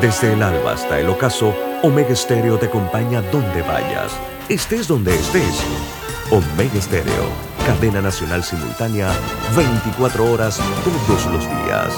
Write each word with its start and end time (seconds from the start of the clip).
Desde 0.00 0.32
el 0.32 0.44
alba 0.44 0.74
hasta 0.74 1.00
el 1.00 1.08
ocaso, 1.08 1.52
Omega 1.82 2.14
Stereo 2.14 2.56
te 2.56 2.66
acompaña 2.66 3.20
donde 3.20 3.62
vayas, 3.62 4.12
estés 4.48 4.86
donde 4.86 5.12
estés. 5.12 5.60
Omega 6.30 6.80
Stereo, 6.80 7.24
cadena 7.66 8.00
nacional 8.00 8.44
simultánea, 8.44 9.10
24 9.56 10.32
horas 10.32 10.60
todos 10.84 11.26
los 11.32 11.44
días. 11.44 11.92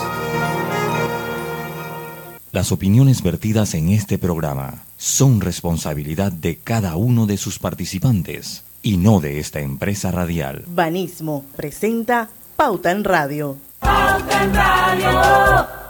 Las 2.53 2.73
opiniones 2.73 3.23
vertidas 3.23 3.75
en 3.75 3.91
este 3.91 4.17
programa 4.17 4.83
son 4.97 5.43
responsabilidad 5.43 6.33
de 6.33 6.57
cada 6.57 6.97
uno 6.97 7.27
de 7.27 7.37
sus 7.37 7.59
participantes 7.59 8.65
y 8.83 8.97
no 8.97 9.21
de 9.21 9.41
esta 9.41 9.61
empresa 9.61 10.11
radial. 10.11 10.65
Banismo 10.69 11.45
presenta 11.55 12.31
Pauta 12.57 12.93
en 12.93 13.05
Radio. 13.05 13.59
Pauta 13.79 14.43
en 14.43 14.55
Radio. 14.55 15.90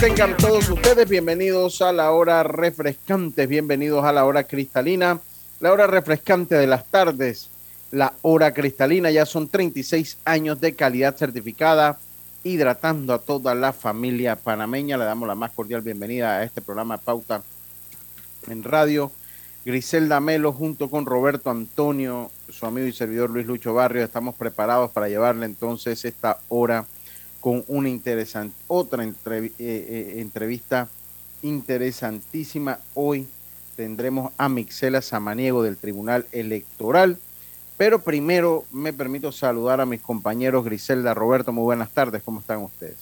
Tengan 0.00 0.36
todos 0.36 0.68
ustedes 0.68 1.08
bienvenidos 1.08 1.80
a 1.80 1.90
la 1.92 2.10
hora 2.10 2.42
refrescante, 2.42 3.46
bienvenidos 3.46 4.04
a 4.04 4.12
la 4.12 4.26
hora 4.26 4.44
cristalina, 4.44 5.20
la 5.60 5.72
hora 5.72 5.86
refrescante 5.86 6.54
de 6.54 6.66
las 6.66 6.84
tardes, 6.84 7.48
la 7.90 8.12
hora 8.20 8.52
cristalina, 8.52 9.10
ya 9.10 9.24
son 9.24 9.48
36 9.48 10.18
años 10.26 10.60
de 10.60 10.74
calidad 10.74 11.16
certificada, 11.16 11.98
hidratando 12.42 13.14
a 13.14 13.20
toda 13.20 13.54
la 13.54 13.72
familia 13.72 14.36
panameña, 14.36 14.98
le 14.98 15.06
damos 15.06 15.26
la 15.26 15.34
más 15.34 15.52
cordial 15.52 15.80
bienvenida 15.80 16.36
a 16.36 16.44
este 16.44 16.60
programa 16.60 16.98
Pauta 16.98 17.42
en 18.48 18.62
Radio. 18.62 19.10
Griselda 19.64 20.20
Melo 20.20 20.52
junto 20.52 20.90
con 20.90 21.06
Roberto 21.06 21.48
Antonio, 21.48 22.30
su 22.50 22.66
amigo 22.66 22.86
y 22.86 22.92
servidor 22.92 23.30
Luis 23.30 23.46
Lucho 23.46 23.72
Barrio, 23.72 24.04
estamos 24.04 24.34
preparados 24.34 24.90
para 24.90 25.08
llevarle 25.08 25.46
entonces 25.46 26.04
esta 26.04 26.38
hora 26.50 26.84
con 27.44 27.62
una 27.68 27.90
interesante, 27.90 28.56
otra 28.68 29.04
eh, 29.04 29.12
eh, 29.58 30.14
entrevista 30.16 30.88
interesantísima. 31.42 32.78
Hoy 32.94 33.28
tendremos 33.76 34.32
a 34.38 34.48
Mixela 34.48 35.02
Samaniego 35.02 35.62
del 35.62 35.76
Tribunal 35.76 36.24
Electoral. 36.32 37.18
Pero 37.76 37.98
primero 37.98 38.64
me 38.72 38.94
permito 38.94 39.30
saludar 39.30 39.82
a 39.82 39.84
mis 39.84 40.00
compañeros 40.00 40.64
Griselda, 40.64 41.12
Roberto, 41.12 41.52
muy 41.52 41.64
buenas 41.64 41.90
tardes, 41.90 42.22
¿cómo 42.24 42.40
están 42.40 42.62
ustedes? 42.62 42.96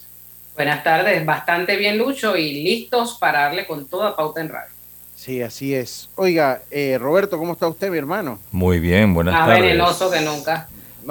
Buenas 0.57 0.83
tardes, 0.83 1.25
bastante 1.25 1.77
bien 1.77 1.97
Lucho 1.97 2.37
y 2.37 2.65
listos 2.65 3.19
para 3.21 3.43
darle 3.43 3.65
con 3.65 3.87
toda 3.87 4.17
pauta 4.17 4.41
en 4.41 4.49
radio. 4.49 4.73
Sí, 5.15 5.41
así 5.41 5.73
es. 5.73 6.09
Oiga, 6.17 6.63
eh, 6.73 6.99
Roberto, 6.99 7.39
¿cómo 7.39 7.53
está 7.53 7.69
usted, 7.69 7.93
mi 7.93 7.99
hermano? 7.99 8.41
Muy 8.51 8.81
bien, 8.81 9.15
buenas 9.15 9.35
tardes. 9.35 9.61
Más 9.61 9.61
venenoso 9.61 10.11
que 10.11 10.21
nunca. 10.21 10.69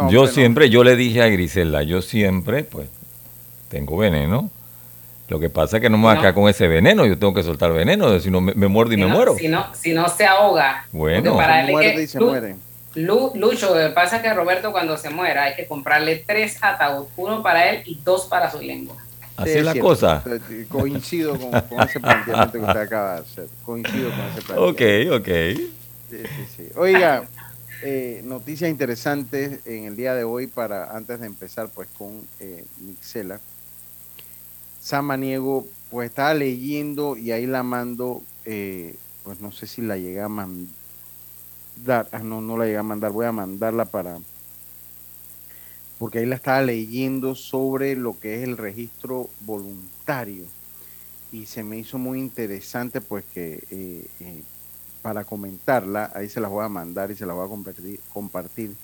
yo 0.09 0.27
siempre, 0.27 0.69
yo 0.69 0.83
le 0.83 0.97
dije 0.97 1.21
a 1.21 1.27
Griselda, 1.27 1.81
yo 1.83 2.01
siempre, 2.01 2.66
pues, 2.66 2.89
tengo 3.72 3.97
veneno. 3.97 4.52
Lo 5.30 5.39
que 5.39 5.50
pasa 5.50 5.77
es 5.77 5.81
que 5.81 5.89
no 5.89 5.97
me 5.97 6.08
va 6.08 6.14
a 6.14 6.19
quedar 6.19 6.33
con 6.33 6.50
ese 6.50 6.67
veneno, 6.67 7.05
yo 7.05 7.17
tengo 7.17 7.33
que 7.33 7.41
soltar 7.41 7.72
veneno, 7.72 8.19
si 8.19 8.30
no 8.30 8.41
me, 8.41 8.67
muerde 8.67 8.95
y 8.95 8.97
me 8.97 9.08
muero. 9.08 9.36
Si 9.38 9.47
no, 9.47 9.73
si 9.73 9.94
no 9.94 10.09
se 10.09 10.25
ahoga. 10.25 10.86
Bueno, 10.91 11.38
para 11.38 11.66
muerde 11.67 12.03
y 12.03 12.08
se 12.08 12.19
muere. 12.19 12.55
Lucho, 12.95 13.73
lo 13.73 13.88
que 13.88 13.94
pasa 13.95 14.17
es 14.17 14.23
que 14.23 14.33
Roberto 14.33 14.73
cuando 14.73 14.97
se 14.97 15.09
muera 15.09 15.44
hay 15.44 15.55
que 15.55 15.66
comprarle 15.66 16.22
tres 16.28 16.58
ataúdes, 16.61 17.09
uno 17.16 17.41
para 17.41 17.69
él 17.69 17.84
y 17.85 17.95
dos 18.03 18.25
para 18.25 18.51
su 18.51 18.62
lengua. 18.62 18.97
Así 19.38 19.51
es 19.51 19.63
la 19.63 19.75
cosa. 19.75 20.22
Coincido 20.68 21.40
con, 21.40 21.81
ese 21.81 22.01
planteamiento 22.01 22.51
que 22.51 22.59
usted 22.59 22.81
acaba 22.81 23.16
de 23.16 23.22
hacer. 23.22 23.47
Coincido 23.63 24.09
con 24.09 24.19
ese 24.19 24.41
planteamiento. 24.45 25.16
Ok, 25.16 25.22
ok. 25.22 25.28
Sí, 26.09 26.18
sí, 26.18 26.45
sí. 26.57 26.69
Oiga, 26.75 27.24
eh, 27.84 28.22
noticias 28.25 28.69
interesantes 28.69 29.66
en 29.66 29.85
el 29.85 29.95
día 29.95 30.13
de 30.13 30.25
hoy 30.25 30.47
para, 30.47 30.95
antes 30.95 31.22
de 31.22 31.25
empezar 31.25 31.69
pues 31.74 31.88
con 31.97 32.28
eh, 32.41 32.66
Mixela. 32.81 33.40
Samaniego, 34.81 35.68
pues 35.92 36.09
estaba 36.09 36.34
leyendo 36.34 37.16
y 37.16 37.31
ahí 37.31 37.46
la 37.46 37.62
mando, 37.62 38.24
eh, 38.46 38.96
pues 39.24 39.40
no 39.40 39.52
sé 39.52 39.68
si 39.68 39.81
la 39.81 39.96
llega 39.97 40.25
a 40.25 40.30
mandar, 40.30 42.08
ah, 42.12 42.19
no, 42.19 42.42
no 42.42 42.58
la 42.58 42.66
llega 42.66 42.80
a 42.80 42.84
mandar, 42.84 43.12
voy 43.12 43.28
a 43.28 43.31
mandarla 43.31 43.86
para, 43.86 44.18
porque 46.00 46.19
ahí 46.19 46.25
la 46.25 46.36
estaba 46.36 46.64
leyendo 46.64 47.36
sobre 47.36 47.96
lo 47.96 48.19
que 48.19 48.38
es 48.38 48.44
el 48.44 48.58
registro 48.58 49.30
voluntario 49.42 50.46
y 51.31 51.46
se 51.46 51.63
me 51.63 51.78
hizo 51.78 52.00
muy 52.00 52.19
interesante 52.19 53.02
pues 53.02 53.24
que 53.25 53.63
eh, 53.69 54.06
eh, 54.19 54.44
para 55.03 55.24
comentarla, 55.24 56.12
ahí 56.16 56.28
se 56.28 56.42
la 56.42 56.48
voy 56.48 56.66
a 56.66 56.69
mandar 56.69 57.12
y 57.12 57.16
se 57.16 57.25
la 57.28 57.34
voy 57.34 57.46
a 57.46 58.00
compartir 58.13 58.75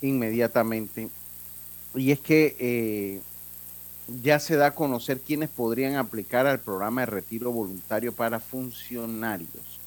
inmediatamente. 0.00 1.08
Y 1.94 2.12
es 2.12 2.20
que 2.20 3.20
ya 4.08 4.40
se 4.40 4.56
da 4.56 4.68
a 4.68 4.74
conocer 4.74 5.20
quiénes 5.20 5.50
podrían 5.50 5.96
aplicar 5.96 6.46
al 6.46 6.60
programa 6.60 7.02
de 7.02 7.06
retiro 7.06 7.52
voluntario 7.52 8.12
para 8.12 8.40
funcionarios. 8.40 9.78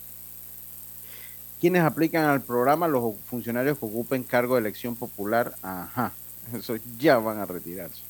¿Quiénes 1.59 1.83
aplican 1.83 2.25
al 2.25 2.41
programa? 2.41 2.87
Los 2.87 3.15
funcionarios 3.25 3.77
que 3.77 3.85
ocupen 3.85 4.23
cargo 4.23 4.55
de 4.55 4.61
elección 4.61 4.95
popular. 4.95 5.55
Ajá, 5.61 6.11
eso 6.53 6.75
ya 6.99 7.17
van 7.17 7.39
a 7.39 7.45
retirarse. 7.45 8.01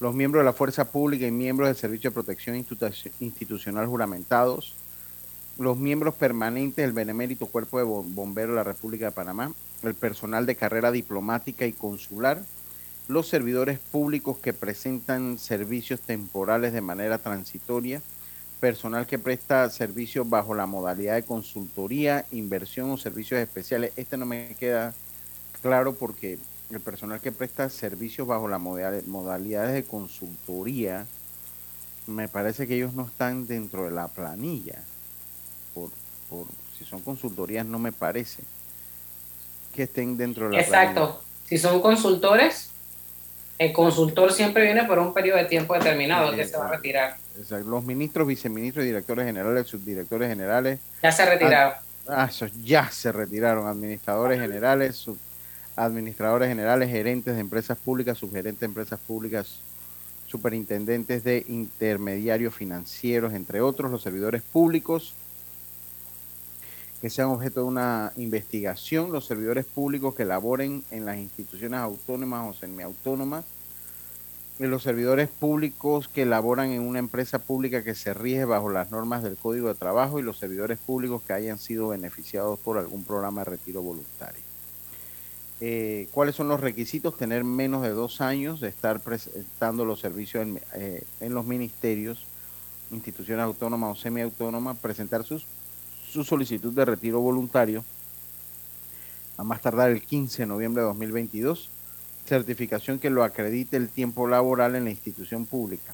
Los 0.00 0.14
miembros 0.14 0.40
de 0.40 0.46
la 0.46 0.52
fuerza 0.52 0.90
pública 0.90 1.26
y 1.26 1.30
miembros 1.30 1.68
del 1.68 1.76
Servicio 1.76 2.10
de 2.10 2.14
Protección 2.14 2.56
Institucional 3.20 3.86
juramentados. 3.86 4.74
Los 5.56 5.78
miembros 5.78 6.14
permanentes 6.14 6.84
del 6.84 6.92
Benemérito 6.92 7.46
Cuerpo 7.46 7.78
de 7.78 7.84
Bomberos 7.84 8.50
de 8.50 8.56
la 8.56 8.64
República 8.64 9.06
de 9.06 9.12
Panamá. 9.12 9.52
El 9.84 9.94
personal 9.94 10.46
de 10.46 10.56
carrera 10.56 10.90
diplomática 10.90 11.64
y 11.64 11.72
consular 11.72 12.42
los 13.08 13.28
servidores 13.28 13.78
públicos 13.78 14.38
que 14.38 14.52
presentan 14.52 15.38
servicios 15.38 16.00
temporales 16.00 16.72
de 16.72 16.80
manera 16.80 17.18
transitoria, 17.18 18.00
personal 18.60 19.06
que 19.06 19.18
presta 19.18 19.68
servicios 19.68 20.28
bajo 20.28 20.54
la 20.54 20.66
modalidad 20.66 21.14
de 21.14 21.22
consultoría, 21.22 22.24
inversión 22.30 22.90
o 22.90 22.96
servicios 22.96 23.40
especiales. 23.40 23.92
Este 23.96 24.16
no 24.16 24.24
me 24.24 24.56
queda 24.58 24.94
claro 25.60 25.94
porque 25.94 26.38
el 26.70 26.80
personal 26.80 27.20
que 27.20 27.30
presta 27.30 27.68
servicios 27.68 28.26
bajo 28.26 28.48
la 28.48 28.58
modalidad 28.58 29.72
de 29.72 29.84
consultoría, 29.84 31.06
me 32.06 32.28
parece 32.28 32.66
que 32.66 32.76
ellos 32.76 32.94
no 32.94 33.06
están 33.06 33.46
dentro 33.46 33.84
de 33.84 33.90
la 33.90 34.08
planilla. 34.08 34.82
Por, 35.74 35.90
por 36.30 36.46
si 36.78 36.84
son 36.84 37.02
consultorías, 37.02 37.66
no 37.66 37.78
me 37.78 37.92
parece 37.92 38.42
que 39.74 39.82
estén 39.82 40.16
dentro 40.16 40.48
de 40.48 40.56
la 40.56 40.64
planilla. 40.64 40.90
Exacto. 40.90 41.22
Si 41.46 41.58
son 41.58 41.82
consultores, 41.82 42.70
el 43.58 43.72
consultor 43.72 44.32
siempre 44.32 44.64
viene 44.64 44.84
por 44.84 44.98
un 44.98 45.14
periodo 45.14 45.38
de 45.38 45.44
tiempo 45.44 45.74
determinado 45.74 46.32
que 46.32 46.44
se 46.44 46.56
va 46.56 46.68
a 46.68 46.70
retirar. 46.72 47.16
Los 47.64 47.84
ministros, 47.84 48.26
viceministros, 48.26 48.84
directores 48.84 49.26
generales, 49.26 49.66
subdirectores 49.66 50.28
generales. 50.28 50.80
Ya 51.02 51.12
se 51.12 51.24
retiraron. 51.24 51.74
Ah, 52.08 52.26
esos 52.28 52.50
ya 52.62 52.90
se 52.90 53.12
retiraron. 53.12 53.66
Administradores 53.66 54.40
generales, 54.40 55.06
subadministradores 55.74 56.48
generales, 56.48 56.90
gerentes 56.90 57.34
de 57.34 57.40
empresas 57.40 57.78
públicas, 57.78 58.18
subgerentes 58.18 58.60
de 58.60 58.66
empresas 58.66 59.00
públicas, 59.00 59.60
superintendentes 60.26 61.22
de 61.22 61.44
intermediarios 61.48 62.54
financieros, 62.54 63.32
entre 63.34 63.60
otros, 63.60 63.90
los 63.90 64.02
servidores 64.02 64.42
públicos 64.42 65.14
que 67.04 67.10
sean 67.10 67.28
objeto 67.28 67.60
de 67.60 67.66
una 67.66 68.14
investigación, 68.16 69.12
los 69.12 69.26
servidores 69.26 69.66
públicos 69.66 70.14
que 70.14 70.24
laboren 70.24 70.82
en 70.90 71.04
las 71.04 71.18
instituciones 71.18 71.78
autónomas 71.80 72.48
o 72.48 72.58
semiautónomas, 72.58 73.44
los 74.58 74.82
servidores 74.82 75.28
públicos 75.28 76.08
que 76.08 76.24
laboran 76.24 76.70
en 76.70 76.80
una 76.80 77.00
empresa 77.00 77.40
pública 77.40 77.84
que 77.84 77.94
se 77.94 78.14
rige 78.14 78.46
bajo 78.46 78.70
las 78.70 78.90
normas 78.90 79.22
del 79.22 79.36
Código 79.36 79.68
de 79.68 79.74
Trabajo 79.74 80.18
y 80.18 80.22
los 80.22 80.38
servidores 80.38 80.78
públicos 80.78 81.20
que 81.26 81.34
hayan 81.34 81.58
sido 81.58 81.88
beneficiados 81.88 82.58
por 82.58 82.78
algún 82.78 83.04
programa 83.04 83.42
de 83.42 83.50
retiro 83.50 83.82
voluntario. 83.82 84.40
Eh, 85.60 86.08
¿Cuáles 86.10 86.34
son 86.34 86.48
los 86.48 86.60
requisitos? 86.60 87.18
Tener 87.18 87.44
menos 87.44 87.82
de 87.82 87.90
dos 87.90 88.22
años 88.22 88.62
de 88.62 88.68
estar 88.70 89.00
prestando 89.00 89.84
los 89.84 90.00
servicios 90.00 90.44
en, 90.44 90.58
eh, 90.72 91.04
en 91.20 91.34
los 91.34 91.44
ministerios, 91.44 92.24
instituciones 92.90 93.44
autónomas 93.44 93.98
o 93.98 94.00
semiautónomas, 94.00 94.78
presentar 94.78 95.22
sus 95.24 95.44
su 96.14 96.22
solicitud 96.22 96.72
de 96.72 96.84
retiro 96.84 97.20
voluntario 97.20 97.84
a 99.36 99.42
más 99.42 99.60
tardar 99.60 99.90
el 99.90 100.00
15 100.00 100.42
de 100.42 100.46
noviembre 100.46 100.82
de 100.82 100.86
2022, 100.86 101.68
certificación 102.24 103.00
que 103.00 103.10
lo 103.10 103.24
acredite 103.24 103.76
el 103.76 103.88
tiempo 103.88 104.28
laboral 104.28 104.76
en 104.76 104.84
la 104.84 104.90
institución 104.90 105.44
pública. 105.44 105.92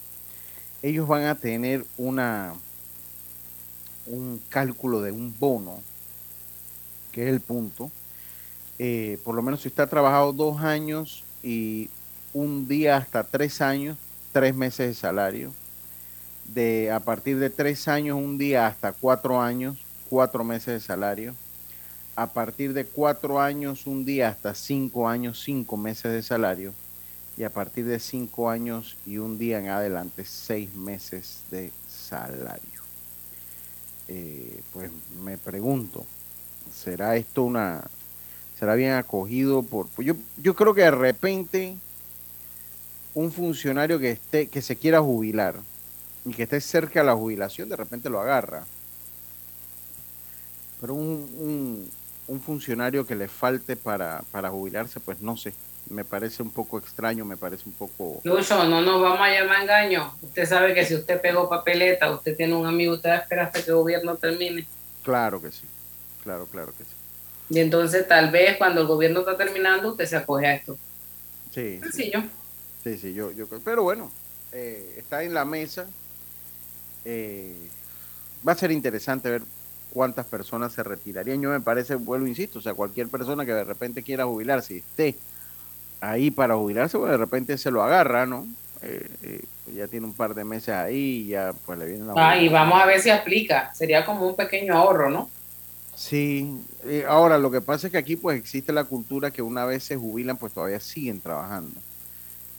Ellos 0.82 1.08
van 1.08 1.24
a 1.24 1.36
tener 1.36 1.86
una 1.96 2.52
un 4.04 4.42
cálculo 4.50 5.00
de 5.00 5.12
un 5.12 5.34
bono, 5.38 5.80
que 7.12 7.22
es 7.22 7.32
el 7.32 7.40
punto. 7.40 7.90
Eh, 8.78 9.18
por 9.24 9.34
lo 9.34 9.40
menos 9.40 9.62
si 9.62 9.68
usted 9.68 9.84
ha 9.84 9.86
trabajado 9.86 10.34
dos 10.34 10.60
años 10.60 11.24
y 11.42 11.88
un 12.34 12.68
día 12.68 12.98
hasta 12.98 13.24
tres 13.24 13.62
años, 13.62 13.96
tres 14.32 14.54
meses 14.54 14.88
de 14.88 14.94
salario, 14.94 15.54
de 16.44 16.90
a 16.90 17.00
partir 17.00 17.38
de 17.38 17.48
tres 17.48 17.88
años, 17.88 18.18
un 18.18 18.36
día 18.36 18.66
hasta 18.66 18.92
cuatro 18.92 19.40
años, 19.40 19.78
cuatro 20.10 20.44
meses 20.44 20.74
de 20.74 20.80
salario. 20.80 21.34
A 22.16 22.26
partir 22.26 22.74
de 22.74 22.84
cuatro 22.84 23.40
años, 23.40 23.86
un 23.86 24.04
día 24.04 24.28
hasta 24.28 24.54
cinco 24.54 25.08
años, 25.08 25.40
cinco 25.42 25.76
meses 25.76 26.12
de 26.12 26.22
salario. 26.22 26.74
Y 27.38 27.44
a 27.44 27.50
partir 27.50 27.86
de 27.86 28.00
cinco 28.00 28.50
años 28.50 28.96
y 29.06 29.16
un 29.16 29.38
día 29.38 29.60
en 29.60 29.68
adelante, 29.68 30.24
seis 30.26 30.74
meses 30.74 31.44
de 31.50 31.72
salario. 31.88 32.82
Eh, 34.08 34.60
pues 34.72 34.90
me 35.22 35.38
pregunto, 35.38 36.04
¿será 36.74 37.14
esto 37.14 37.44
una, 37.44 37.88
será 38.58 38.74
bien 38.74 38.92
acogido 38.92 39.62
por, 39.62 39.86
pues 39.88 40.04
yo, 40.04 40.14
yo 40.36 40.56
creo 40.56 40.74
que 40.74 40.82
de 40.82 40.90
repente 40.90 41.76
un 43.14 43.30
funcionario 43.30 44.00
que 44.00 44.10
esté, 44.10 44.48
que 44.48 44.60
se 44.62 44.74
quiera 44.76 45.00
jubilar 45.00 45.54
y 46.24 46.32
que 46.32 46.42
esté 46.42 46.60
cerca 46.60 47.00
de 47.00 47.06
la 47.06 47.14
jubilación, 47.14 47.68
de 47.68 47.76
repente 47.76 48.10
lo 48.10 48.20
agarra. 48.20 48.66
Pero 50.80 50.94
un, 50.94 51.90
un, 52.26 52.40
funcionario 52.40 53.06
que 53.06 53.14
le 53.14 53.28
falte 53.28 53.76
para, 53.76 54.22
para 54.30 54.50
jubilarse, 54.50 55.00
pues 55.00 55.20
no 55.20 55.36
sé, 55.36 55.52
me 55.90 56.04
parece 56.04 56.42
un 56.42 56.50
poco 56.50 56.78
extraño, 56.78 57.24
me 57.24 57.36
parece 57.36 57.64
un 57.66 57.72
poco... 57.72 58.20
Lucho, 58.24 58.64
no 58.68 58.80
nos 58.80 59.02
vamos 59.02 59.20
a 59.20 59.30
llamar 59.30 59.62
engaño. 59.62 60.14
Usted 60.22 60.46
sabe 60.46 60.72
que 60.72 60.84
si 60.84 60.94
usted 60.94 61.20
pegó 61.20 61.48
papeleta, 61.48 62.10
usted 62.10 62.36
tiene 62.36 62.54
un 62.54 62.66
amigo, 62.66 62.94
usted 62.94 63.14
espera 63.14 63.44
hasta 63.44 63.62
que 63.62 63.70
el 63.70 63.76
gobierno 63.76 64.16
termine. 64.16 64.66
Claro 65.02 65.40
que 65.42 65.50
sí, 65.50 65.64
claro, 66.22 66.46
claro 66.46 66.72
que 66.76 66.84
sí. 66.84 66.90
Y 67.50 67.58
entonces 67.58 68.06
tal 68.06 68.30
vez 68.30 68.56
cuando 68.56 68.80
el 68.80 68.86
gobierno 68.86 69.20
está 69.20 69.36
terminando, 69.36 69.90
usted 69.90 70.06
se 70.06 70.16
acoge 70.16 70.46
a 70.46 70.54
esto. 70.54 70.78
Sí. 71.52 71.80
Sencillo. 71.82 72.22
Sí, 72.84 72.96
sí, 72.96 73.12
yo, 73.12 73.32
yo 73.32 73.46
Pero 73.64 73.82
bueno, 73.82 74.10
eh, 74.52 74.94
está 74.96 75.24
en 75.24 75.34
la 75.34 75.44
mesa. 75.44 75.86
Eh, 77.04 77.56
va 78.46 78.52
a 78.52 78.56
ser 78.56 78.70
interesante 78.70 79.28
ver 79.28 79.42
cuántas 79.92 80.26
personas 80.26 80.72
se 80.72 80.82
retirarían. 80.82 81.40
Yo 81.40 81.50
me 81.50 81.60
parece, 81.60 81.94
vuelvo, 81.94 82.26
insisto, 82.26 82.58
o 82.58 82.62
sea, 82.62 82.74
cualquier 82.74 83.08
persona 83.08 83.44
que 83.44 83.52
de 83.52 83.64
repente 83.64 84.02
quiera 84.02 84.24
jubilarse 84.24 84.74
y 84.74 84.78
esté 84.78 85.16
ahí 86.00 86.30
para 86.30 86.56
jubilarse, 86.56 86.98
pues 86.98 87.10
de 87.10 87.16
repente 87.16 87.58
se 87.58 87.70
lo 87.70 87.82
agarra, 87.82 88.26
¿no? 88.26 88.46
Eh, 88.82 89.44
ya 89.74 89.86
tiene 89.86 90.06
un 90.06 90.14
par 90.14 90.34
de 90.34 90.44
meses 90.44 90.70
ahí 90.70 91.24
y 91.24 91.28
ya 91.28 91.52
pues 91.66 91.78
le 91.78 91.86
viene 91.86 92.06
la... 92.06 92.14
Ah, 92.16 92.36
y 92.36 92.48
vamos 92.48 92.80
a 92.80 92.86
ver 92.86 93.00
si 93.00 93.10
aplica. 93.10 93.72
Sería 93.74 94.04
como 94.04 94.26
un 94.26 94.36
pequeño 94.36 94.74
ahorro, 94.74 95.10
¿no? 95.10 95.30
Sí, 95.94 96.50
ahora 97.06 97.36
lo 97.36 97.50
que 97.50 97.60
pasa 97.60 97.86
es 97.86 97.90
que 97.90 97.98
aquí 97.98 98.16
pues 98.16 98.38
existe 98.38 98.72
la 98.72 98.84
cultura 98.84 99.30
que 99.30 99.42
una 99.42 99.66
vez 99.66 99.84
se 99.84 99.96
jubilan 99.96 100.38
pues 100.38 100.54
todavía 100.54 100.80
siguen 100.80 101.20
trabajando. 101.20 101.78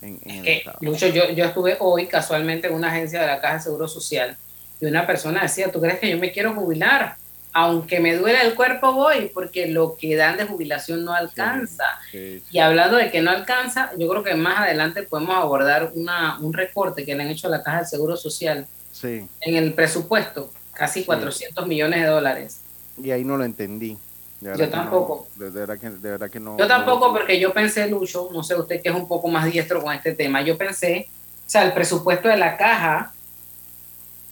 En, 0.01 0.19
eh, 0.25 0.63
yo, 0.79 1.29
yo 1.31 1.45
estuve 1.45 1.77
hoy 1.79 2.07
casualmente 2.07 2.67
en 2.67 2.73
una 2.73 2.89
agencia 2.89 3.21
de 3.21 3.27
la 3.27 3.41
Caja 3.41 3.55
de 3.55 3.61
Seguro 3.61 3.87
Social 3.87 4.37
y 4.79 4.85
una 4.85 5.05
persona 5.05 5.43
decía, 5.43 5.71
¿tú 5.71 5.79
crees 5.79 5.99
que 5.99 6.09
yo 6.09 6.17
me 6.17 6.31
quiero 6.31 6.53
jubilar? 6.53 7.15
Aunque 7.53 7.99
me 7.99 8.15
duele 8.15 8.41
el 8.41 8.55
cuerpo 8.55 8.93
voy 8.93 9.29
porque 9.33 9.67
lo 9.67 9.95
que 9.95 10.15
dan 10.15 10.37
de 10.37 10.45
jubilación 10.45 11.03
no 11.03 11.13
alcanza. 11.13 11.85
Y 12.13 12.59
hablando 12.59 12.97
de 12.97 13.11
que 13.11 13.21
no 13.21 13.31
alcanza, 13.31 13.91
yo 13.97 14.07
creo 14.07 14.23
que 14.23 14.35
más 14.35 14.59
adelante 14.59 15.03
podemos 15.03 15.35
abordar 15.35 15.91
una, 15.95 16.39
un 16.39 16.53
recorte 16.53 17.05
que 17.05 17.13
le 17.15 17.23
han 17.23 17.29
hecho 17.29 17.47
a 17.47 17.51
la 17.51 17.63
Caja 17.63 17.79
de 17.79 17.85
Seguro 17.85 18.15
Social 18.15 18.65
en 19.01 19.55
el 19.55 19.73
presupuesto, 19.73 20.51
casi 20.73 21.03
400 21.03 21.67
millones 21.67 22.01
de 22.01 22.07
dólares 22.07 22.61
y 23.03 23.11
ahí 23.11 23.23
no 23.23 23.37
lo 23.37 23.43
entendí. 23.43 23.97
Yo 24.41 24.69
tampoco. 24.69 25.27
de, 25.35 25.49
verdad 25.51 25.77
que, 25.77 25.89
de, 25.89 26.09
verdad 26.09 26.29
que, 26.29 26.39
no. 26.39 26.57
Yo 26.57 26.67
tampoco, 26.67 27.13
porque 27.13 27.39
yo 27.39 27.53
pensé, 27.53 27.87
Lucho, 27.87 28.29
no 28.33 28.43
sé 28.43 28.55
usted 28.55 28.81
que 28.81 28.89
es 28.89 28.95
un 28.95 29.07
poco 29.07 29.27
más 29.27 29.45
diestro 29.51 29.81
con 29.81 29.93
este 29.93 30.13
tema, 30.13 30.41
yo 30.41 30.57
pensé, 30.57 31.07
o 31.45 31.49
sea, 31.49 31.63
el 31.63 31.73
presupuesto 31.73 32.27
de 32.27 32.37
la 32.37 32.57
caja 32.57 33.13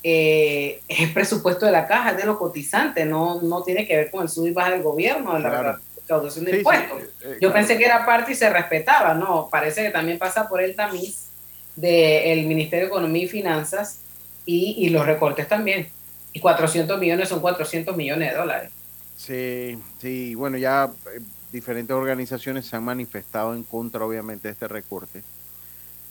eh, 0.04 0.82
es 0.88 1.00
el 1.00 1.14
presupuesto 1.14 1.66
de 1.66 1.72
la 1.72 1.88
caja, 1.88 2.12
es 2.12 2.18
de 2.18 2.26
los 2.26 2.38
cotizantes, 2.38 3.06
no, 3.06 3.42
no 3.42 3.64
tiene 3.64 3.88
que 3.88 3.96
ver 3.96 4.12
con 4.12 4.24
el 4.24 4.30
sub 4.30 4.48
y 4.48 4.52
baja 4.52 4.72
del 4.72 4.84
gobierno, 4.84 5.34
de 5.34 5.40
la 5.42 5.80
recaudación 5.96 6.46
de 6.46 6.58
impuestos. 6.58 7.02
Eh, 7.24 7.38
yo 7.42 7.52
pensé 7.54 7.78
que 7.78 7.86
era 7.86 8.06
parte 8.06 8.32
y 8.32 8.36
se 8.36 8.50
respetaba, 8.50 9.14
no, 9.14 9.50
parece 9.52 9.84
que 9.84 9.92
también 9.92 10.18
pasa 10.18 10.48
por 10.48 10.62
el 10.62 10.76
tamiz 10.76 11.28
del 11.76 12.46
Ministerio 12.46 12.86
de 12.86 12.90
Economía 12.90 13.24
y 13.24 13.28
Finanzas 13.28 14.00
y, 14.46 14.76
y 14.78 14.90
los 14.90 15.06
recortes 15.06 15.48
también. 15.48 15.90
Y 16.34 16.40
400 16.40 17.00
millones 17.00 17.30
son 17.30 17.40
400 17.40 17.96
millones 17.96 18.32
de 18.32 18.38
dólares. 18.38 18.72
Sí, 19.20 19.78
sí, 20.00 20.36
bueno, 20.36 20.58
ya 20.58 20.90
eh, 21.14 21.20
diferentes 21.52 21.94
organizaciones 21.96 22.66
se 22.66 22.76
han 22.76 22.84
manifestado 22.84 23.54
en 23.54 23.64
contra, 23.64 24.06
obviamente, 24.06 24.48
de 24.48 24.54
este 24.54 24.68
recorte. 24.68 25.24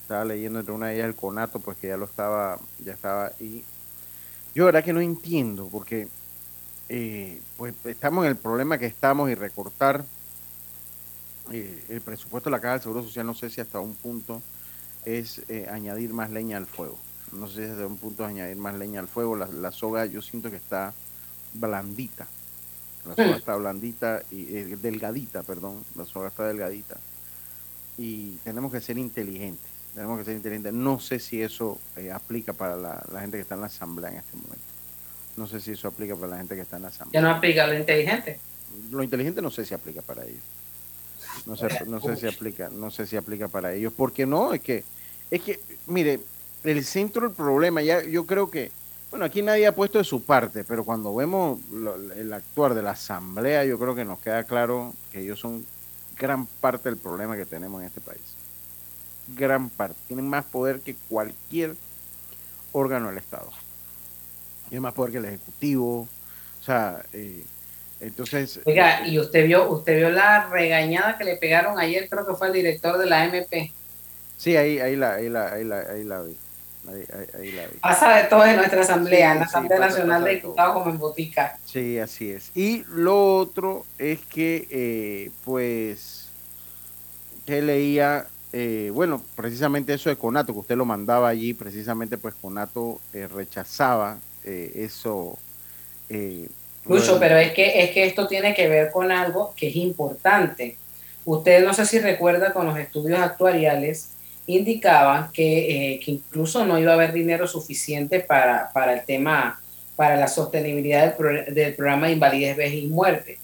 Estaba 0.02 0.24
leyendo 0.24 0.60
entre 0.60 0.74
una 0.74 0.88
de 0.88 0.96
ellas 0.96 1.06
el 1.06 1.14
Conato, 1.14 1.58
pues 1.60 1.78
que 1.78 1.88
ya 1.88 1.96
lo 1.96 2.04
estaba, 2.04 2.58
ya 2.84 2.92
estaba. 2.92 3.32
Y 3.40 3.64
yo, 4.58 4.64
verdad 4.66 4.84
que 4.84 4.92
no 4.92 5.00
entiendo, 5.00 5.68
porque 5.68 6.08
eh, 6.88 7.40
pues 7.56 7.74
estamos 7.84 8.24
en 8.24 8.30
el 8.30 8.36
problema 8.36 8.78
que 8.78 8.86
estamos 8.86 9.30
y 9.30 9.34
recortar 9.34 10.04
eh, 11.52 11.84
el 11.88 12.00
presupuesto 12.00 12.50
de 12.50 12.56
la 12.56 12.60
Caja 12.60 12.74
del 12.74 12.82
Seguro 12.82 13.02
Social, 13.02 13.26
no 13.26 13.34
sé 13.34 13.50
si 13.50 13.60
hasta 13.60 13.80
un 13.80 13.94
punto 13.94 14.42
es 15.04 15.42
añadir 15.70 16.12
más 16.12 16.30
leña 16.30 16.58
al 16.58 16.66
fuego 16.66 16.98
no 17.32 17.46
sé 17.46 17.54
si 17.54 17.60
desde 17.60 17.86
un 17.86 17.96
punto 17.96 18.22
de 18.22 18.30
añadir 18.30 18.56
más 18.56 18.74
leña 18.76 19.00
al 19.00 19.08
fuego. 19.08 19.36
La, 19.36 19.72
soga 19.72 20.06
yo 20.06 20.22
siento 20.22 20.50
que 20.50 20.56
está 20.56 20.92
blandita. 21.54 22.26
La 23.06 23.14
soga 23.14 23.34
mm. 23.34 23.38
está 23.38 23.56
blandita 23.56 24.22
y 24.30 24.56
eh, 24.56 24.76
delgadita, 24.80 25.42
perdón. 25.42 25.84
La 25.96 26.04
soga 26.04 26.28
está 26.28 26.46
delgadita. 26.46 26.96
Y 27.96 28.36
tenemos 28.44 28.72
que 28.72 28.80
ser 28.80 28.98
inteligentes. 28.98 29.67
Tenemos 29.98 30.20
que 30.20 30.26
ser 30.26 30.36
inteligentes. 30.36 30.72
No 30.72 31.00
sé 31.00 31.18
si 31.18 31.42
eso 31.42 31.76
eh, 31.96 32.12
aplica 32.12 32.52
para 32.52 32.76
la, 32.76 33.04
gente 33.20 33.36
que 33.36 33.40
está 33.40 33.56
en 33.56 33.62
la 33.62 33.66
asamblea 33.66 34.12
en 34.12 34.18
este 34.18 34.36
momento. 34.36 34.64
No 35.36 35.48
sé 35.48 35.60
si 35.60 35.72
eso 35.72 35.88
aplica 35.88 36.14
para 36.14 36.28
la 36.28 36.36
gente 36.36 36.54
que 36.54 36.60
está 36.60 36.76
en 36.76 36.82
la 36.82 36.88
asamblea. 36.88 37.20
¿Ya 37.20 37.26
no 37.26 37.34
aplica 37.34 37.66
lo 37.66 37.76
inteligente? 37.76 38.38
Lo 38.92 39.02
inteligente 39.02 39.42
no 39.42 39.50
sé 39.50 39.64
si 39.64 39.74
aplica 39.74 40.00
para 40.00 40.22
ellos. 40.22 40.38
No 41.46 41.56
sé, 41.56 41.66
no 41.88 42.00
sé 42.00 42.14
si 42.14 42.28
aplica, 42.28 42.70
no 42.72 42.92
sé 42.92 43.08
si 43.08 43.16
aplica 43.16 43.48
para 43.48 43.74
ellos. 43.74 43.92
Porque 43.96 44.24
no, 44.24 44.54
es 44.54 44.60
que, 44.60 44.84
es 45.32 45.42
que, 45.42 45.58
mire, 45.88 46.20
el 46.62 46.84
centro 46.84 47.22
del 47.22 47.32
problema, 47.32 47.82
ya 47.82 48.00
yo 48.04 48.24
creo 48.24 48.48
que, 48.48 48.70
bueno, 49.10 49.24
aquí 49.24 49.42
nadie 49.42 49.66
ha 49.66 49.74
puesto 49.74 49.98
de 49.98 50.04
su 50.04 50.22
parte, 50.22 50.62
pero 50.62 50.84
cuando 50.84 51.12
vemos 51.12 51.58
el 52.16 52.32
actuar 52.32 52.74
de 52.74 52.82
la 52.82 52.92
Asamblea, 52.92 53.64
yo 53.64 53.80
creo 53.80 53.96
que 53.96 54.04
nos 54.04 54.20
queda 54.20 54.44
claro 54.44 54.94
que 55.10 55.22
ellos 55.22 55.40
son 55.40 55.66
gran 56.16 56.46
parte 56.46 56.88
del 56.88 56.98
problema 56.98 57.36
que 57.36 57.46
tenemos 57.46 57.80
en 57.80 57.88
este 57.88 58.00
país. 58.00 58.37
Gran 59.34 59.68
parte. 59.68 59.96
Tienen 60.06 60.28
más 60.28 60.44
poder 60.44 60.80
que 60.80 60.94
cualquier 61.08 61.74
órgano 62.72 63.08
del 63.08 63.18
Estado. 63.18 63.50
Tienen 64.68 64.82
más 64.82 64.94
poder 64.94 65.12
que 65.12 65.18
el 65.18 65.24
Ejecutivo. 65.26 66.08
O 66.60 66.64
sea, 66.64 67.02
eh, 67.12 67.44
entonces... 68.00 68.60
Oiga, 68.64 69.06
y 69.06 69.18
usted 69.18 69.46
vio, 69.46 69.70
usted 69.70 69.96
vio 69.96 70.10
la 70.10 70.48
regañada 70.48 71.16
que 71.16 71.24
le 71.24 71.36
pegaron 71.36 71.78
ayer, 71.78 72.08
creo 72.08 72.26
que 72.26 72.34
fue 72.34 72.48
el 72.48 72.52
director 72.52 72.98
de 72.98 73.06
la 73.06 73.24
MP. 73.24 73.72
Sí, 74.36 74.56
ahí, 74.56 74.78
ahí, 74.78 74.96
la, 74.96 75.14
ahí, 75.14 75.28
la, 75.28 75.48
ahí, 75.48 75.64
la, 75.64 75.80
ahí 75.80 76.04
la 76.04 76.22
vi. 76.22 76.36
Pasa 77.80 78.16
de 78.16 78.24
todo 78.24 78.44
en 78.46 78.56
nuestra 78.56 78.80
asamblea, 78.80 79.32
en 79.32 79.38
la 79.40 79.44
Asamblea 79.44 79.78
Nacional 79.78 80.24
de 80.24 80.36
Diputados 80.36 80.74
como 80.74 80.90
en 80.90 80.98
botica. 80.98 81.58
Sí, 81.64 81.98
así 81.98 82.30
es. 82.30 82.50
Y 82.56 82.84
lo 82.88 83.36
otro 83.36 83.84
es 83.98 84.20
que, 84.20 84.66
eh, 84.70 85.30
pues, 85.44 86.30
que 87.46 87.62
leía, 87.62 88.26
eh, 88.52 88.90
bueno, 88.92 89.22
precisamente 89.34 89.92
eso 89.94 90.08
de 90.08 90.16
Conato, 90.16 90.52
que 90.52 90.60
usted 90.60 90.76
lo 90.76 90.84
mandaba 90.84 91.28
allí, 91.28 91.54
precisamente 91.54 92.18
pues 92.18 92.34
Conato 92.40 93.00
eh, 93.12 93.26
rechazaba 93.26 94.18
eso. 94.44 95.38
Mucho, 96.84 97.18
pero 97.20 97.36
es 97.36 97.52
que, 97.52 97.82
es 97.82 97.90
que 97.90 98.06
esto 98.06 98.26
tiene 98.26 98.54
que 98.54 98.66
ver 98.66 98.90
con 98.90 99.12
algo 99.12 99.52
que 99.54 99.68
es 99.68 99.76
importante. 99.76 100.78
Usted 101.26 101.62
no 101.62 101.74
sé 101.74 101.84
si 101.84 101.98
recuerda 101.98 102.54
con 102.54 102.64
los 102.64 102.78
estudios 102.78 103.20
actuariales, 103.20 104.12
indicaban 104.46 105.30
que, 105.30 105.92
eh, 105.92 106.00
que, 106.00 106.12
incluso 106.12 106.64
no 106.64 106.78
iba 106.78 106.92
a 106.92 106.94
haber 106.94 107.12
dinero 107.12 107.46
suficiente 107.46 108.20
para, 108.20 108.70
para 108.72 108.94
el 108.94 109.04
tema, 109.04 109.60
para 109.94 110.16
la 110.16 110.26
sostenibilidad 110.26 111.14
del, 111.48 111.74
programa 111.74 112.06
de 112.06 112.14
invalidez, 112.14 112.56
vejez 112.56 112.82
y 112.84 112.86
muerte, 112.86 113.38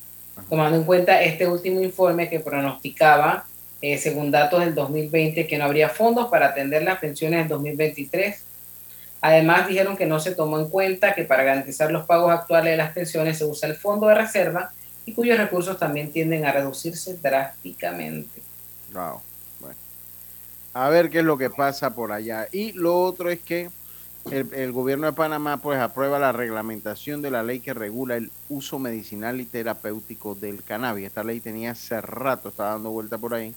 tomando 0.48 0.78
en 0.78 0.84
cuenta 0.84 1.22
este 1.22 1.46
último 1.46 1.82
informe 1.82 2.30
que 2.30 2.40
pronosticaba, 2.40 3.46
eh, 3.92 3.98
según 3.98 4.30
datos 4.30 4.60
del 4.60 4.74
2020, 4.74 5.46
que 5.46 5.58
no 5.58 5.64
habría 5.64 5.88
fondos 5.88 6.28
para 6.30 6.48
atender 6.48 6.82
las 6.82 6.98
pensiones 6.98 7.40
del 7.40 7.48
2023. 7.48 8.42
Además, 9.20 9.68
dijeron 9.68 9.96
que 9.96 10.06
no 10.06 10.20
se 10.20 10.34
tomó 10.34 10.58
en 10.58 10.68
cuenta 10.68 11.14
que 11.14 11.24
para 11.24 11.44
garantizar 11.44 11.90
los 11.90 12.06
pagos 12.06 12.32
actuales 12.32 12.72
de 12.72 12.76
las 12.76 12.92
pensiones 12.92 13.38
se 13.38 13.44
usa 13.44 13.68
el 13.68 13.76
fondo 13.76 14.06
de 14.06 14.14
reserva 14.14 14.72
y 15.06 15.12
cuyos 15.12 15.38
recursos 15.38 15.78
también 15.78 16.12
tienden 16.12 16.44
a 16.44 16.52
reducirse 16.52 17.16
drásticamente. 17.22 18.42
Wow 18.92 19.20
a 20.74 20.88
ver 20.88 21.08
qué 21.08 21.20
es 21.20 21.24
lo 21.24 21.38
que 21.38 21.48
pasa 21.48 21.94
por 21.94 22.12
allá. 22.12 22.48
Y 22.52 22.72
lo 22.72 23.00
otro 23.00 23.30
es 23.30 23.40
que 23.40 23.70
el, 24.30 24.72
gobierno 24.72 25.06
de 25.06 25.12
Panamá 25.12 25.58
pues 25.58 25.78
aprueba 25.78 26.18
la 26.18 26.32
reglamentación 26.32 27.22
de 27.22 27.30
la 27.30 27.42
ley 27.42 27.60
que 27.60 27.72
regula 27.72 28.16
el 28.16 28.30
uso 28.48 28.78
medicinal 28.78 29.40
y 29.40 29.44
terapéutico 29.44 30.34
del 30.34 30.62
cannabis. 30.64 31.06
Esta 31.06 31.22
ley 31.22 31.40
tenía 31.40 31.70
hace 31.70 32.00
rato, 32.00 32.48
estaba 32.48 32.72
dando 32.72 32.90
vuelta 32.90 33.18
por 33.18 33.34
ahí. 33.34 33.54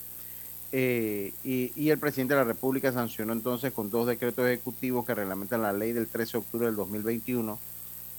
Eh, 0.71 1.33
y, 1.45 1.89
el 1.89 1.97
presidente 1.97 2.33
de 2.33 2.41
la 2.41 2.43
República 2.43 2.91
sancionó 2.91 3.31
entonces 3.31 3.71
con 3.71 3.89
dos 3.89 4.05
decretos 4.05 4.45
ejecutivos 4.47 5.05
que 5.05 5.15
reglamentan 5.15 5.61
la 5.61 5.71
ley 5.71 5.93
del 5.93 6.07
13 6.07 6.33
de 6.33 6.37
octubre 6.39 6.67
del 6.67 6.75
2021 6.75 7.57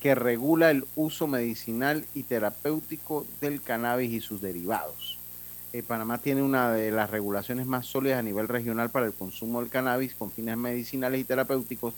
que 0.00 0.14
regula 0.14 0.70
el 0.70 0.86
uso 0.96 1.26
medicinal 1.26 2.06
y 2.14 2.22
terapéutico 2.22 3.26
del 3.40 3.60
cannabis 3.60 4.12
y 4.12 4.20
sus 4.20 4.40
derivados. 4.40 5.18
Eh, 5.72 5.82
Panamá 5.82 6.18
tiene 6.18 6.40
una 6.40 6.72
de 6.72 6.90
las 6.90 7.10
regulaciones 7.10 7.66
más 7.66 7.84
sólidas 7.86 8.20
a 8.20 8.22
nivel 8.22 8.48
regional 8.48 8.90
para 8.90 9.06
el 9.06 9.12
consumo 9.12 9.60
del 9.60 9.68
cannabis 9.68 10.14
con 10.14 10.30
fines 10.30 10.56
medicinales 10.56 11.20
y 11.20 11.24
terapéuticos 11.24 11.94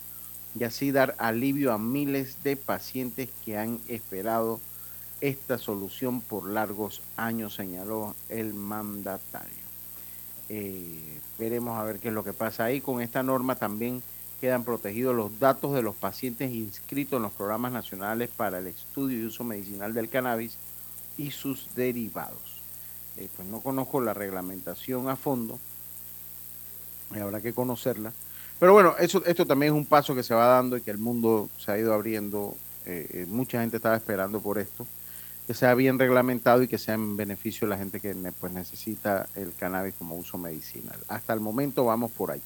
y 0.59 0.63
así 0.65 0.91
dar 0.91 1.15
alivio 1.17 1.71
a 1.71 1.77
miles 1.77 2.43
de 2.43 2.57
pacientes 2.57 3.29
que 3.45 3.57
han 3.57 3.79
esperado 3.87 4.59
esta 5.21 5.57
solución 5.57 6.19
por 6.19 6.49
largos 6.49 7.01
años, 7.15 7.53
señaló 7.53 8.15
el 8.27 8.53
mandatario. 8.53 9.60
Eh, 10.53 11.17
veremos 11.39 11.79
a 11.79 11.83
ver 11.83 11.99
qué 11.99 12.09
es 12.09 12.13
lo 12.13 12.25
que 12.25 12.33
pasa 12.33 12.65
ahí. 12.65 12.81
Con 12.81 13.01
esta 13.01 13.23
norma 13.23 13.55
también 13.55 14.03
quedan 14.41 14.65
protegidos 14.65 15.15
los 15.15 15.39
datos 15.39 15.73
de 15.73 15.81
los 15.81 15.95
pacientes 15.95 16.51
inscritos 16.51 17.15
en 17.15 17.23
los 17.23 17.31
programas 17.31 17.71
nacionales 17.71 18.29
para 18.35 18.59
el 18.59 18.67
estudio 18.67 19.17
y 19.17 19.25
uso 19.25 19.45
medicinal 19.45 19.93
del 19.93 20.09
cannabis 20.09 20.57
y 21.17 21.31
sus 21.31 21.73
derivados. 21.73 22.61
Eh, 23.15 23.29
pues 23.33 23.47
no 23.47 23.61
conozco 23.61 24.01
la 24.01 24.13
reglamentación 24.13 25.07
a 25.07 25.15
fondo, 25.15 25.57
y 27.15 27.19
habrá 27.19 27.39
que 27.39 27.53
conocerla. 27.53 28.11
Pero 28.59 28.73
bueno, 28.73 28.95
eso, 28.99 29.23
esto 29.25 29.45
también 29.45 29.71
es 29.71 29.77
un 29.77 29.85
paso 29.85 30.13
que 30.13 30.23
se 30.23 30.33
va 30.33 30.47
dando 30.47 30.75
y 30.75 30.81
que 30.81 30.91
el 30.91 30.97
mundo 30.97 31.49
se 31.57 31.71
ha 31.71 31.77
ido 31.77 31.93
abriendo. 31.93 32.57
Eh, 32.85 33.25
mucha 33.29 33.61
gente 33.61 33.77
estaba 33.77 33.95
esperando 33.95 34.41
por 34.41 34.59
esto 34.59 34.85
que 35.47 35.53
sea 35.53 35.73
bien 35.73 35.99
reglamentado 35.99 36.63
y 36.63 36.67
que 36.67 36.77
sea 36.77 36.95
en 36.95 37.17
beneficio 37.17 37.67
de 37.67 37.71
la 37.71 37.77
gente 37.77 37.99
que 37.99 38.15
pues, 38.39 38.53
necesita 38.53 39.27
el 39.35 39.53
cannabis 39.53 39.95
como 39.95 40.15
uso 40.15 40.37
medicinal. 40.37 40.97
Hasta 41.07 41.33
el 41.33 41.39
momento 41.39 41.85
vamos 41.85 42.11
por 42.11 42.31
allí. 42.31 42.41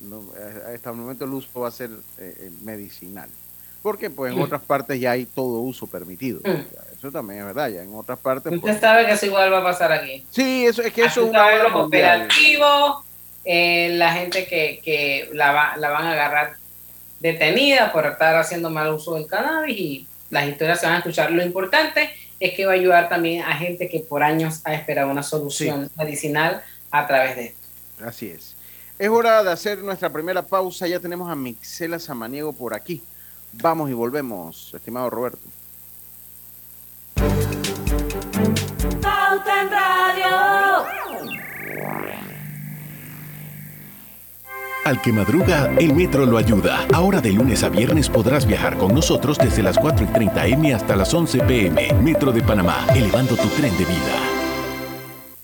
Eh, 0.00 0.74
hasta 0.74 0.90
el 0.90 0.96
momento 0.96 1.24
el 1.24 1.32
uso 1.32 1.60
va 1.60 1.68
a 1.68 1.72
ser 1.72 1.90
eh, 2.18 2.34
eh, 2.38 2.50
medicinal. 2.62 3.28
Porque 3.82 4.10
pues 4.10 4.32
en 4.32 4.40
otras 4.40 4.60
partes 4.62 5.00
ya 5.00 5.12
hay 5.12 5.24
todo 5.24 5.60
uso 5.60 5.86
permitido. 5.86 6.40
Mm. 6.44 6.96
Eso 6.98 7.12
también 7.12 7.40
es 7.40 7.46
verdad, 7.46 7.68
ya 7.68 7.82
en 7.82 7.94
otras 7.94 8.18
partes... 8.18 8.52
Usted 8.52 8.60
pues 8.60 8.80
sabe 8.80 9.06
que 9.06 9.12
eso 9.12 9.26
igual 9.26 9.52
va 9.52 9.58
a 9.58 9.64
pasar 9.64 9.92
aquí. 9.92 10.26
Sí, 10.30 10.66
eso 10.66 10.82
es 10.82 10.92
que 10.92 11.04
eso 11.04 11.22
es 11.22 11.30
una... 11.30 11.62
Los 11.62 11.74
operativos, 11.74 13.04
la 13.44 14.12
gente 14.12 14.46
que, 14.46 14.80
que 14.84 15.30
la, 15.32 15.76
la 15.76 15.90
van 15.90 16.06
a 16.06 16.12
agarrar 16.12 16.56
detenida 17.20 17.92
por 17.92 18.06
estar 18.06 18.36
haciendo 18.36 18.68
mal 18.68 18.92
uso 18.92 19.14
del 19.14 19.26
cannabis 19.26 19.78
y 19.78 20.08
las 20.30 20.48
historias 20.48 20.80
se 20.80 20.86
van 20.86 20.96
a 20.96 20.98
escuchar. 20.98 21.30
Lo 21.30 21.42
importante 21.42 22.10
es 22.40 22.54
que 22.54 22.66
va 22.66 22.72
a 22.72 22.74
ayudar 22.74 23.08
también 23.08 23.42
a 23.42 23.54
gente 23.54 23.88
que 23.88 24.00
por 24.00 24.22
años 24.22 24.60
ha 24.64 24.74
esperado 24.74 25.10
una 25.10 25.22
solución 25.22 25.90
medicinal 25.96 26.62
a 26.90 27.06
través 27.06 27.36
de 27.36 27.44
esto. 27.46 27.68
Así 28.04 28.28
es. 28.28 28.54
Es 28.98 29.08
hora 29.08 29.42
de 29.42 29.52
hacer 29.52 29.78
nuestra 29.78 30.10
primera 30.10 30.42
pausa. 30.42 30.86
Ya 30.86 31.00
tenemos 31.00 31.30
a 31.30 31.34
Mixela 31.34 31.98
Samaniego 31.98 32.52
por 32.52 32.74
aquí. 32.74 33.02
Vamos 33.52 33.90
y 33.90 33.92
volvemos, 33.92 34.72
estimado 34.74 35.08
Roberto. 35.10 35.40
Pauta 39.00 39.62
en 39.62 39.70
Radio. 39.70 41.07
Al 44.88 45.02
que 45.02 45.12
madruga, 45.12 45.70
el 45.78 45.94
metro 45.94 46.24
lo 46.24 46.38
ayuda. 46.38 46.86
Ahora 46.94 47.20
de 47.20 47.30
lunes 47.30 47.62
a 47.62 47.68
viernes 47.68 48.08
podrás 48.08 48.46
viajar 48.46 48.78
con 48.78 48.94
nosotros 48.94 49.36
desde 49.36 49.62
las 49.62 49.76
4 49.76 50.06
y 50.06 50.08
30 50.14 50.46
M 50.46 50.72
hasta 50.72 50.96
las 50.96 51.12
11 51.12 51.40
PM. 51.40 51.92
Metro 52.02 52.32
de 52.32 52.40
Panamá, 52.40 52.86
elevando 52.94 53.36
tu 53.36 53.48
tren 53.48 53.76
de 53.76 53.84
vida. 53.84 54.38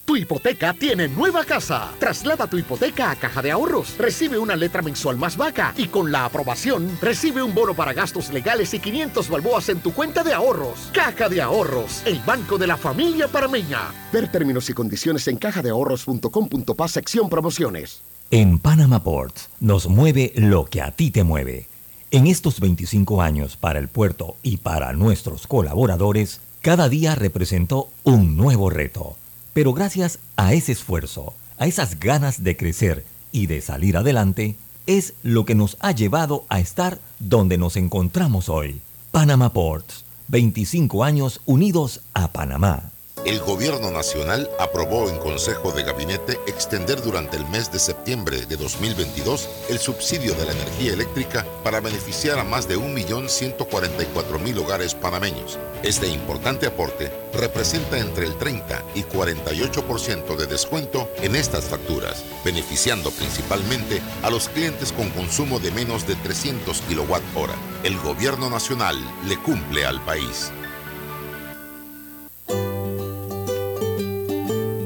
Tu 0.07 0.17
hipoteca 0.17 0.73
tiene 0.73 1.09
nueva 1.09 1.45
casa. 1.45 1.91
Traslada 1.99 2.47
tu 2.47 2.57
hipoteca 2.57 3.11
a 3.11 3.17
Caja 3.17 3.43
de 3.43 3.51
Ahorros. 3.51 3.99
Recibe 3.99 4.39
una 4.39 4.57
letra 4.57 4.81
mensual 4.81 5.19
más 5.19 5.37
vaca 5.37 5.75
y 5.77 5.89
con 5.89 6.11
la 6.11 6.25
aprobación 6.25 6.97
recibe 7.03 7.43
un 7.43 7.53
bono 7.53 7.75
para 7.75 7.93
gastos 7.93 8.33
legales 8.33 8.73
y 8.73 8.79
500 8.79 9.29
balboas 9.29 9.69
en 9.69 9.81
tu 9.81 9.93
cuenta 9.93 10.25
de 10.25 10.33
ahorros. 10.33 10.89
Caja 10.95 11.29
de 11.29 11.43
Ahorros, 11.43 12.01
el 12.07 12.19
banco 12.21 12.57
de 12.57 12.67
la 12.67 12.79
familia 12.79 13.29
parameña. 13.29 13.93
Ver 14.11 14.27
términos 14.29 14.71
y 14.71 14.73
condiciones 14.73 15.29
en 15.29 15.37
cajadeahorros.com.pa 15.37 16.89
sección 16.89 17.29
promociones. 17.29 18.14
En 18.31 18.59
Panama 18.59 19.05
Ports 19.05 19.51
nos 19.61 19.87
mueve 19.87 20.33
lo 20.35 20.65
que 20.65 20.81
a 20.83 20.91
ti 20.91 21.11
te 21.11 21.23
mueve. 21.25 21.69
En 22.11 22.27
estos 22.27 22.59
25 22.59 23.23
años 23.23 23.57
para 23.57 23.79
el 23.79 23.89
puerto 23.89 24.37
y 24.43 24.57
para 24.57 24.93
nuestros 24.93 25.47
colaboradores, 25.47 26.41
cada 26.63 26.89
día 26.89 27.15
representó 27.15 27.91
un 28.03 28.37
nuevo 28.37 28.71
reto. 28.71 29.17
Pero 29.53 29.73
gracias 29.73 30.19
a 30.37 30.55
ese 30.55 30.73
esfuerzo, 30.73 31.35
a 31.59 31.67
esas 31.67 32.01
ganas 32.01 32.43
de 32.43 32.57
crecer 32.57 33.05
y 33.31 33.47
de 33.47 33.61
salir 33.61 33.97
adelante, 33.97 34.57
es 34.87 35.15
lo 35.23 35.45
que 35.45 35.55
nos 35.55 35.77
ha 35.81 35.93
llevado 35.93 36.45
a 36.49 36.61
estar 36.61 36.99
donde 37.21 37.59
nos 37.59 37.77
encontramos 37.77 38.49
hoy. 38.49 38.81
Panama 39.13 39.53
Ports, 39.53 40.05
25 40.29 41.05
años 41.05 41.41
unidos 41.45 42.01
a 42.15 42.33
Panamá 42.33 42.94
el 43.25 43.41
Gobierno 43.41 43.91
Nacional 43.91 44.51
aprobó 44.59 45.09
en 45.09 45.19
Consejo 45.19 45.73
de 45.73 45.83
Gabinete 45.83 46.39
extender 46.47 47.01
durante 47.03 47.37
el 47.37 47.47
mes 47.49 47.73
de 47.73 47.79
septiembre 47.79 48.45
de 48.45 48.57
2022 48.57 49.49
el 49.71 49.79
subsidio 49.79 50.35
de 50.35 50.45
la 50.45 50.53
energía 50.53 50.93
eléctrica 50.93 51.47
para 51.63 51.81
beneficiar 51.81 52.39
a 52.39 52.45
más 52.45 52.69
de 52.69 52.77
1.144.000 52.77 54.59
hogares 54.59 54.95
panameños. 54.95 55.59
Este 55.83 56.07
importante 56.09 56.67
aporte 56.67 57.11
representa 57.33 57.99
entre 57.99 58.27
el 58.27 58.37
30 58.37 58.83
y 58.95 59.03
48% 59.05 60.37
de 60.37 60.47
descuento 60.47 61.11
en 61.23 61.35
estas 61.35 61.65
facturas, 61.65 62.25
beneficiando 62.45 63.11
principalmente 63.11 64.03
a 64.23 64.31
los 64.31 64.49
clientes 64.51 64.93
con 64.93 65.09
consumo 65.11 65.61
de 65.61 65.71
menos 65.71 66.07
de 66.07 66.15
300 66.17 66.83
kWh. 66.83 67.85
El 67.85 67.99
Gobierno 68.01 68.51
Nacional 68.51 68.97
le 69.27 69.39
cumple 69.39 69.87
al 69.87 70.01
país. 70.05 70.53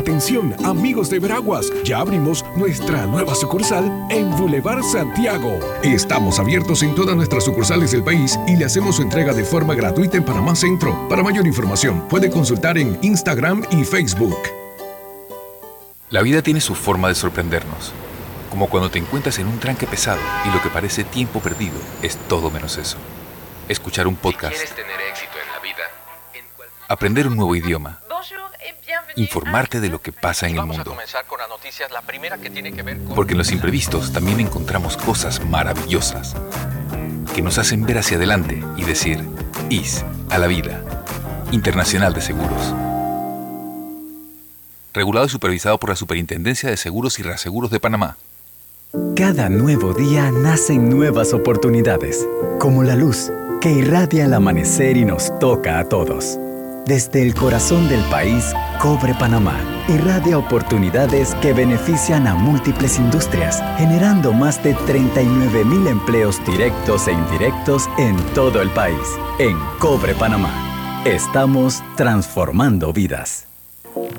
Atención, 0.00 0.56
amigos 0.64 1.10
de 1.10 1.18
Veraguas, 1.18 1.70
ya 1.84 1.98
abrimos 1.98 2.42
nuestra 2.56 3.04
nueva 3.04 3.34
sucursal 3.34 4.06
en 4.08 4.30
Boulevard 4.30 4.82
Santiago. 4.82 5.58
Estamos 5.82 6.38
abiertos 6.38 6.82
en 6.82 6.94
todas 6.94 7.14
nuestras 7.14 7.44
sucursales 7.44 7.90
del 7.90 8.02
país 8.02 8.38
y 8.46 8.56
le 8.56 8.64
hacemos 8.64 8.96
su 8.96 9.02
entrega 9.02 9.34
de 9.34 9.44
forma 9.44 9.74
gratuita 9.74 10.16
en 10.16 10.24
Panamá 10.24 10.56
Centro. 10.56 11.06
Para 11.10 11.22
mayor 11.22 11.46
información, 11.46 12.08
puede 12.08 12.30
consultar 12.30 12.78
en 12.78 12.98
Instagram 13.02 13.62
y 13.72 13.84
Facebook. 13.84 14.38
La 16.08 16.22
vida 16.22 16.40
tiene 16.40 16.62
su 16.62 16.74
forma 16.74 17.08
de 17.08 17.14
sorprendernos, 17.14 17.92
como 18.48 18.70
cuando 18.70 18.90
te 18.90 18.98
encuentras 18.98 19.38
en 19.38 19.48
un 19.48 19.58
tranque 19.58 19.86
pesado 19.86 20.22
y 20.46 20.50
lo 20.50 20.62
que 20.62 20.70
parece 20.70 21.04
tiempo 21.04 21.40
perdido 21.40 21.76
es 22.00 22.16
todo 22.26 22.50
menos 22.50 22.78
eso. 22.78 22.96
Escuchar 23.68 24.06
un 24.06 24.16
podcast. 24.16 24.56
tener 24.74 24.98
éxito 25.10 25.36
en 25.44 25.52
la 25.52 25.60
vida, 25.60 25.84
aprender 26.88 27.26
un 27.26 27.36
nuevo 27.36 27.54
idioma 27.54 28.00
informarte 29.16 29.80
de 29.80 29.88
lo 29.88 30.00
que 30.00 30.12
pasa 30.12 30.48
en 30.48 30.56
el 30.56 30.66
mundo. 30.66 30.96
Porque 33.14 33.32
en 33.32 33.38
los 33.38 33.52
imprevistos 33.52 34.12
también 34.12 34.40
encontramos 34.40 34.96
cosas 34.96 35.44
maravillosas 35.44 36.36
que 37.34 37.42
nos 37.42 37.58
hacen 37.58 37.84
ver 37.86 37.98
hacia 37.98 38.16
adelante 38.16 38.62
y 38.76 38.84
decir, 38.84 39.24
IS 39.68 40.04
a 40.30 40.38
la 40.38 40.46
vida. 40.46 40.84
Internacional 41.52 42.14
de 42.14 42.20
Seguros. 42.20 42.74
Regulado 44.92 45.26
y 45.26 45.28
supervisado 45.28 45.78
por 45.78 45.90
la 45.90 45.96
Superintendencia 45.96 46.68
de 46.68 46.76
Seguros 46.76 47.18
y 47.18 47.22
Reaseguros 47.22 47.70
de 47.70 47.80
Panamá. 47.80 48.16
Cada 49.14 49.48
nuevo 49.48 49.94
día 49.94 50.30
nacen 50.32 50.88
nuevas 50.88 51.32
oportunidades, 51.32 52.26
como 52.58 52.82
la 52.82 52.96
luz 52.96 53.30
que 53.60 53.70
irradia 53.70 54.24
el 54.24 54.34
amanecer 54.34 54.96
y 54.96 55.04
nos 55.04 55.38
toca 55.38 55.78
a 55.78 55.88
todos. 55.88 56.38
Desde 56.86 57.22
el 57.22 57.34
corazón 57.34 57.88
del 57.88 58.02
país, 58.04 58.52
Cobre 58.80 59.14
Panamá 59.14 59.58
irradia 59.88 60.38
oportunidades 60.38 61.34
que 61.36 61.52
benefician 61.52 62.26
a 62.26 62.34
múltiples 62.34 62.98
industrias, 62.98 63.62
generando 63.76 64.32
más 64.32 64.62
de 64.62 64.74
39 64.86 65.64
mil 65.64 65.86
empleos 65.86 66.44
directos 66.44 67.08
e 67.08 67.12
indirectos 67.12 67.88
en 67.98 68.16
todo 68.34 68.62
el 68.62 68.70
país. 68.70 69.00
En 69.38 69.58
Cobre 69.78 70.14
Panamá, 70.14 71.02
estamos 71.04 71.82
transformando 71.96 72.92
vidas. 72.92 73.46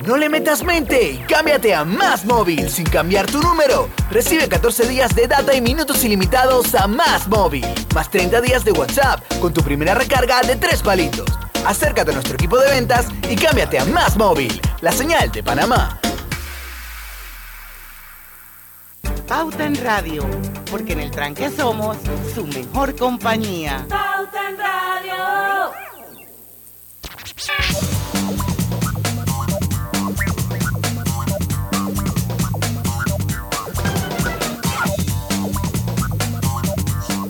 No 0.05 0.17
le 0.17 0.27
metas 0.27 0.63
mente 0.63 1.23
cámbiate 1.27 1.73
a 1.73 1.85
Más 1.85 2.25
Móvil 2.25 2.69
sin 2.69 2.85
cambiar 2.85 3.25
tu 3.25 3.41
número. 3.41 3.89
Recibe 4.11 4.49
14 4.49 4.87
días 4.87 5.15
de 5.15 5.27
data 5.27 5.55
y 5.55 5.61
minutos 5.61 6.03
ilimitados 6.03 6.75
a 6.75 6.87
Más 6.87 7.27
Móvil. 7.27 7.65
Más 7.95 8.09
30 8.11 8.41
días 8.41 8.65
de 8.65 8.73
WhatsApp 8.73 9.21
con 9.39 9.53
tu 9.53 9.61
primera 9.61 9.93
recarga 9.93 10.41
de 10.41 10.57
3 10.57 10.81
palitos. 10.81 11.25
Acércate 11.65 12.11
a 12.11 12.13
nuestro 12.13 12.35
equipo 12.35 12.57
de 12.57 12.69
ventas 12.69 13.07
y 13.29 13.35
cámbiate 13.35 13.79
a 13.79 13.85
Más 13.85 14.17
Móvil, 14.17 14.59
la 14.81 14.91
señal 14.91 15.31
de 15.31 15.43
Panamá. 15.43 15.99
Pauta 19.27 19.65
en 19.65 19.75
Radio, 19.75 20.27
porque 20.69 20.93
en 20.93 20.99
el 20.99 21.11
tranque 21.11 21.49
somos 21.49 21.97
su 22.33 22.45
mejor 22.47 22.95
compañía. 22.95 23.85
Pauta 23.87 24.49
en 24.49 24.57
Radio. 24.57 24.70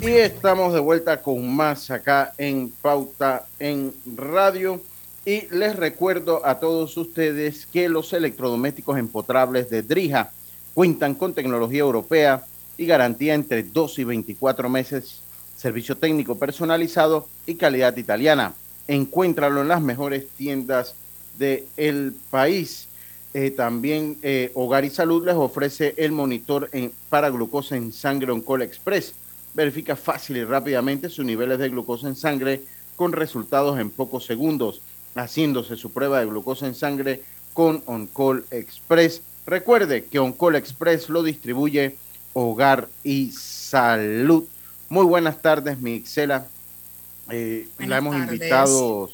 Y 0.02 0.10
estamos 0.14 0.74
de 0.74 0.80
vuelta 0.80 1.22
con 1.22 1.48
más 1.56 1.92
acá 1.92 2.34
en 2.40 2.72
Pauta 2.82 3.46
en 3.60 3.94
Radio. 4.16 4.82
Y 5.28 5.48
les 5.52 5.76
recuerdo 5.76 6.44
a 6.44 6.60
todos 6.60 6.98
ustedes 6.98 7.68
que 7.68 7.88
los 7.88 8.12
electrodomésticos 8.12 8.98
empotrables 8.98 9.70
de 9.70 9.84
Drija 9.84 10.32
cuentan 10.74 11.14
con 11.14 11.36
tecnología 11.36 11.82
europea 11.82 12.44
y 12.80 12.88
garantía 12.88 13.36
entre 13.36 13.62
2 13.62 14.00
y 14.00 14.04
24 14.06 14.70
meses, 14.70 15.22
servicio 15.56 15.96
técnico 15.96 16.36
personalizado 16.36 17.28
y 17.46 17.54
calidad 17.54 17.96
italiana. 17.96 18.56
Encuéntralo 18.88 19.62
en 19.62 19.68
las 19.68 19.84
mejores 19.84 20.28
tiendas 20.30 20.96
del 21.38 22.16
país. 22.32 22.88
Eh, 23.36 23.52
también 23.52 24.18
eh, 24.24 24.52
Hogar 24.56 24.84
y 24.84 24.90
Salud 24.90 25.24
les 25.24 25.36
ofrece 25.36 25.94
el 25.96 26.12
monitor 26.12 26.72
para 27.08 27.30
glucosa 27.30 27.76
en 27.78 27.94
sangre 27.94 28.32
Oncol 28.32 28.64
Express 28.64 29.14
verifica 29.54 29.96
fácil 29.96 30.38
y 30.38 30.44
rápidamente 30.44 31.10
sus 31.10 31.26
niveles 31.26 31.60
de 31.60 31.70
glucosa 31.70 32.08
en 32.08 32.16
sangre 32.16 32.62
con 32.96 33.12
resultados 33.12 33.80
en 33.80 33.90
pocos 33.90 34.26
segundos, 34.26 34.82
haciéndose 35.16 35.76
su 35.76 35.92
prueba 35.92 36.20
de 36.20 36.28
glucosa 36.28 36.68
en 36.68 36.76
sangre 36.76 37.24
con 37.54 37.84
OnCall 37.86 38.46
Express. 38.52 39.22
Recuerde 39.46 40.06
que 40.06 40.20
OnCall 40.20 40.56
Express 40.56 41.10
lo 41.10 41.24
distribuye 41.24 41.96
Hogar 42.34 42.88
y 43.04 43.32
Salud. 43.32 44.46
Muy 44.90 45.06
buenas 45.06 45.42
tardes, 45.42 45.80
Mixela. 45.80 46.48
Eh, 47.30 47.68
la 47.80 47.98
hemos 47.98 48.16
tardes. 48.16 48.34
invitado 48.34 49.10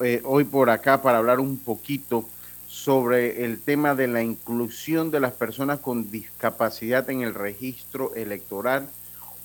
eh, 0.00 0.20
hoy 0.24 0.44
por 0.44 0.70
acá 0.70 1.02
para 1.02 1.18
hablar 1.18 1.40
un 1.40 1.58
poquito 1.58 2.28
sobre 2.68 3.44
el 3.44 3.60
tema 3.60 3.94
de 3.94 4.08
la 4.08 4.22
inclusión 4.22 5.10
de 5.10 5.20
las 5.20 5.32
personas 5.32 5.80
con 5.80 6.10
discapacidad 6.10 7.08
en 7.10 7.22
el 7.22 7.34
registro 7.34 8.14
electoral 8.14 8.88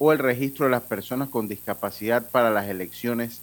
o 0.03 0.11
el 0.11 0.17
registro 0.17 0.65
de 0.65 0.71
las 0.71 0.81
personas 0.81 1.29
con 1.29 1.47
discapacidad 1.47 2.27
para 2.31 2.49
las 2.49 2.67
elecciones 2.67 3.39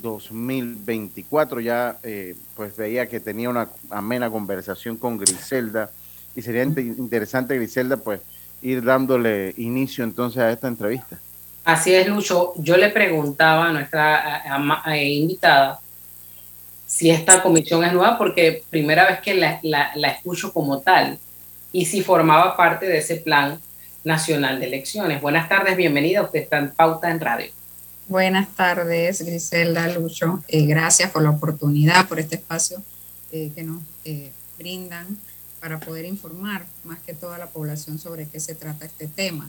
2024. 0.00 1.60
Ya 1.60 1.98
eh, 2.02 2.34
pues 2.56 2.74
veía 2.78 3.06
que 3.10 3.20
tenía 3.20 3.50
una 3.50 3.68
amena 3.90 4.30
conversación 4.30 4.96
con 4.96 5.18
Griselda 5.18 5.90
y 6.34 6.40
sería 6.40 6.64
inte- 6.64 6.80
interesante, 6.96 7.56
Griselda, 7.56 7.98
pues 7.98 8.22
ir 8.62 8.82
dándole 8.82 9.52
inicio 9.58 10.02
entonces 10.02 10.40
a 10.40 10.50
esta 10.50 10.66
entrevista. 10.68 11.18
Así 11.66 11.94
es, 11.94 12.08
Lucho. 12.08 12.54
Yo 12.56 12.78
le 12.78 12.88
preguntaba 12.88 13.68
a 13.68 13.72
nuestra 13.72 14.16
a- 14.16 14.54
ama- 14.54 14.80
a- 14.82 14.96
invitada 14.96 15.78
si 16.86 17.10
esta 17.10 17.42
comisión 17.42 17.84
es 17.84 17.92
nueva, 17.92 18.16
porque 18.16 18.64
primera 18.70 19.06
vez 19.06 19.20
que 19.20 19.34
la, 19.34 19.60
la- 19.62 19.90
la 19.94 20.08
escucho 20.08 20.54
como 20.54 20.80
tal, 20.80 21.18
y 21.70 21.84
si 21.84 22.00
formaba 22.00 22.56
parte 22.56 22.86
de 22.86 22.96
ese 22.96 23.16
plan 23.16 23.60
nacional 24.12 24.58
de 24.58 24.66
elecciones. 24.66 25.20
Buenas 25.20 25.48
tardes, 25.48 25.76
bienvenida. 25.76 26.22
Usted 26.22 26.40
está 26.40 26.58
en 26.58 26.70
Pauta 26.70 27.10
en 27.10 27.20
Radio. 27.20 27.50
Buenas 28.08 28.48
tardes, 28.56 29.20
Griselda, 29.22 29.86
Lucho. 29.88 30.42
Eh, 30.48 30.64
gracias 30.66 31.10
por 31.10 31.22
la 31.22 31.30
oportunidad, 31.30 32.08
por 32.08 32.18
este 32.18 32.36
espacio 32.36 32.82
eh, 33.30 33.52
que 33.54 33.62
nos 33.62 33.82
eh, 34.06 34.32
brindan 34.58 35.06
para 35.60 35.78
poder 35.78 36.06
informar 36.06 36.64
más 36.84 36.98
que 37.00 37.12
toda 37.12 37.36
la 37.36 37.46
población 37.48 37.98
sobre 37.98 38.26
qué 38.26 38.40
se 38.40 38.54
trata 38.54 38.86
este 38.86 39.06
tema. 39.08 39.48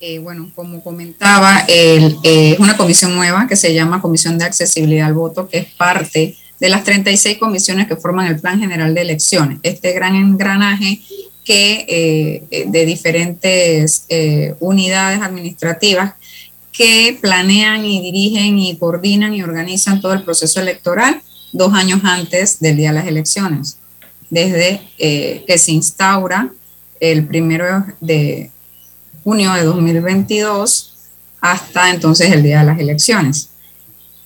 Eh, 0.00 0.18
bueno, 0.18 0.50
como 0.56 0.82
comentaba, 0.82 1.60
el- 1.68 2.16
eh, 2.24 2.52
es 2.54 2.58
una 2.58 2.76
comisión 2.76 3.14
nueva 3.14 3.46
que 3.46 3.54
se 3.54 3.72
llama 3.72 4.02
Comisión 4.02 4.36
de 4.36 4.46
Accesibilidad 4.46 5.06
al 5.06 5.14
Voto, 5.14 5.48
que 5.48 5.58
es 5.58 5.66
parte 5.74 6.36
de 6.58 6.68
las 6.68 6.82
36 6.82 7.38
comisiones 7.38 7.86
que 7.86 7.94
forman 7.94 8.26
el 8.26 8.40
Plan 8.40 8.58
General 8.58 8.92
de 8.92 9.00
Elecciones. 9.02 9.58
Este 9.62 9.92
gran 9.92 10.16
engranaje 10.16 11.00
que 11.44 12.46
eh, 12.50 12.66
de 12.68 12.86
diferentes 12.86 14.04
eh, 14.08 14.54
unidades 14.60 15.20
administrativas 15.20 16.14
que 16.72 17.18
planean 17.20 17.84
y 17.84 18.00
dirigen 18.00 18.58
y 18.58 18.76
coordinan 18.76 19.34
y 19.34 19.42
organizan 19.42 20.00
todo 20.00 20.14
el 20.14 20.22
proceso 20.22 20.60
electoral 20.60 21.20
dos 21.52 21.72
años 21.74 22.00
antes 22.02 22.60
del 22.60 22.76
día 22.76 22.88
de 22.88 22.94
las 22.94 23.06
elecciones, 23.06 23.78
desde 24.30 24.80
eh, 24.98 25.44
que 25.46 25.58
se 25.58 25.72
instaura 25.72 26.50
el 26.98 27.26
primero 27.26 27.84
de 28.00 28.50
junio 29.22 29.52
de 29.52 29.64
2022 29.64 30.94
hasta 31.40 31.90
entonces 31.90 32.32
el 32.32 32.42
día 32.42 32.60
de 32.60 32.66
las 32.66 32.78
elecciones. 32.78 33.50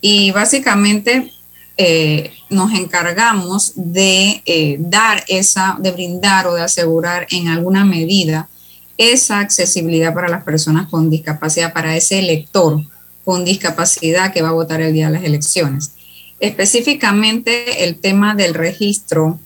Y 0.01 0.31
básicamente 0.31 1.33
eh, 1.79 2.33
nos 2.49 2.73
encargamos 2.73 3.73
de 3.75 4.43
eh, 4.47 4.77
dar 4.79 5.25
esa, 5.29 5.77
de 5.79 5.93
brindar 5.93 6.47
o 6.47 6.55
de 6.55 6.63
asegurar 6.63 7.27
en 7.31 7.49
alguna 7.49 7.85
medida 7.85 8.49
esa 8.97 9.41
accesibilidad 9.41 10.15
para 10.15 10.29
las 10.29 10.43
personas 10.43 10.89
con 10.89 11.11
discapacidad, 11.11 11.75
para 11.75 11.95
ese 11.95 12.19
elector 12.19 12.81
con 13.27 13.45
discapacidad 13.45 14.33
que 14.33 14.41
va 14.41 14.51
a 14.51 14.53
votar 14.53 14.81
el 14.81 14.95
día 14.95 15.09
de 15.09 15.15
las 15.15 15.25
elecciones. 15.25 15.93
Específicamente 16.41 17.85
el 17.85 17.97
tema 17.99 18.35
del 18.35 18.55
registro 18.55 19.39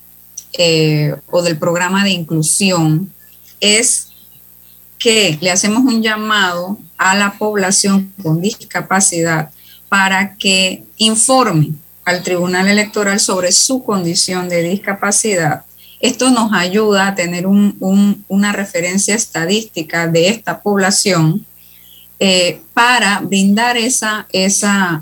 eh, 0.53 1.17
o 1.31 1.43
del 1.43 1.59
programa 1.59 2.05
de 2.05 2.11
inclusión 2.11 3.13
es 3.61 4.09
que 4.99 5.37
le 5.41 5.51
hacemos 5.51 5.83
un 5.83 6.03
llamado 6.03 6.79
a 6.97 7.17
la 7.17 7.33
población 7.39 8.13
con 8.23 8.41
discapacidad 8.41 9.51
para 9.89 10.37
que 10.37 10.85
informe 10.97 11.73
al 12.11 12.23
Tribunal 12.23 12.69
Electoral 12.69 13.19
sobre 13.21 13.53
su 13.53 13.83
condición 13.83 14.49
de 14.49 14.63
discapacidad. 14.63 15.63
Esto 16.01 16.31
nos 16.31 16.53
ayuda 16.53 17.09
a 17.09 17.15
tener 17.15 17.47
un- 17.47 17.77
un- 17.81 18.25
una 18.29 18.53
referencia 18.53 19.15
estadística 19.15 20.07
de 20.07 20.29
esta 20.29 20.61
población 20.61 21.47
eh, 22.23 22.61
para 22.75 23.21
brindar 23.21 23.79
esa, 23.79 24.27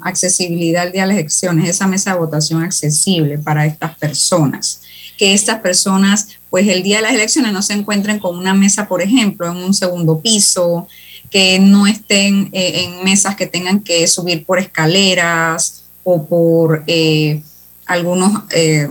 accesibilidad 0.02 0.92
de 0.92 0.98
las 0.98 1.10
elecciones, 1.10 1.68
esa 1.68 1.88
mesa 1.88 2.12
de 2.12 2.18
votación 2.20 2.62
accesible 2.62 3.38
para 3.38 3.66
estas 3.66 3.96
personas. 3.98 4.82
Que 5.16 5.34
estas 5.34 5.58
personas, 5.58 6.28
pues 6.48 6.68
el 6.68 6.84
día 6.84 6.98
de 6.98 7.02
las 7.02 7.14
elecciones 7.14 7.52
no 7.52 7.60
se 7.62 7.72
encuentren 7.72 8.20
con 8.20 8.38
una 8.38 8.54
mesa, 8.54 8.86
por 8.86 9.02
ejemplo, 9.02 9.50
en 9.50 9.56
un 9.56 9.74
segundo 9.74 10.20
piso, 10.20 10.86
que 11.28 11.58
no 11.58 11.88
estén 11.88 12.50
eh, 12.52 12.84
en 12.84 13.02
mesas 13.02 13.34
que 13.34 13.48
tengan 13.48 13.80
que 13.80 14.06
subir 14.06 14.44
por 14.46 14.60
escaleras 14.60 15.82
o 16.10 16.26
por 16.26 16.84
eh, 16.86 17.42
algunos 17.84 18.44
eh, 18.52 18.88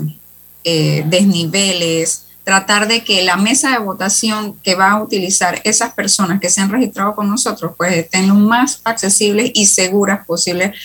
eh, 0.64 1.04
desniveles, 1.08 2.28
tratar 2.44 2.88
de 2.88 3.04
que 3.04 3.24
la 3.24 3.38
mesa 3.38 3.72
de 3.72 3.80
votación 3.80 4.56
que 4.62 4.76
va 4.76 4.92
a 4.92 5.02
utilizar 5.02 5.60
esas 5.64 5.94
personas 5.94 6.40
que 6.40 6.52
se 6.52 6.62
han 6.62 6.70
registrado 6.70 7.16
con 7.16 7.28
nosotros, 7.28 7.72
pues 7.76 7.94
estén 7.94 8.28
lo 8.28 8.36
más 8.36 8.82
accesibles 8.84 9.50
y 9.56 9.66
seguras 9.66 10.26
posibles 10.28 10.76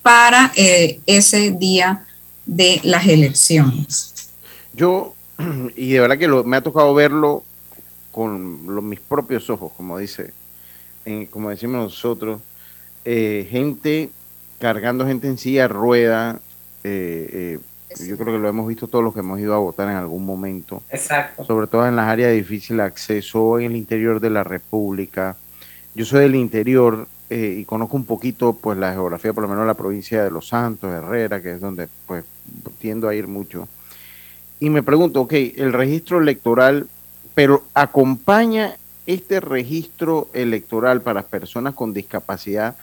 para 0.00 0.50
ese 0.56 1.50
día 1.50 2.06
de 2.46 2.80
las 2.84 3.06
elecciones. 3.06 4.14
Yo, 4.72 5.14
y 5.76 5.90
de 5.90 6.00
verdad 6.00 6.18
que 6.18 6.26
me 6.28 6.56
ha 6.56 6.62
tocado 6.62 6.94
verlo 6.94 7.44
con 8.10 8.64
lo- 8.74 8.82
mis 8.82 8.98
propios 8.98 9.48
ojos, 9.50 9.70
como 9.76 9.98
dice, 9.98 10.32
como 11.30 11.50
decimos 11.50 11.82
nosotros, 11.84 12.40
gente 13.04 14.10
cargando 14.62 15.04
gente 15.04 15.26
en 15.26 15.38
silla 15.38 15.66
rueda, 15.66 16.38
eh, 16.84 17.58
eh, 17.90 18.06
yo 18.06 18.16
creo 18.16 18.32
que 18.32 18.38
lo 18.38 18.48
hemos 18.48 18.68
visto 18.68 18.86
todos 18.86 19.04
los 19.04 19.12
que 19.12 19.18
hemos 19.18 19.40
ido 19.40 19.54
a 19.54 19.58
votar 19.58 19.88
en 19.88 19.96
algún 19.96 20.24
momento, 20.24 20.84
Exacto. 20.88 21.44
sobre 21.44 21.66
todo 21.66 21.84
en 21.88 21.96
las 21.96 22.06
áreas 22.06 22.30
de 22.30 22.36
difícil 22.36 22.78
acceso, 22.78 23.58
en 23.58 23.72
el 23.72 23.76
interior 23.76 24.20
de 24.20 24.30
la 24.30 24.44
República. 24.44 25.36
Yo 25.96 26.04
soy 26.04 26.20
del 26.20 26.36
interior 26.36 27.08
eh, 27.28 27.56
y 27.58 27.64
conozco 27.64 27.96
un 27.96 28.04
poquito 28.04 28.52
pues 28.52 28.78
la 28.78 28.92
geografía, 28.92 29.32
por 29.32 29.42
lo 29.42 29.48
menos 29.48 29.66
la 29.66 29.74
provincia 29.74 30.22
de 30.22 30.30
Los 30.30 30.46
Santos, 30.46 30.92
Herrera, 30.92 31.42
que 31.42 31.54
es 31.54 31.60
donde 31.60 31.88
pues 32.06 32.24
tiendo 32.78 33.08
a 33.08 33.16
ir 33.16 33.26
mucho. 33.26 33.66
Y 34.60 34.70
me 34.70 34.84
pregunto, 34.84 35.22
ok, 35.22 35.32
el 35.56 35.72
registro 35.72 36.20
electoral, 36.20 36.86
pero 37.34 37.64
acompaña 37.74 38.76
este 39.06 39.40
registro 39.40 40.28
electoral 40.32 41.02
para 41.02 41.24
personas 41.24 41.74
con 41.74 41.92
discapacidad 41.92 42.76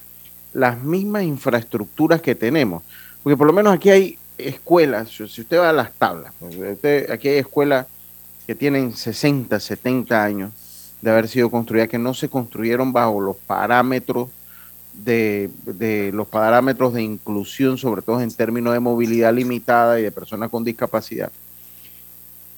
las 0.53 0.81
mismas 0.81 1.23
infraestructuras 1.23 2.21
que 2.21 2.35
tenemos. 2.35 2.83
Porque 3.23 3.37
por 3.37 3.47
lo 3.47 3.53
menos 3.53 3.73
aquí 3.73 3.89
hay 3.89 4.17
escuelas, 4.37 5.09
si 5.09 5.23
usted 5.23 5.59
va 5.59 5.69
a 5.69 5.73
las 5.73 5.93
tablas, 5.93 6.33
pues, 6.39 7.09
aquí 7.09 7.27
hay 7.27 7.37
escuelas 7.37 7.87
que 8.47 8.55
tienen 8.55 8.95
60, 8.95 9.59
70 9.59 10.23
años 10.23 10.51
de 11.01 11.11
haber 11.11 11.27
sido 11.27 11.49
construidas, 11.49 11.89
que 11.89 11.97
no 11.97 12.13
se 12.13 12.29
construyeron 12.29 12.91
bajo 12.91 13.21
los 13.21 13.35
parámetros 13.35 14.29
de, 14.93 15.49
de 15.65 16.11
los 16.13 16.27
parámetros 16.27 16.93
de 16.93 17.03
inclusión, 17.03 17.77
sobre 17.77 18.01
todo 18.01 18.21
en 18.21 18.31
términos 18.31 18.73
de 18.73 18.79
movilidad 18.79 19.33
limitada 19.33 19.99
y 19.99 20.03
de 20.03 20.11
personas 20.11 20.49
con 20.49 20.63
discapacidad. 20.63 21.31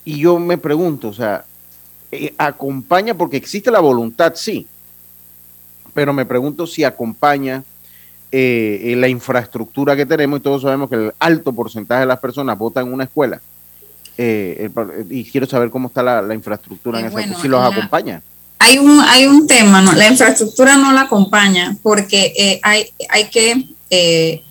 Y 0.04 0.20
yo 0.20 0.40
me 0.40 0.58
pregunto, 0.58 1.10
o 1.10 1.14
sea, 1.14 1.46
eh, 2.12 2.34
acompaña, 2.38 3.14
porque 3.14 3.38
existe 3.38 3.70
la 3.70 3.80
voluntad, 3.80 4.34
sí, 4.36 4.68
pero 5.94 6.14
me 6.14 6.26
pregunto 6.26 6.66
si 6.66 6.84
acompaña 6.84 7.64
eh, 8.32 8.94
la 8.98 9.08
infraestructura 9.08 9.96
que 9.96 10.06
tenemos 10.06 10.40
y 10.40 10.44
todos 10.44 10.62
sabemos 10.62 10.90
que 10.90 10.96
el 10.96 11.12
alto 11.20 11.52
porcentaje 11.54 12.02
de 12.02 12.08
las 12.08 12.20
personas 12.20 12.58
votan 12.58 12.88
en 12.88 12.94
una 12.94 13.04
escuela. 13.06 13.42
Eh, 14.18 14.70
el 14.76 15.12
y 15.12 15.24
quiero 15.26 15.48
saber 15.48 15.70
cómo 15.70 15.88
está 15.88 16.04
la, 16.04 16.22
la 16.22 16.34
infraestructura 16.36 17.00
en 17.00 17.06
Eh, 17.06 17.08
esa, 17.08 17.14
bueno, 17.18 17.40
si 17.42 17.48
los 17.48 17.62
la- 17.62 17.68
acompaña. 17.68 18.22
Hay 18.60 18.78
un, 18.78 19.00
hay 19.02 19.26
un 19.26 19.48
tema, 19.48 19.82
¿no? 19.82 19.92
La 19.94 20.08
infraestructura 20.08 20.78
no 20.78 20.92
la 20.94 21.02
acompaña 21.02 21.76
porque 21.82 22.32
eh, 22.38 22.60
hay, 22.62 22.86
hay 23.10 23.26
que 23.30 23.66
eh, 23.90 24.44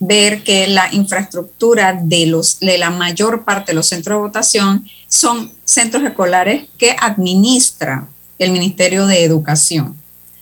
ver 0.00 0.42
que 0.42 0.66
la 0.68 0.92
infraestructura 0.94 1.98
de, 2.02 2.26
los, 2.26 2.58
de 2.60 2.78
la 2.78 2.88
mayor 2.90 3.44
parte 3.44 3.72
de 3.72 3.74
los 3.76 3.86
centros 3.88 4.16
de 4.16 4.22
votación 4.22 4.86
son 5.08 5.52
centros 5.64 6.02
escolares 6.04 6.64
que 6.78 6.96
administra 6.98 8.06
el 8.38 8.52
Ministerio 8.52 9.06
de 9.06 9.22
Educación. 9.24 9.94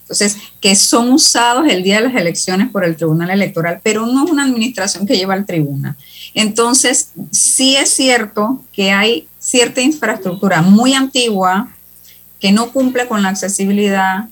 Entonces, 0.04 0.36
que 0.60 0.76
son 0.76 1.12
usados 1.12 1.66
el 1.66 1.82
día 1.82 1.96
de 1.96 2.08
las 2.08 2.14
elecciones 2.14 2.68
por 2.68 2.84
el 2.84 2.94
Tribunal 2.94 3.30
Electoral, 3.30 3.80
pero 3.82 4.04
no 4.04 4.24
es 4.24 4.30
una 4.30 4.44
administración 4.44 5.06
que 5.06 5.16
lleva 5.16 5.32
al 5.32 5.46
tribunal. 5.46 5.96
Entonces, 6.34 7.10
sí 7.30 7.74
es 7.76 7.88
cierto 7.90 8.62
que 8.70 8.92
hay 8.92 9.26
cierta 9.38 9.80
infraestructura 9.80 10.60
muy 10.60 10.92
antigua 10.92 11.68
que 12.38 12.52
no 12.52 12.70
cumple 12.70 13.06
con 13.06 13.22
la 13.22 13.30
accesibilidad 13.30 14.28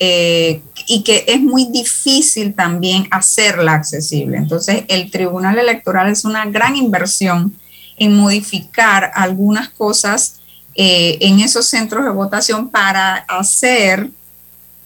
eh, 0.00 0.60
y 0.88 1.04
que 1.04 1.24
es 1.28 1.40
muy 1.40 1.66
difícil 1.66 2.54
también 2.54 3.06
hacerla 3.12 3.74
accesible. 3.74 4.36
Entonces, 4.36 4.82
el 4.88 5.08
Tribunal 5.12 5.56
Electoral 5.56 6.10
es 6.10 6.24
una 6.24 6.44
gran 6.46 6.74
inversión 6.74 7.54
en 7.96 8.16
modificar 8.16 9.12
algunas 9.14 9.68
cosas 9.68 10.40
eh, 10.74 11.18
en 11.20 11.38
esos 11.38 11.66
centros 11.66 12.04
de 12.04 12.10
votación 12.10 12.68
para 12.68 13.16
hacer, 13.28 14.10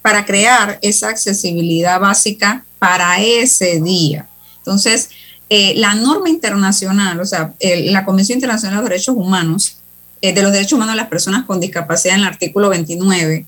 para 0.06 0.24
crear 0.24 0.78
esa 0.82 1.08
accesibilidad 1.08 1.98
básica 1.98 2.64
para 2.78 3.20
ese 3.20 3.80
día. 3.80 4.28
Entonces, 4.58 5.10
eh, 5.48 5.74
la 5.78 5.96
norma 5.96 6.28
internacional, 6.28 7.18
o 7.18 7.24
sea, 7.24 7.54
la 7.60 8.04
Convención 8.04 8.36
Internacional 8.36 8.76
de 8.76 8.82
los 8.82 8.90
Derechos 8.90 9.16
Humanos, 9.16 9.78
eh, 10.20 10.32
de 10.32 10.42
los 10.42 10.52
Derechos 10.52 10.74
Humanos 10.74 10.94
de 10.94 11.00
las 11.00 11.08
Personas 11.08 11.44
con 11.44 11.58
Discapacidad 11.58 12.14
en 12.14 12.20
el 12.20 12.28
artículo 12.28 12.68
29, 12.68 13.46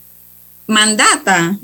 mandata 0.67 1.57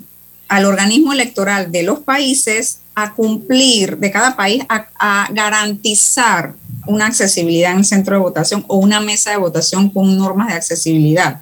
al 0.47 0.65
organismo 0.65 1.13
electoral 1.13 1.73
de 1.73 1.83
los 1.83 1.99
países 1.99 2.79
a 2.95 3.15
cumplir, 3.15 3.99
de 3.99 4.13
cada 4.13 4.37
país, 4.37 4.63
a, 4.69 4.87
a 5.01 5.29
garantizar 5.33 6.55
una 6.87 7.07
accesibilidad 7.07 7.73
en 7.73 7.79
el 7.79 7.85
centro 7.85 8.15
de 8.15 8.23
votación 8.23 8.65
o 8.69 8.77
una 8.77 9.01
mesa 9.01 9.33
de 9.33 9.39
votación 9.39 9.91
con 9.91 10.17
normas 10.17 10.47
de 10.47 10.55
accesibilidad. 10.55 11.41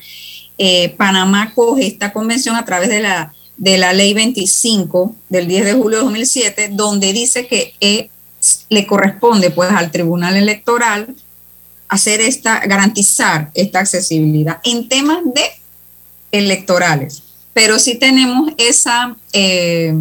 Eh, 0.56 0.94
Panamá 0.96 1.52
coge 1.54 1.86
esta 1.86 2.14
convención 2.14 2.56
a 2.56 2.64
través 2.64 2.88
de 2.88 3.00
la, 3.00 3.34
de 3.62 3.78
la 3.78 3.92
ley 3.92 4.12
25 4.12 5.14
del 5.28 5.46
10 5.46 5.64
de 5.66 5.72
julio 5.74 5.98
de 5.98 6.04
2007, 6.04 6.70
donde 6.72 7.12
dice 7.12 7.46
que 7.46 7.74
eh, 7.78 8.10
le 8.68 8.86
corresponde 8.88 9.52
pues 9.52 9.70
al 9.70 9.92
Tribunal 9.92 10.34
Electoral 10.36 11.14
hacer 11.86 12.20
esta, 12.20 12.58
garantizar 12.66 13.52
esta 13.54 13.78
accesibilidad 13.78 14.58
en 14.64 14.88
temas 14.88 15.18
de 15.32 15.44
electorales. 16.32 17.22
Pero 17.54 17.78
sí 17.78 17.94
tenemos 17.94 18.50
esa 18.58 19.14
eh, 19.32 19.94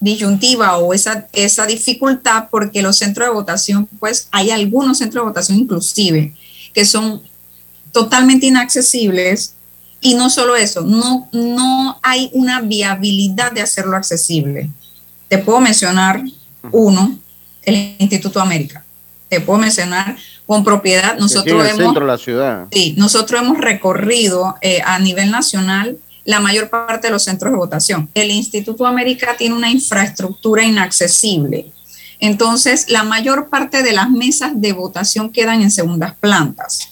disyuntiva 0.00 0.78
o 0.78 0.94
esa, 0.94 1.28
esa 1.34 1.66
dificultad 1.66 2.48
porque 2.50 2.80
los 2.80 2.96
centros 2.96 3.28
de 3.28 3.34
votación, 3.34 3.86
pues 4.00 4.28
hay 4.30 4.50
algunos 4.50 4.96
centros 4.96 5.24
de 5.24 5.28
votación 5.28 5.58
inclusive 5.58 6.34
que 6.72 6.86
son 6.86 7.20
totalmente 7.92 8.46
inaccesibles 8.46 9.56
y 10.02 10.14
no 10.14 10.28
solo 10.28 10.56
eso, 10.56 10.82
no, 10.82 11.28
no 11.32 11.98
hay 12.02 12.28
una 12.32 12.60
viabilidad 12.60 13.52
de 13.52 13.62
hacerlo 13.62 13.96
accesible. 13.96 14.68
Te 15.28 15.38
puedo 15.38 15.60
mencionar 15.60 16.22
uno, 16.72 17.18
el 17.62 17.94
Instituto 17.98 18.40
América. 18.40 18.84
Te 19.28 19.40
puedo 19.40 19.60
mencionar 19.60 20.16
con 20.44 20.64
propiedad. 20.64 21.04
Aquí 21.04 21.14
en 21.14 21.20
Nosotros 21.20 21.64
el 21.64 21.70
hemos, 21.70 21.84
centro 21.84 22.04
de 22.04 22.12
la 22.12 22.18
ciudad. 22.18 22.66
Sí, 22.72 22.94
nosotros 22.98 23.40
hemos 23.40 23.58
recorrido 23.58 24.56
eh, 24.60 24.82
a 24.84 24.98
nivel 24.98 25.30
nacional 25.30 25.96
la 26.24 26.40
mayor 26.40 26.68
parte 26.68 27.06
de 27.06 27.12
los 27.12 27.22
centros 27.22 27.52
de 27.52 27.58
votación. 27.58 28.10
El 28.12 28.30
Instituto 28.32 28.86
América 28.86 29.36
tiene 29.38 29.54
una 29.54 29.70
infraestructura 29.70 30.64
inaccesible. 30.64 31.72
Entonces, 32.18 32.86
la 32.88 33.04
mayor 33.04 33.48
parte 33.48 33.82
de 33.82 33.92
las 33.92 34.10
mesas 34.10 34.52
de 34.54 34.72
votación 34.72 35.30
quedan 35.30 35.62
en 35.62 35.70
segundas 35.70 36.14
plantas. 36.16 36.91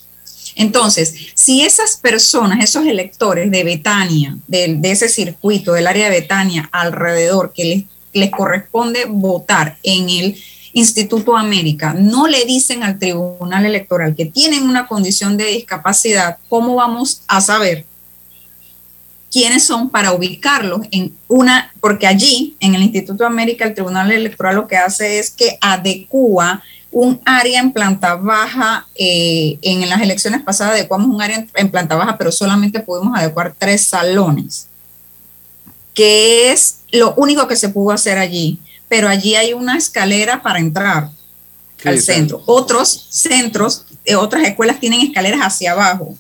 Entonces, 0.57 1.15
si 1.35 1.63
esas 1.63 1.97
personas, 1.97 2.63
esos 2.63 2.87
electores 2.87 3.51
de 3.51 3.65
Betania, 3.65 4.37
de, 4.47 4.79
ese 4.85 5.09
circuito, 5.09 5.73
del 5.73 5.87
área 5.87 6.09
de 6.09 6.21
Betania 6.21 6.69
alrededor, 6.73 7.53
que 7.55 7.87
les, 8.13 8.31
corresponde 8.31 9.05
votar 9.07 9.79
en 9.83 10.09
el 10.09 10.37
Instituto 10.73 11.37
América, 11.37 11.95
no 11.95 12.27
le 12.27 12.45
dicen 12.45 12.83
al 12.83 12.99
Tribunal 12.99 13.67
Electoral 13.67 14.15
que 14.15 14.27
tienen 14.27 14.65
una 14.65 14.87
condición 14.87 15.37
de 15.37 15.47
discapacidad, 15.47 16.39
¿cómo 16.49 16.75
vamos 16.75 17.23
a 17.27 17.41
saber 17.41 17.85
quiénes 19.31 19.65
son 19.65 19.91
para 19.91 20.13
ubicarlos 20.13 20.81
en 20.91 21.15
una, 21.29 21.73
porque 21.81 22.07
allí, 22.07 22.57
en 22.61 22.75
el 22.75 22.83
Instituto 22.83 23.25
América, 23.25 23.65
el 23.65 23.75
Tribunal 23.75 24.11
Electoral 24.11 24.57
lo 24.57 24.67
que 24.67 24.77
hace 24.77 25.19
es 25.19 25.31
que 25.31 25.57
adecúa 25.61 26.63
un 26.92 27.20
área 27.24 27.61
en 27.61 27.72
planta 27.72 28.16
baja, 28.16 28.87
eh, 28.96 29.59
en 29.62 29.88
las 29.88 30.00
elecciones 30.03 30.42
pasadas 30.42 30.74
adecuamos 30.74 31.14
un 31.14 31.22
área 31.22 31.37
en, 31.37 31.50
en 31.55 31.70
planta 31.70 31.94
baja, 31.94 32.18
pero 32.18 32.33
solamente 32.33 32.81
pudimos 32.81 33.16
adecuar 33.18 33.55
tres 33.57 33.87
salones, 33.87 34.66
que 35.94 36.50
es 36.53 36.79
lo 36.90 37.14
único 37.14 37.46
que 37.46 37.57
se 37.57 37.68
pudo 37.68 37.92
hacer 37.92 38.18
allí, 38.18 38.59
pero 38.88 39.09
allí 39.09 39.37
hay 39.37 39.53
una 39.53 39.76
escalera 39.76 40.42
para 40.42 40.59
entrar 40.59 41.11
Sí, 41.83 41.88
al 41.88 41.96
sí. 41.98 42.03
centro. 42.03 42.42
Otros 42.46 43.07
centros, 43.09 43.87
eh, 44.05 44.14
otras 44.14 44.42
escuelas 44.44 44.79
tienen 44.81 45.00
escaleras 45.00 45.40
hacia 45.40 45.72
abajo. 45.72 46.14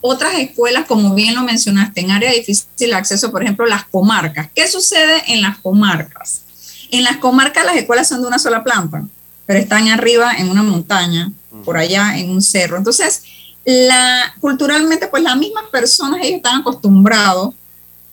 Otras 0.00 0.34
escuelas, 0.34 0.86
como 0.86 1.14
bien 1.14 1.34
lo 1.34 1.42
mencionaste, 1.42 2.00
en 2.00 2.10
área 2.10 2.30
de 2.30 2.38
difícil 2.38 2.92
acceso, 2.94 3.30
por 3.30 3.42
ejemplo, 3.42 3.66
las 3.66 3.84
comarcas. 3.84 4.48
¿Qué 4.54 4.66
sucede 4.68 5.22
en 5.28 5.42
las 5.42 5.58
comarcas? 5.58 6.42
En 6.90 7.04
las 7.04 7.18
comarcas 7.18 7.64
las 7.64 7.76
escuelas 7.76 8.08
son 8.08 8.20
de 8.22 8.28
una 8.28 8.38
sola 8.38 8.64
planta, 8.64 9.04
pero 9.50 9.58
están 9.62 9.88
arriba 9.88 10.34
en 10.38 10.48
una 10.48 10.62
montaña, 10.62 11.32
por 11.64 11.76
allá 11.76 12.16
en 12.16 12.30
un 12.30 12.40
cerro. 12.40 12.76
Entonces, 12.76 13.24
la, 13.64 14.32
culturalmente, 14.40 15.08
pues 15.08 15.24
las 15.24 15.36
mismas 15.36 15.64
personas, 15.72 16.20
ellos 16.22 16.36
están 16.36 16.60
acostumbrados 16.60 17.52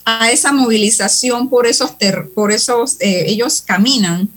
a 0.03 0.31
esa 0.31 0.51
movilización 0.51 1.47
por 1.47 1.67
esos, 1.67 1.95
ter- 1.99 2.31
por 2.33 2.51
esos 2.51 2.99
eh, 3.01 3.25
ellos 3.27 3.61
caminan 3.61 4.27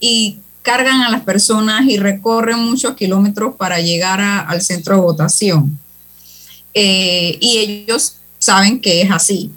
y 0.00 0.38
cargan 0.62 1.02
a 1.02 1.10
las 1.10 1.20
personas 1.24 1.82
y 1.84 1.98
recorren 1.98 2.58
muchos 2.60 2.94
kilómetros 2.96 3.54
para 3.56 3.78
llegar 3.80 4.22
a- 4.22 4.40
al 4.40 4.62
centro 4.62 4.94
de 4.94 5.00
votación. 5.02 5.78
Eh, 6.72 7.36
y 7.38 7.58
ellos 7.58 8.16
saben 8.38 8.80
que 8.80 9.02
es 9.02 9.10
así. 9.10 9.50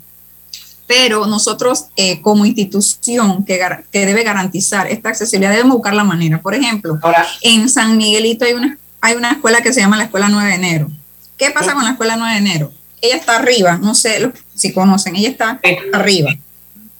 Pero 0.89 1.27
nosotros 1.27 1.85
eh, 1.95 2.19
como 2.19 2.47
institución 2.47 3.45
que, 3.45 3.59
debe 3.91 4.23
garantizar 4.23 4.87
esta 4.87 5.09
accesibilidad 5.09 5.51
debemos 5.51 5.75
buscar 5.75 5.93
la 5.93 6.03
manera. 6.03 6.41
Por 6.41 6.55
ejemplo, 6.55 6.99
en 7.41 7.69
San 7.69 7.95
Miguelito 7.95 8.43
hay 8.43 8.53
una, 8.53 8.75
hay 8.99 9.15
una 9.15 9.33
escuela 9.33 9.61
que 9.61 9.71
se 9.71 9.81
llama 9.81 9.97
la 9.97 10.05
Escuela 10.05 10.29
9 10.29 10.49
de 10.49 10.55
Enero. 10.55 10.91
¿Qué 11.37 11.51
pasa 11.51 11.75
con 11.75 11.83
la 11.83 11.91
Escuela 11.91 12.15
9 12.17 12.33
de 12.33 12.39
Enero? 12.39 12.71
Ella 13.01 13.17
está 13.17 13.35
arriba, 13.35 13.77
no 13.77 13.93
sé 13.93 14.31
si 14.55 14.73
conocen, 14.73 15.15
ella 15.15 15.29
está 15.29 15.59
arriba. 15.93 16.35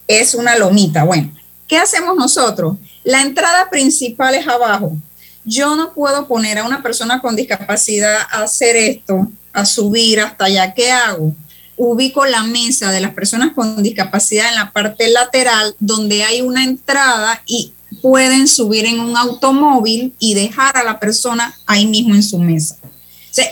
Es 0.07 0.35
una 0.35 0.55
lomita. 0.55 1.03
Bueno, 1.03 1.31
¿qué 1.67 1.79
hacemos 1.79 2.15
nosotros? 2.15 2.77
La 3.03 3.21
entrada 3.21 3.71
principal 3.71 4.35
es 4.35 4.47
abajo. 4.47 4.95
Yo 5.43 5.75
no 5.75 5.93
puedo 5.93 6.27
poner 6.27 6.59
a 6.59 6.63
una 6.63 6.83
persona 6.83 7.19
con 7.19 7.35
discapacidad 7.35 8.19
a 8.29 8.43
hacer 8.43 8.75
esto, 8.75 9.27
a 9.51 9.65
subir 9.65 10.19
hasta 10.19 10.45
allá. 10.45 10.75
¿Qué 10.75 10.91
hago? 10.91 11.33
Ubico 11.81 12.25
la 12.25 12.43
mesa 12.43 12.91
de 12.91 12.99
las 12.99 13.13
personas 13.13 13.53
con 13.53 13.81
discapacidad 13.81 14.49
en 14.49 14.55
la 14.55 14.71
parte 14.71 15.09
lateral 15.09 15.75
donde 15.79 16.23
hay 16.25 16.41
una 16.41 16.65
entrada 16.65 17.41
y 17.45 17.71
pueden 18.01 18.49
subir 18.49 18.85
en 18.85 18.99
un 18.99 19.15
automóvil 19.15 20.13
y 20.19 20.33
dejar 20.33 20.75
a 20.75 20.83
la 20.83 20.99
persona 20.99 21.57
ahí 21.65 21.85
mismo 21.85 22.15
en 22.15 22.23
su 22.23 22.37
mesa. 22.37 22.75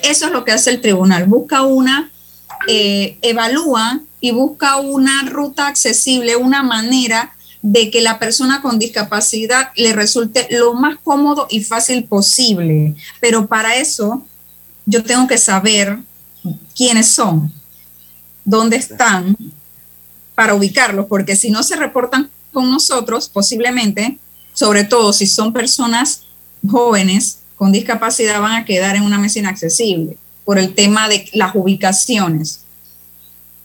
Eso 0.04 0.26
es 0.26 0.32
lo 0.32 0.44
que 0.44 0.52
hace 0.52 0.72
el 0.72 0.82
tribunal. 0.82 1.26
Busca 1.26 1.62
una, 1.62 2.12
eh, 2.68 3.18
evalúa 3.22 4.02
y 4.20 4.32
busca 4.32 4.76
una 4.78 5.24
ruta 5.24 5.68
accesible, 5.68 6.36
una 6.36 6.63
manera 6.63 7.34
de 7.62 7.90
que 7.90 8.02
la 8.02 8.20
persona 8.20 8.62
con 8.62 8.78
discapacidad 8.78 9.70
le 9.78 9.94
resulte 9.94 10.48
lo 10.52 10.74
más 10.74 10.98
cómodo 11.04 11.48
y 11.50 11.63
fácil 11.63 12.04
posible. 12.04 12.94
Pero 13.22 13.48
para 13.48 13.78
eso 13.78 14.26
yo 14.86 15.04
tengo 15.04 15.28
que 15.28 15.38
saber 15.38 16.00
quiénes 16.76 17.08
son, 17.08 17.54
dónde 18.47 18.77
están, 18.77 19.38
para 20.33 20.55
ubicarlos, 20.55 21.07
porque 21.07 21.36
si 21.36 21.49
no 21.49 21.63
se 21.63 21.75
reportan 21.75 22.29
con 22.53 22.71
nosotros, 22.71 23.27
posiblemente, 23.27 24.19
sobre 24.53 24.86
todo 24.86 25.12
si 25.12 25.27
son 25.27 25.51
personas 25.51 26.23
jóvenes 26.67 27.39
con 27.55 27.73
discapacidad, 27.73 28.39
van 28.39 28.53
a 28.53 28.65
quedar 28.65 28.95
en 28.95 29.03
una 29.03 29.17
mesa 29.17 29.39
inaccesible 29.39 30.17
por 30.45 30.57
el 30.57 30.73
tema 30.73 31.10
de 31.10 31.29
las 31.33 31.53
ubicaciones. 31.55 32.62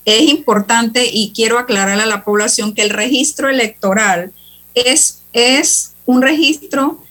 Es 0.04 0.22
importante 0.28 1.08
y 1.12 1.32
quiero 1.32 1.60
aclararle 1.60 2.02
a 2.02 2.06
la 2.06 2.24
población 2.24 2.74
que 2.74 2.82
el 2.82 2.90
registro 2.90 3.48
electoral 3.48 4.32
es, 4.74 5.20
es 5.32 5.92
un 6.06 6.22
registro, 6.22 7.04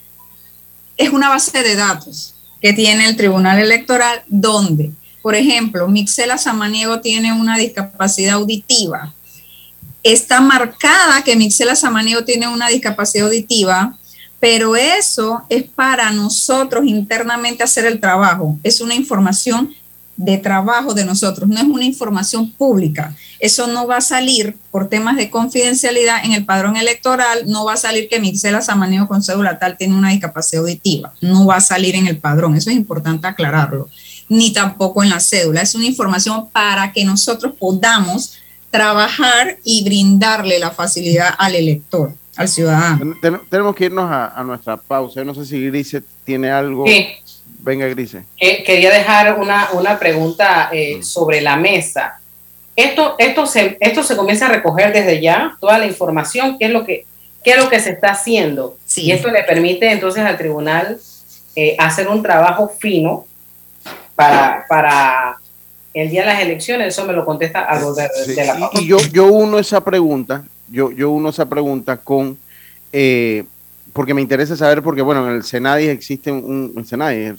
es 0.97 1.11
una 1.11 1.29
base 1.29 1.63
de 1.63 1.75
datos 1.75 2.35
que 2.61 2.73
tiene 2.73 3.05
el 3.07 3.15
Tribunal 3.15 3.59
Electoral 3.59 4.23
donde, 4.27 4.91
por 5.21 5.35
ejemplo, 5.35 5.87
Mixela 5.87 6.37
Samaniego 6.37 7.01
tiene 7.01 7.33
una 7.33 7.57
discapacidad 7.57 8.35
auditiva. 8.35 9.13
Está 10.03 10.41
marcada 10.41 11.23
que 11.23 11.35
Mixela 11.35 11.75
Samaniego 11.75 12.23
tiene 12.23 12.47
una 12.47 12.69
discapacidad 12.69 13.27
auditiva, 13.27 13.97
pero 14.39 14.75
eso 14.75 15.43
es 15.49 15.63
para 15.63 16.11
nosotros 16.11 16.85
internamente 16.85 17.63
hacer 17.63 17.85
el 17.85 17.99
trabajo. 17.99 18.57
Es 18.63 18.81
una 18.81 18.95
información 18.95 19.75
de 20.17 20.37
trabajo 20.37 20.93
de 20.93 21.05
nosotros, 21.05 21.49
no 21.49 21.57
es 21.57 21.63
una 21.63 21.85
información 21.85 22.51
pública. 22.51 23.15
Eso 23.39 23.65
no 23.67 23.87
va 23.87 23.97
a 23.97 24.01
salir 24.01 24.55
por 24.69 24.87
temas 24.87 25.17
de 25.17 25.31
confidencialidad 25.31 26.23
en 26.23 26.33
el 26.33 26.45
padrón 26.45 26.77
electoral, 26.77 27.43
no 27.47 27.65
va 27.65 27.73
a 27.73 27.77
salir 27.77 28.07
que 28.07 28.19
Mixela 28.19 28.61
Samaniego 28.61 29.07
con 29.07 29.23
cédula 29.23 29.57
tal 29.57 29.77
tiene 29.77 29.95
una 29.95 30.09
discapacidad 30.09 30.61
auditiva, 30.61 31.13
no 31.21 31.47
va 31.47 31.55
a 31.55 31.61
salir 31.61 31.95
en 31.95 32.07
el 32.07 32.17
padrón, 32.17 32.55
eso 32.55 32.69
es 32.69 32.75
importante 32.75 33.25
aclararlo, 33.25 33.89
ni 34.31 34.53
tampoco 34.53 35.03
en 35.03 35.09
la 35.09 35.19
cédula, 35.19 35.61
es 35.61 35.75
una 35.75 35.85
información 35.85 36.49
para 36.51 36.93
que 36.93 37.03
nosotros 37.03 37.53
podamos 37.59 38.39
trabajar 38.69 39.57
y 39.65 39.83
brindarle 39.83 40.57
la 40.57 40.71
facilidad 40.71 41.35
al 41.37 41.53
elector, 41.53 42.13
al 42.37 42.47
ciudadano. 42.47 43.13
tenemos 43.49 43.75
que 43.75 43.85
irnos 43.85 44.09
a, 44.09 44.41
nuestra 44.45 44.77
pausa, 44.77 45.21
no 45.25 45.35
sé 45.35 45.45
si 45.45 45.67
Grise 45.67 46.01
tiene 46.23 46.49
algo. 46.49 46.85
Venga, 47.59 47.87
Grise. 47.87 48.23
quería 48.39 48.91
dejar 48.91 49.37
una, 49.37 49.67
una 49.73 49.99
pregunta 49.99 50.69
eh, 50.71 50.99
mm. 50.99 51.03
sobre 51.03 51.41
la 51.41 51.57
mesa. 51.57 52.21
Esto, 52.77 53.15
esto, 53.17 53.45
se, 53.45 53.77
esto 53.81 54.01
se 54.01 54.15
comienza 54.15 54.45
a 54.45 54.49
recoger 54.49 54.93
desde 54.93 55.21
ya, 55.21 55.57
toda 55.59 55.77
la 55.77 55.87
información, 55.87 56.57
qué 56.57 56.67
es 56.67 56.71
lo 56.71 56.85
que, 56.85 57.05
qué 57.43 57.51
es 57.51 57.57
lo 57.57 57.67
que 57.67 57.81
se 57.81 57.89
está 57.89 58.11
haciendo. 58.11 58.77
Y 58.95 59.11
esto 59.11 59.29
le 59.29 59.43
permite 59.43 59.91
entonces 59.91 60.23
al 60.23 60.37
tribunal 60.37 60.99
eh, 61.57 61.75
hacer 61.77 62.07
un 62.07 62.23
trabajo 62.23 62.71
fino 62.79 63.25
para, 64.21 64.65
para 64.67 65.37
el 65.93 66.09
día 66.09 66.21
de 66.21 66.27
las 66.27 66.41
elecciones. 66.41 66.87
Eso 66.87 67.05
me 67.05 67.13
lo 67.13 67.25
contesta 67.25 67.61
al 67.61 67.83
volver 67.83 68.09
de 68.27 68.45
la 68.45 68.57
pausa. 68.57 68.81
Y 68.81 68.87
yo, 68.87 68.97
yo 69.11 69.25
uno 69.25 69.59
esa 69.59 69.83
pregunta, 69.83 70.43
yo, 70.69 70.91
yo 70.91 71.09
uno 71.09 71.29
esa 71.29 71.47
pregunta 71.47 71.97
con... 71.97 72.37
Eh, 72.93 73.45
porque 73.93 74.13
me 74.13 74.21
interesa 74.21 74.55
saber, 74.55 74.81
porque 74.81 75.01
bueno, 75.01 75.27
en 75.27 75.35
el 75.35 75.43
Senadi 75.43 75.87
existe 75.87 76.31
un, 76.31 76.73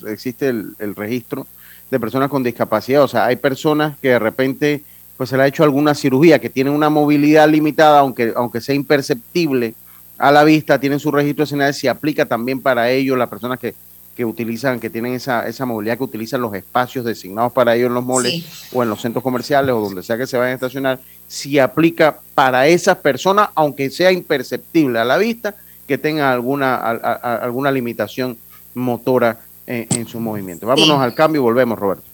existe 0.06 0.48
el, 0.48 0.94
registro 0.94 1.46
de 1.90 1.98
personas 1.98 2.28
con 2.28 2.42
discapacidad, 2.42 3.02
o 3.02 3.08
sea, 3.08 3.24
hay 3.24 3.36
personas 3.36 3.96
que 4.02 4.08
de 4.08 4.18
repente 4.18 4.82
pues 5.16 5.30
se 5.30 5.36
le 5.38 5.44
ha 5.44 5.46
hecho 5.46 5.64
alguna 5.64 5.94
cirugía, 5.94 6.38
que 6.40 6.50
tienen 6.50 6.74
una 6.74 6.90
movilidad 6.90 7.48
limitada, 7.48 8.00
aunque, 8.00 8.34
aunque 8.36 8.60
sea 8.60 8.74
imperceptible 8.74 9.74
a 10.18 10.30
la 10.30 10.44
vista, 10.44 10.78
tienen 10.78 11.00
su 11.00 11.10
registro 11.10 11.44
de 11.44 11.50
Senadi, 11.50 11.72
se 11.72 11.88
aplica 11.88 12.26
también 12.26 12.60
para 12.60 12.90
ellos, 12.90 13.16
las 13.16 13.30
personas 13.30 13.58
que, 13.58 13.74
que 14.16 14.24
utilizan, 14.24 14.78
que 14.78 14.90
tienen 14.90 15.14
esa, 15.14 15.46
esa 15.48 15.64
movilidad, 15.64 15.96
que 15.96 16.04
utilizan 16.04 16.40
los 16.40 16.54
espacios 16.54 17.04
designados 17.04 17.52
para 17.52 17.74
ellos 17.74 17.88
en 17.88 17.94
los 17.94 18.04
moles 18.04 18.44
o 18.72 18.82
en 18.82 18.90
los 18.90 19.00
centros 19.00 19.22
comerciales 19.22 19.74
o 19.74 19.80
donde 19.80 20.02
sea 20.02 20.18
que 20.18 20.26
se 20.26 20.36
vayan 20.36 20.52
a 20.52 20.54
estacionar, 20.54 21.00
si 21.26 21.58
aplica 21.58 22.18
para 22.34 22.66
esas 22.66 22.98
personas, 22.98 23.48
aunque 23.54 23.88
sea 23.90 24.12
imperceptible 24.12 24.98
a 24.98 25.04
la 25.04 25.16
vista, 25.16 25.54
que 25.86 25.98
tengan 25.98 26.30
alguna, 26.30 26.76
alguna 26.76 27.70
limitación 27.70 28.36
motora 28.74 29.38
en, 29.66 30.06
su 30.06 30.20
movimiento. 30.20 30.66
Vámonos 30.66 31.00
al 31.00 31.14
cambio 31.14 31.40
y 31.40 31.44
volvemos, 31.44 31.78
Roberto. 31.78 32.04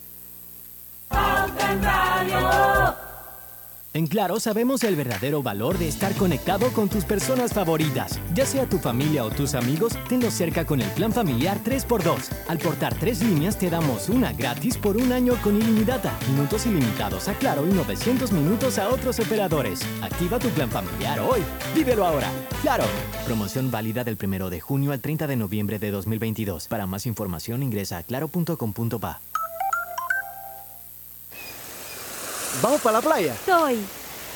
En 3.95 4.07
Claro 4.07 4.39
sabemos 4.39 4.85
el 4.85 4.97
verdadero 4.97 5.43
valor 5.43 5.79
de 5.79 5.89
estar 5.89 6.15
conectado 6.15 6.71
con 6.73 6.91
tus 6.91 7.05
personas 7.05 7.55
favoritas. 7.55 8.21
Ya 8.35 8.45
sea 8.45 8.69
tu 8.69 8.79
familia 8.79 9.25
o 9.25 9.31
tus 9.31 9.55
amigos, 9.55 9.95
tenlos 10.09 10.35
cerca 10.35 10.67
con 10.67 10.81
el 10.81 10.91
plan 10.91 11.11
familiar 11.11 11.59
3x2. 11.65 12.29
Al 12.49 12.59
portar 12.59 12.95
tres 12.99 13.23
líneas 13.23 13.59
te 13.59 13.71
damos 13.71 14.11
una 14.11 14.35
gratis 14.35 14.77
por 14.77 14.99
un 14.99 15.11
año 15.11 15.35
con 15.43 15.57
ilimitada, 15.57 16.17
minutos 16.31 16.67
ilimitados 16.67 17.29
a 17.29 17.35
Claro 17.35 17.67
y 17.67 17.73
900 17.73 18.31
minutos 18.31 18.79
a 18.79 18.91
otros 18.91 19.19
operadores. 19.21 19.81
Activa 20.03 20.39
tu 20.39 20.49
plan 20.51 20.69
familiar 20.69 21.21
hoy. 21.21 21.41
Vívelo 21.75 22.05
ahora. 22.05 22.31
Claro. 22.61 22.85
Promoción 23.25 23.71
válida 23.71 24.05
del 24.05 24.19
1 24.23 24.51
de 24.51 24.61
junio 24.61 24.93
al 24.93 25.01
30 25.01 25.27
de 25.27 25.37
noviembre 25.37 25.79
de 25.79 25.91
2022. 25.91 26.69
Para 26.69 26.87
más 26.87 27.07
información 27.07 27.63
ingresa 27.63 27.99
a 27.99 28.03
claro.com.pa. 28.03 29.21
¿Vamos 32.63 32.81
para 32.81 32.99
la 32.99 33.03
playa? 33.03 33.37
Soy. 33.45 33.79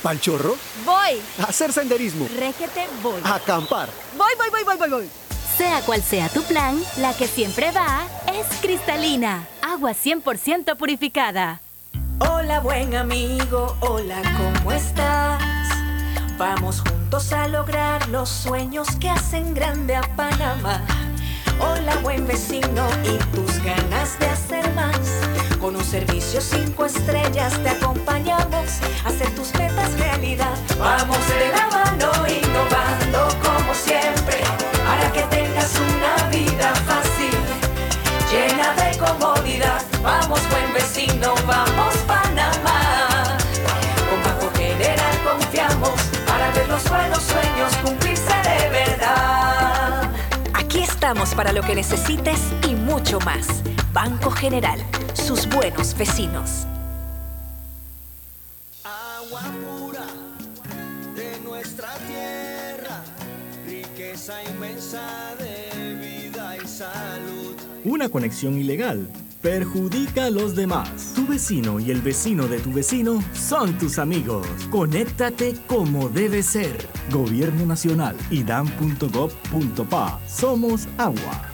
¿Pal 0.03 0.21
chorro? 0.21 0.57
Voy. 0.85 1.21
A 1.39 1.45
hacer 1.45 1.73
senderismo. 1.73 2.29
Régete, 2.37 2.87
voy. 3.03 3.21
A 3.25 3.37
acampar. 3.37 3.89
Voy, 4.17 4.33
voy, 4.37 4.51
voy, 4.51 4.65
voy, 4.65 4.77
voy, 4.77 4.91
voy. 4.91 5.11
Sea 5.57 5.81
cual 5.83 6.03
sea 6.03 6.29
tu 6.29 6.43
plan, 6.45 6.83
la 6.99 7.15
que 7.15 7.29
siempre 7.29 7.71
va 7.73 8.07
es 8.33 8.47
cristalina. 8.61 9.47
Agua 9.61 9.93
100% 9.93 10.77
purificada. 10.77 11.61
Hola, 12.19 12.61
buen 12.61 12.95
amigo. 12.97 13.77
Hola, 13.81 14.23
¿cómo 14.37 14.73
estás? 14.73 15.43
Vamos 16.39 16.81
juntos 16.81 17.33
a 17.33 17.47
lograr 17.49 18.09
los 18.09 18.29
sueños 18.29 18.89
que 18.99 19.11
hacen 19.11 19.55
grande 19.55 19.95
a 19.95 20.03
Panamá. 20.17 20.81
Hola, 21.61 21.97
buen 22.03 22.27
vecino. 22.27 22.87
¿Y 23.05 23.19
tus 23.35 23.63
ganas 23.63 24.19
de 24.19 24.27
hacer 24.27 24.73
más? 24.75 24.99
Con 25.61 25.77
un 25.77 25.85
servicio 25.85 26.41
cinco 26.41 26.87
estrellas 26.87 27.53
te 27.63 27.71
acompañamos 27.71 28.81
a 29.05 29.09
hacer 29.09 29.35
tus 29.35 29.55
metas 29.55 29.99
realidad. 29.99 30.57
Vamos 30.79 31.19
de 31.29 31.51
la 31.51 31.67
mano 31.69 32.11
innovando 32.27 33.29
como 33.43 33.75
siempre 33.75 34.41
para 34.85 35.13
que 35.13 35.23
tengas 35.23 35.73
una 35.77 36.29
vida 36.29 36.75
fácil, 36.87 37.37
llena 38.31 38.75
de 38.75 38.99
comodidad. 38.99 39.83
Vamos 40.03 40.41
buen 40.51 40.75
vecino, 40.75 41.35
vamos 41.47 41.82
estamos 51.13 51.35
para 51.35 51.53
lo 51.53 51.61
que 51.61 51.75
necesites 51.75 52.41
y 52.67 52.75
mucho 52.75 53.19
más. 53.21 53.47
Banco 53.93 54.31
General 54.31 54.79
sus 55.13 55.47
buenos 55.47 55.95
vecinos. 55.95 56.67
Agua 58.83 59.43
pura 59.63 60.07
de 61.15 61.39
nuestra 61.45 61.91
tierra, 62.09 63.03
riqueza 63.67 64.43
inmensa 64.45 65.35
de 65.39 65.97
vida 65.97 66.57
y 66.57 66.67
salud. 66.67 67.57
Una 67.85 68.09
conexión 68.09 68.59
ilegal 68.59 69.07
perjudica 69.43 70.25
a 70.25 70.31
los 70.31 70.57
demás. 70.57 71.12
Tu 71.23 71.29
vecino 71.29 71.79
y 71.79 71.93
el 71.93 72.01
vecino 72.01 72.49
de 72.49 72.59
tu 72.59 72.73
vecino 72.73 73.23
son 73.33 73.79
tus 73.79 74.01
amigos. 74.01 74.45
Conéctate 74.73 75.55
como 75.69 76.09
debe 76.09 76.43
ser. 76.43 76.77
Gobierno 77.13 77.65
Nacional 77.65 78.17
y 78.29 78.43
dan.gov.pa. 78.43 80.21
Somos 80.27 80.89
agua. 80.99 81.49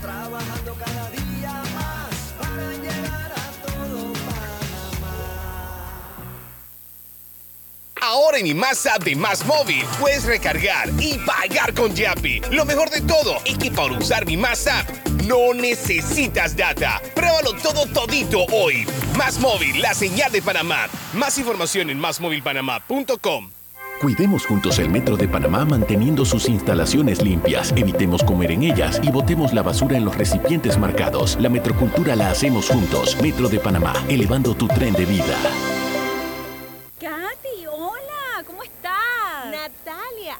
Trabajando 0.00 0.69
Ahora 8.10 8.38
en 8.38 8.42
mi 8.42 8.54
Más 8.54 8.86
App 8.86 9.04
de 9.04 9.14
Más 9.14 9.46
Móvil 9.46 9.84
puedes 10.00 10.24
recargar 10.24 10.90
y 10.98 11.16
pagar 11.18 11.72
con 11.74 11.94
Yapi. 11.94 12.40
Lo 12.50 12.64
mejor 12.64 12.90
de 12.90 13.02
todo 13.02 13.36
es 13.44 13.56
que 13.56 13.70
para 13.70 13.96
usar 13.96 14.26
mi 14.26 14.36
Más 14.36 14.66
App 14.66 14.88
no 15.28 15.54
necesitas 15.54 16.56
data. 16.56 17.00
Pruébalo 17.14 17.52
todo 17.62 17.86
todito 17.86 18.46
hoy. 18.46 18.84
Más 19.16 19.38
Móvil, 19.38 19.80
la 19.80 19.94
señal 19.94 20.32
de 20.32 20.42
Panamá. 20.42 20.88
Más 21.12 21.38
información 21.38 21.88
en 21.88 22.00
másmóvilpanamá.com. 22.00 23.52
Cuidemos 24.00 24.44
juntos 24.44 24.80
el 24.80 24.90
Metro 24.90 25.16
de 25.16 25.28
Panamá 25.28 25.64
manteniendo 25.64 26.24
sus 26.24 26.48
instalaciones 26.48 27.22
limpias. 27.22 27.72
Evitemos 27.76 28.24
comer 28.24 28.50
en 28.50 28.64
ellas 28.64 29.00
y 29.04 29.12
botemos 29.12 29.52
la 29.52 29.62
basura 29.62 29.96
en 29.96 30.04
los 30.04 30.16
recipientes 30.16 30.78
marcados. 30.78 31.36
La 31.38 31.48
metrocultura 31.48 32.16
la 32.16 32.30
hacemos 32.30 32.70
juntos. 32.70 33.16
Metro 33.22 33.48
de 33.48 33.60
Panamá, 33.60 33.94
elevando 34.08 34.56
tu 34.56 34.66
tren 34.66 34.94
de 34.94 35.04
vida. 35.04 35.36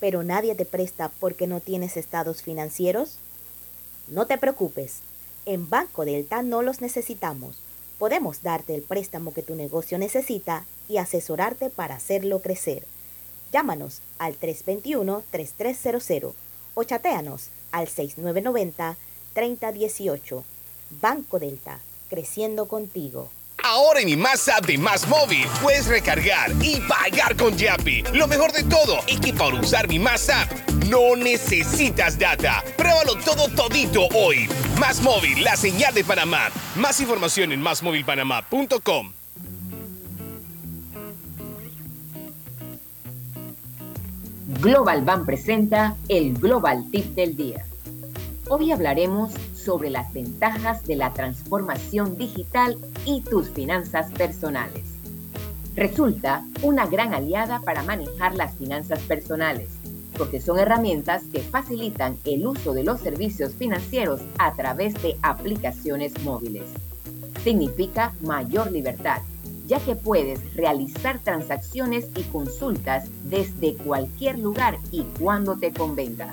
Pero 0.00 0.22
nadie 0.22 0.54
te 0.54 0.64
presta 0.64 1.10
porque 1.20 1.46
no 1.46 1.60
tienes 1.60 1.96
estados 1.96 2.42
financieros? 2.42 3.18
No 4.08 4.26
te 4.26 4.38
preocupes, 4.38 5.00
en 5.46 5.68
Banco 5.68 6.04
Delta 6.04 6.42
no 6.42 6.62
los 6.62 6.80
necesitamos. 6.80 7.56
Podemos 7.98 8.42
darte 8.42 8.74
el 8.74 8.82
préstamo 8.82 9.32
que 9.32 9.42
tu 9.42 9.54
negocio 9.54 9.98
necesita 9.98 10.64
y 10.88 10.98
asesorarte 10.98 11.70
para 11.70 11.96
hacerlo 11.96 12.40
crecer. 12.40 12.86
Llámanos 13.52 14.00
al 14.18 14.38
321-3300 14.38 16.32
o 16.74 16.84
chateanos 16.84 17.48
al 17.72 17.88
6990-3018. 17.88 20.44
Banco 21.00 21.38
Delta, 21.38 21.80
creciendo 22.08 22.66
contigo. 22.66 23.30
Ahora 23.62 24.00
en 24.00 24.06
mi 24.06 24.16
Más 24.16 24.48
App 24.48 24.66
de 24.66 24.78
Más 24.78 25.06
Móvil 25.08 25.46
puedes 25.62 25.86
recargar 25.86 26.52
y 26.62 26.80
pagar 26.80 27.36
con 27.36 27.56
Yapi. 27.56 28.04
Lo 28.14 28.26
mejor 28.26 28.52
de 28.52 28.62
todo 28.62 28.98
es 29.06 29.20
que 29.20 29.32
para 29.32 29.60
usar 29.60 29.88
mi 29.88 29.98
Más 29.98 30.28
App 30.30 30.50
no 30.88 31.16
necesitas 31.16 32.18
data. 32.18 32.62
Pruébalo 32.76 33.16
todo 33.16 33.48
todito 33.48 34.06
hoy. 34.14 34.48
Más 34.78 35.02
Móvil, 35.02 35.42
la 35.42 35.56
señal 35.56 35.92
de 35.92 36.04
Panamá. 36.04 36.50
Más 36.76 37.00
información 37.00 37.52
en 37.52 37.60
másmóvilpanamá.com. 37.60 39.12
Global 44.60 45.02
Bank 45.02 45.26
presenta 45.26 45.96
el 46.08 46.34
Global 46.34 46.84
Tip 46.90 47.14
del 47.14 47.36
Día. 47.36 47.66
Hoy 48.48 48.72
hablaremos 48.72 49.32
sobre 49.68 49.90
las 49.90 50.10
ventajas 50.14 50.82
de 50.86 50.96
la 50.96 51.12
transformación 51.12 52.16
digital 52.16 52.78
y 53.04 53.20
tus 53.20 53.50
finanzas 53.50 54.10
personales. 54.12 54.82
Resulta 55.76 56.42
una 56.62 56.86
gran 56.86 57.12
aliada 57.12 57.60
para 57.60 57.82
manejar 57.82 58.34
las 58.34 58.54
finanzas 58.54 58.98
personales, 59.00 59.68
porque 60.16 60.40
son 60.40 60.58
herramientas 60.58 61.24
que 61.30 61.40
facilitan 61.40 62.16
el 62.24 62.46
uso 62.46 62.72
de 62.72 62.82
los 62.82 63.00
servicios 63.00 63.52
financieros 63.56 64.22
a 64.38 64.54
través 64.54 64.94
de 65.02 65.18
aplicaciones 65.20 66.14
móviles. 66.24 66.64
Significa 67.44 68.14
mayor 68.22 68.72
libertad, 68.72 69.20
ya 69.66 69.80
que 69.80 69.96
puedes 69.96 70.54
realizar 70.54 71.18
transacciones 71.18 72.06
y 72.16 72.22
consultas 72.22 73.10
desde 73.24 73.74
cualquier 73.74 74.38
lugar 74.38 74.78
y 74.90 75.02
cuando 75.18 75.58
te 75.58 75.74
convenga 75.74 76.32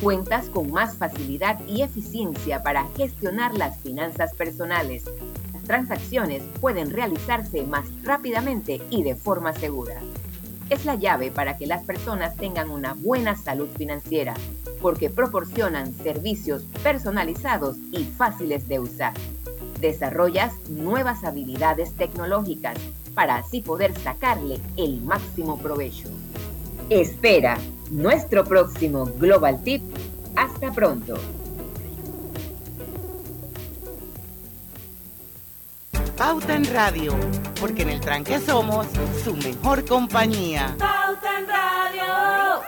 cuentas 0.00 0.46
con 0.46 0.70
más 0.70 0.96
facilidad 0.96 1.58
y 1.66 1.82
eficiencia 1.82 2.62
para 2.62 2.86
gestionar 2.96 3.54
las 3.54 3.78
finanzas 3.80 4.32
personales. 4.34 5.04
Las 5.52 5.62
transacciones 5.64 6.42
pueden 6.60 6.90
realizarse 6.90 7.64
más 7.64 7.86
rápidamente 8.04 8.80
y 8.90 9.02
de 9.02 9.16
forma 9.16 9.52
segura. 9.52 10.00
Es 10.70 10.84
la 10.84 10.94
llave 10.94 11.30
para 11.30 11.56
que 11.56 11.66
las 11.66 11.82
personas 11.84 12.36
tengan 12.36 12.70
una 12.70 12.94
buena 12.94 13.34
salud 13.34 13.68
financiera, 13.76 14.34
porque 14.80 15.10
proporcionan 15.10 15.94
servicios 15.94 16.64
personalizados 16.82 17.76
y 17.90 18.04
fáciles 18.04 18.68
de 18.68 18.78
usar. 18.78 19.14
Desarrollas 19.80 20.52
nuevas 20.68 21.24
habilidades 21.24 21.92
tecnológicas 21.94 22.76
para 23.14 23.36
así 23.36 23.62
poder 23.62 23.98
sacarle 23.98 24.60
el 24.76 25.00
máximo 25.00 25.58
provecho. 25.58 26.08
Espera 26.90 27.58
nuestro 27.90 28.44
próximo 28.44 29.04
Global 29.18 29.62
Tip. 29.62 29.82
Hasta 30.34 30.72
pronto. 30.72 31.18
Pauta 36.16 36.54
en 36.54 36.64
Radio, 36.72 37.14
porque 37.60 37.82
en 37.82 37.90
el 37.90 38.00
tranque 38.00 38.38
somos 38.40 38.86
su 39.22 39.36
mejor 39.36 39.84
compañía. 39.84 40.74
Pauta 40.78 41.38
en 41.38 41.46
Radio. 41.46 42.62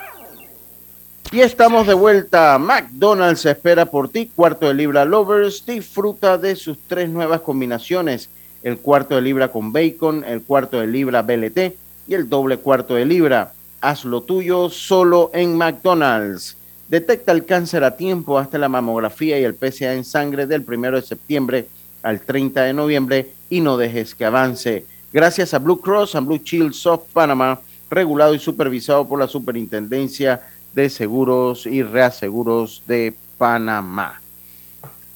Y 1.33 1.41
estamos 1.41 1.87
de 1.87 1.95
vuelta. 1.95 2.59
McDonald's 2.59 3.47
espera 3.47 3.87
por 3.87 4.11
ti. 4.11 4.31
Cuarto 4.37 4.69
de 4.69 4.75
libra 4.75 5.07
Lovers. 5.07 5.65
Disfruta 5.65 6.37
de 6.37 6.57
sus 6.57 6.79
tres 6.87 7.09
nuevas 7.09 7.41
combinaciones. 7.41 8.29
El 8.63 8.79
cuarto 8.79 9.15
de 9.15 9.23
libra 9.23 9.49
con 9.49 9.73
bacon, 9.73 10.25
el 10.25 10.43
cuarto 10.43 10.79
de 10.79 10.87
libra 10.87 11.23
BLT 11.23 11.75
y 12.07 12.15
el 12.15 12.29
doble 12.29 12.59
cuarto 12.59 12.95
de 12.95 13.07
libra. 13.07 13.55
Haz 13.83 14.05
lo 14.05 14.21
tuyo 14.21 14.69
solo 14.69 15.31
en 15.33 15.57
McDonald's. 15.57 16.55
Detecta 16.89 17.33
el 17.33 17.47
cáncer 17.47 17.83
a 17.83 17.97
tiempo 17.97 18.37
hasta 18.37 18.59
la 18.59 18.69
mamografía 18.69 19.41
y 19.41 19.45
el 19.45 19.55
PSA 19.55 19.95
en 19.95 20.05
sangre 20.05 20.47
del 20.47 20.67
1 20.69 20.91
de 20.93 21.03
septiembre 21.03 21.67
al 22.03 22.21
30 22.21 22.63
de 22.63 22.73
noviembre 22.75 23.33
y 23.49 23.63
no 23.63 23.79
dejes 23.79 24.15
que 24.15 24.27
avance. 24.27 24.85
Gracias 25.15 25.55
a 25.55 25.59
Blue 25.59 25.81
Cross 25.81 26.15
and 26.15 26.27
Blue 26.27 26.43
Shield 26.45 26.75
of 26.85 27.05
Panama, 27.15 27.59
regulado 27.91 28.35
y 28.35 28.39
supervisado 28.39 29.09
por 29.09 29.19
la 29.19 29.27
Superintendencia 29.27 30.43
de 30.75 30.91
Seguros 30.91 31.65
y 31.65 31.83
Reaseguros 31.83 32.83
de 32.87 33.15
Panamá. 33.39 34.21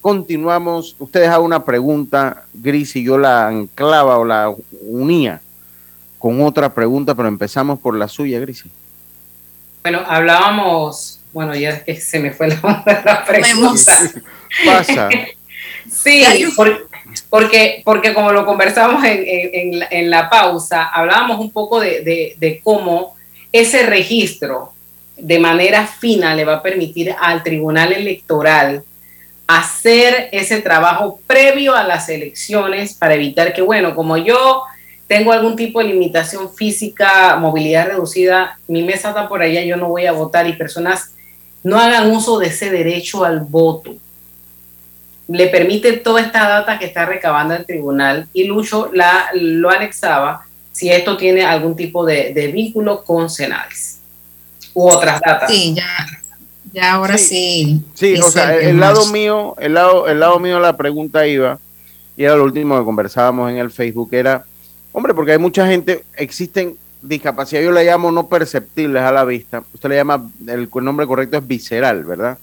Continuamos. 0.01 0.97
Ustedes 0.99 1.29
hagan 1.29 1.43
una 1.43 1.65
pregunta, 1.67 2.45
Gris, 2.55 2.97
y 2.97 3.05
yo 3.05 3.19
la 3.19 3.47
anclaba 3.49 4.17
o 4.17 4.25
la 4.25 4.55
unía 4.81 5.43
con 6.25 6.41
otra 6.41 6.73
pregunta, 6.73 7.15
pero 7.15 7.29
empezamos 7.29 7.79
por 7.79 7.95
la 7.99 8.09
suya, 8.09 8.41
Gris. 8.41 8.65
Bueno, 9.83 10.03
hablábamos, 10.07 11.21
bueno, 11.35 11.55
ya 11.55 11.69
es 11.69 11.83
que 11.83 12.01
se 12.01 12.19
me 12.19 12.33
fue 12.33 12.49
la, 12.49 12.57
la 13.05 13.25
pregunta. 13.27 13.93
Pasa. 14.65 15.11
sí, 15.91 16.25
por, 16.57 16.89
porque, 17.29 17.83
porque 17.85 18.15
como 18.15 18.33
lo 18.33 18.47
conversamos 18.47 19.05
en, 19.05 19.19
en, 19.19 19.75
en, 19.75 19.85
en 19.91 20.09
la 20.09 20.31
pausa, 20.31 20.85
hablábamos 20.85 21.41
un 21.41 21.51
poco 21.51 21.79
de, 21.79 22.01
de, 22.01 22.37
de 22.39 22.61
cómo 22.65 23.17
ese 23.53 23.85
registro 23.85 24.73
de 25.19 25.39
manera 25.39 25.87
fina 25.87 26.35
le 26.35 26.47
va 26.47 26.55
a 26.55 26.63
permitir 26.63 27.15
al 27.21 27.43
tribunal 27.43 27.93
electoral 27.93 28.83
hacer 29.47 30.31
ese 30.33 30.63
trabajo 30.63 31.21
previo 31.27 31.77
a 31.77 31.85
las 31.85 32.09
elecciones 32.09 32.95
para 32.95 33.13
evitar 33.13 33.53
que, 33.53 33.61
bueno, 33.61 33.95
como 33.95 34.17
yo 34.17 34.63
tengo 35.15 35.31
algún 35.31 35.55
tipo 35.55 35.79
de 35.79 35.87
limitación 35.87 36.53
física, 36.53 37.37
movilidad 37.37 37.87
reducida, 37.87 38.59
mi 38.67 38.83
mesa 38.83 39.11
está 39.11 39.29
por 39.29 39.43
allá, 39.43 39.63
yo 39.63 39.77
no 39.77 39.87
voy 39.87 40.07
a 40.07 40.13
votar 40.13 40.49
y 40.49 40.55
personas 40.55 41.13
no 41.63 41.79
hagan 41.79 42.11
uso 42.11 42.41
de 42.41 42.49
ese 42.49 42.69
derecho 42.69 43.25
al 43.25 43.39
voto. 43.39 43.95
Le 45.29 45.47
permite 45.47 45.93
toda 45.93 46.21
esta 46.21 46.49
data 46.49 46.81
que 46.81 46.87
está 46.87 47.07
recabando 47.07 47.55
el 47.55 47.65
tribunal 47.65 48.27
y 48.33 48.43
Lucho 48.49 48.91
la, 48.93 49.29
lo 49.35 49.71
anexaba 49.71 50.47
si 50.73 50.91
esto 50.91 51.17
tiene 51.17 51.45
algún 51.45 51.77
tipo 51.77 52.05
de, 52.05 52.35
de 52.35 52.49
vínculo 52.49 53.05
con 53.05 53.31
Senades 53.31 54.01
u 54.75 54.89
otras 54.89 55.21
datas. 55.25 55.49
Sí, 55.49 55.75
ya, 55.77 56.09
ya 56.73 56.95
ahora 56.95 57.17
sí. 57.19 57.85
Sí, 57.95 58.17
o 58.17 58.29
sea, 58.33 58.57
el, 58.57 58.71
el 58.71 58.81
lado 58.81 59.07
mío, 59.13 59.55
el 59.61 59.75
lado, 59.75 60.09
el 60.09 60.19
lado 60.19 60.41
mío 60.41 60.59
la 60.59 60.77
pregunta 60.77 61.25
iba, 61.25 61.61
y 62.17 62.25
era 62.25 62.35
lo 62.35 62.43
último 62.43 62.77
que 62.77 62.85
conversábamos 62.85 63.49
en 63.53 63.59
el 63.59 63.71
Facebook, 63.71 64.09
era, 64.11 64.45
hombre, 64.95 65.13
porque 65.13 65.33
hay 65.33 65.39
mucha 65.39 65.67
gente, 65.67 66.05
existen 66.17 66.77
discapacidad, 67.03 67.61
yo 67.61 67.73
la 67.73 67.83
llamo 67.83 68.11
no 68.11 68.29
perceptibles 68.29 69.03
a 69.03 69.13
la 69.13 69.25
vista, 69.25 69.63
usted 69.75 69.91
le 69.91 69.97
llama, 69.97 70.31
el, 70.47 70.71
nombre 70.73 71.07
correcto 71.07 71.37
es 71.37 71.47
visceral, 71.47 72.05
¿verdad? 72.05 72.39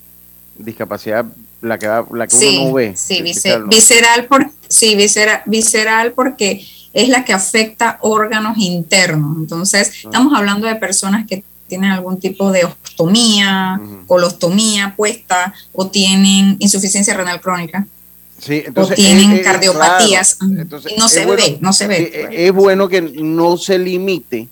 Discapacidad, 0.58 1.26
la 1.62 1.80
que, 1.80 1.88
la 1.88 2.28
que 2.28 2.36
sí, 2.36 2.58
uno 2.58 2.68
no 2.68 2.74
ve. 2.74 2.94
Sí, 2.96 3.22
visceral, 3.22 3.66
visceral, 3.68 4.26
por, 4.26 4.52
sí 4.68 4.96
visceral, 4.96 5.42
visceral 5.46 6.12
porque 6.12 6.64
es 6.94 7.08
la 7.10 7.24
que 7.24 7.34
afecta 7.34 7.98
órganos 8.02 8.58
internos. 8.58 9.38
Entonces, 9.38 9.90
ah. 9.90 10.00
estamos 10.04 10.34
hablando 10.38 10.68
de 10.68 10.76
personas 10.76 11.26
que 11.26 11.44
tienen 11.68 11.90
algún 11.90 12.20
tipo 12.20 12.52
de 12.52 12.66
ostomía, 12.66 13.80
uh 13.82 13.84
-huh. 13.84 14.06
colostomía 14.08 14.94
puesta 14.98 15.54
o 15.72 15.88
tienen 15.88 16.58
insuficiencia 16.60 17.16
renal 17.16 17.40
crónica. 17.40 17.88
Sí, 18.42 18.64
entonces, 18.66 18.94
o 18.94 18.96
tienen 18.96 19.32
es, 19.34 19.44
cardiopatías. 19.44 20.36
Claro. 20.36 20.62
Entonces, 20.62 20.94
no 20.98 21.08
se 21.08 21.26
bueno, 21.26 21.44
ve, 21.44 21.58
no 21.62 21.74
se 21.74 21.88
ve. 21.88 22.12
Es, 22.14 22.28
es, 22.32 22.52
bueno 22.52 22.90
que 22.90 23.02
no 23.02 23.56
se 23.56 23.78
limite 23.78 24.48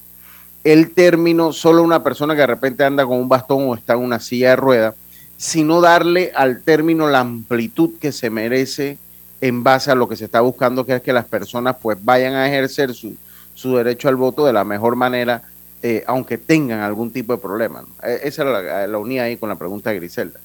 el 0.64 0.92
término 0.92 1.52
solo 1.54 1.82
una 1.82 2.04
persona 2.04 2.36
que 2.36 2.42
de 2.42 2.48
repente 2.48 2.84
anda 2.84 3.04
con 3.06 3.18
un 3.18 3.28
bastón 3.28 3.68
o 3.68 3.74
está 3.74 3.94
en 3.94 4.00
una 4.00 4.20
silla 4.20 4.52
de 4.52 4.56
rueda, 4.58 4.96
sino 5.38 5.82
darle 5.82 6.32
al 6.36 6.62
término 6.62 7.08
la 7.08 7.22
amplitud 7.22 7.92
que 8.00 8.12
se 8.12 8.30
merece 8.30 9.00
en 9.42 9.64
base 9.64 9.90
a 9.90 9.96
lo 9.96 10.08
que 10.08 10.16
se 10.16 10.26
está 10.26 10.42
buscando, 10.42 10.86
que 10.86 10.96
es 10.96 11.02
que 11.02 11.14
las 11.14 11.26
personas 11.26 11.78
pues 11.82 11.98
vayan 12.04 12.36
a 12.36 12.48
ejercer 12.48 12.94
su, 12.94 13.16
su 13.56 13.76
derecho 13.76 14.08
al 14.08 14.18
voto 14.18 14.46
de 14.46 14.54
la 14.54 14.64
mejor 14.64 14.96
manera, 14.96 15.42
eh, 15.82 16.04
aunque 16.06 16.38
tengan 16.38 16.82
algún 16.82 17.12
tipo 17.12 17.34
de 17.34 17.42
problema. 17.42 17.84
E, 18.04 18.20
esa 18.24 18.44
era 18.44 18.62
la, 18.62 18.88
la 18.88 18.98
unía 19.00 19.24
ahí 19.24 19.38
con 19.38 19.50
la 19.50 19.56
pregunta 19.56 19.90
de 19.90 19.96
Griselda. 19.96 20.40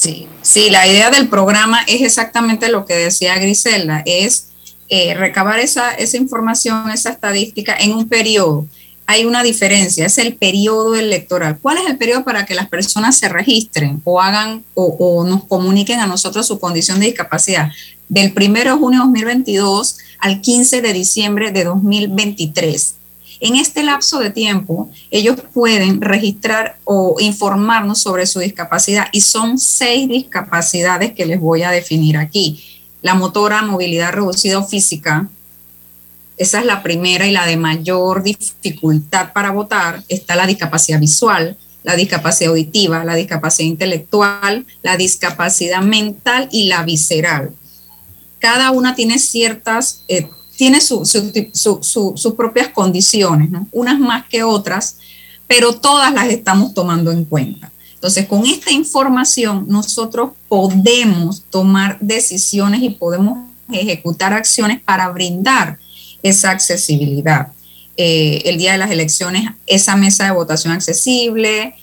Sí, 0.00 0.26
sí, 0.40 0.70
la 0.70 0.86
idea 0.86 1.10
del 1.10 1.28
programa 1.28 1.82
es 1.86 2.00
exactamente 2.00 2.70
lo 2.70 2.86
que 2.86 2.94
decía 2.94 3.36
Griselda, 3.36 4.02
es 4.06 4.46
eh, 4.88 5.12
recabar 5.12 5.58
esa, 5.58 5.92
esa 5.92 6.16
información, 6.16 6.88
esa 6.88 7.10
estadística 7.10 7.76
en 7.76 7.92
un 7.92 8.08
periodo. 8.08 8.66
Hay 9.04 9.26
una 9.26 9.42
diferencia, 9.42 10.06
es 10.06 10.16
el 10.16 10.36
periodo 10.36 10.96
electoral. 10.96 11.58
¿Cuál 11.60 11.76
es 11.76 11.86
el 11.86 11.98
periodo 11.98 12.24
para 12.24 12.46
que 12.46 12.54
las 12.54 12.70
personas 12.70 13.18
se 13.18 13.28
registren 13.28 14.00
o 14.04 14.22
hagan 14.22 14.64
o, 14.72 14.84
o 14.86 15.24
nos 15.24 15.44
comuniquen 15.44 16.00
a 16.00 16.06
nosotros 16.06 16.46
su 16.46 16.58
condición 16.58 16.98
de 16.98 17.08
discapacidad? 17.08 17.70
Del 18.08 18.32
1 18.34 18.54
de 18.54 18.70
junio 18.70 19.00
de 19.00 19.04
2022 19.04 19.98
al 20.18 20.40
15 20.40 20.80
de 20.80 20.92
diciembre 20.94 21.52
de 21.52 21.64
2023. 21.64 22.94
En 23.40 23.56
este 23.56 23.82
lapso 23.82 24.18
de 24.18 24.30
tiempo, 24.30 24.90
ellos 25.10 25.36
pueden 25.54 26.02
registrar 26.02 26.76
o 26.84 27.16
informarnos 27.20 27.98
sobre 27.98 28.26
su 28.26 28.38
discapacidad 28.40 29.06
y 29.12 29.22
son 29.22 29.58
seis 29.58 30.08
discapacidades 30.08 31.12
que 31.12 31.24
les 31.24 31.40
voy 31.40 31.62
a 31.62 31.70
definir 31.70 32.18
aquí. 32.18 32.62
La 33.00 33.14
motora, 33.14 33.62
movilidad 33.62 34.12
reducida 34.12 34.58
o 34.58 34.66
física, 34.66 35.28
esa 36.36 36.60
es 36.60 36.66
la 36.66 36.82
primera 36.82 37.26
y 37.26 37.32
la 37.32 37.46
de 37.46 37.56
mayor 37.56 38.22
dificultad 38.22 39.32
para 39.32 39.50
votar. 39.50 40.02
Está 40.08 40.36
la 40.36 40.46
discapacidad 40.46 40.98
visual, 40.98 41.56
la 41.82 41.96
discapacidad 41.96 42.50
auditiva, 42.50 43.04
la 43.04 43.14
discapacidad 43.14 43.68
intelectual, 43.68 44.66
la 44.82 44.96
discapacidad 44.96 45.82
mental 45.82 46.48
y 46.50 46.68
la 46.68 46.82
visceral. 46.82 47.52
Cada 48.38 48.70
una 48.70 48.94
tiene 48.94 49.18
ciertas 49.18 50.02
eh, 50.08 50.28
tiene 50.60 50.78
sus 50.82 52.34
propias 52.36 52.68
condiciones, 52.68 53.48
unas 53.72 53.98
más 53.98 54.26
que 54.28 54.42
otras, 54.42 54.98
pero 55.46 55.72
todas 55.72 56.12
las 56.12 56.28
estamos 56.28 56.74
tomando 56.74 57.10
en 57.10 57.24
cuenta. 57.24 57.72
Entonces, 57.94 58.26
con 58.26 58.44
esta 58.44 58.70
información 58.70 59.64
nosotros 59.68 60.32
podemos 60.48 61.44
tomar 61.48 61.96
decisiones 62.00 62.82
y 62.82 62.90
podemos 62.90 63.38
ejecutar 63.72 64.34
acciones 64.34 64.82
para 64.82 65.08
brindar 65.08 65.78
esa 66.22 66.50
accesibilidad. 66.50 67.52
Eh, 67.96 68.42
el 68.44 68.58
día 68.58 68.72
de 68.72 68.78
las 68.78 68.90
elecciones, 68.90 69.50
esa 69.66 69.96
mesa 69.96 70.26
de 70.26 70.32
votación 70.32 70.74
accesible 70.74 71.74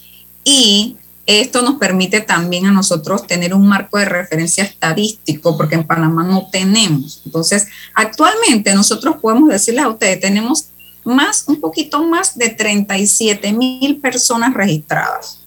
y 0.44 0.98
esto 1.28 1.62
nos 1.62 1.76
permite 1.76 2.22
también 2.22 2.68
a 2.68 2.72
nosotros 2.72 3.28
tener 3.28 3.54
un 3.54 3.68
marco 3.68 3.98
de 3.98 4.06
referencia 4.06 4.64
estadístico, 4.64 5.58
porque 5.58 5.76
en 5.76 5.84
Panamá 5.84 6.24
no 6.24 6.48
tenemos. 6.50 7.22
Entonces, 7.26 7.68
actualmente 7.94 8.74
nosotros 8.74 9.18
podemos 9.22 9.50
decirles 9.50 9.84
a 9.84 9.90
ustedes, 9.90 10.22
tenemos 10.22 10.70
más, 11.04 11.44
un 11.48 11.60
poquito 11.60 12.02
más 12.02 12.38
de 12.38 12.50
37 12.50 13.52
mil 13.52 13.98
personas 13.98 14.54
registradas, 14.54 15.40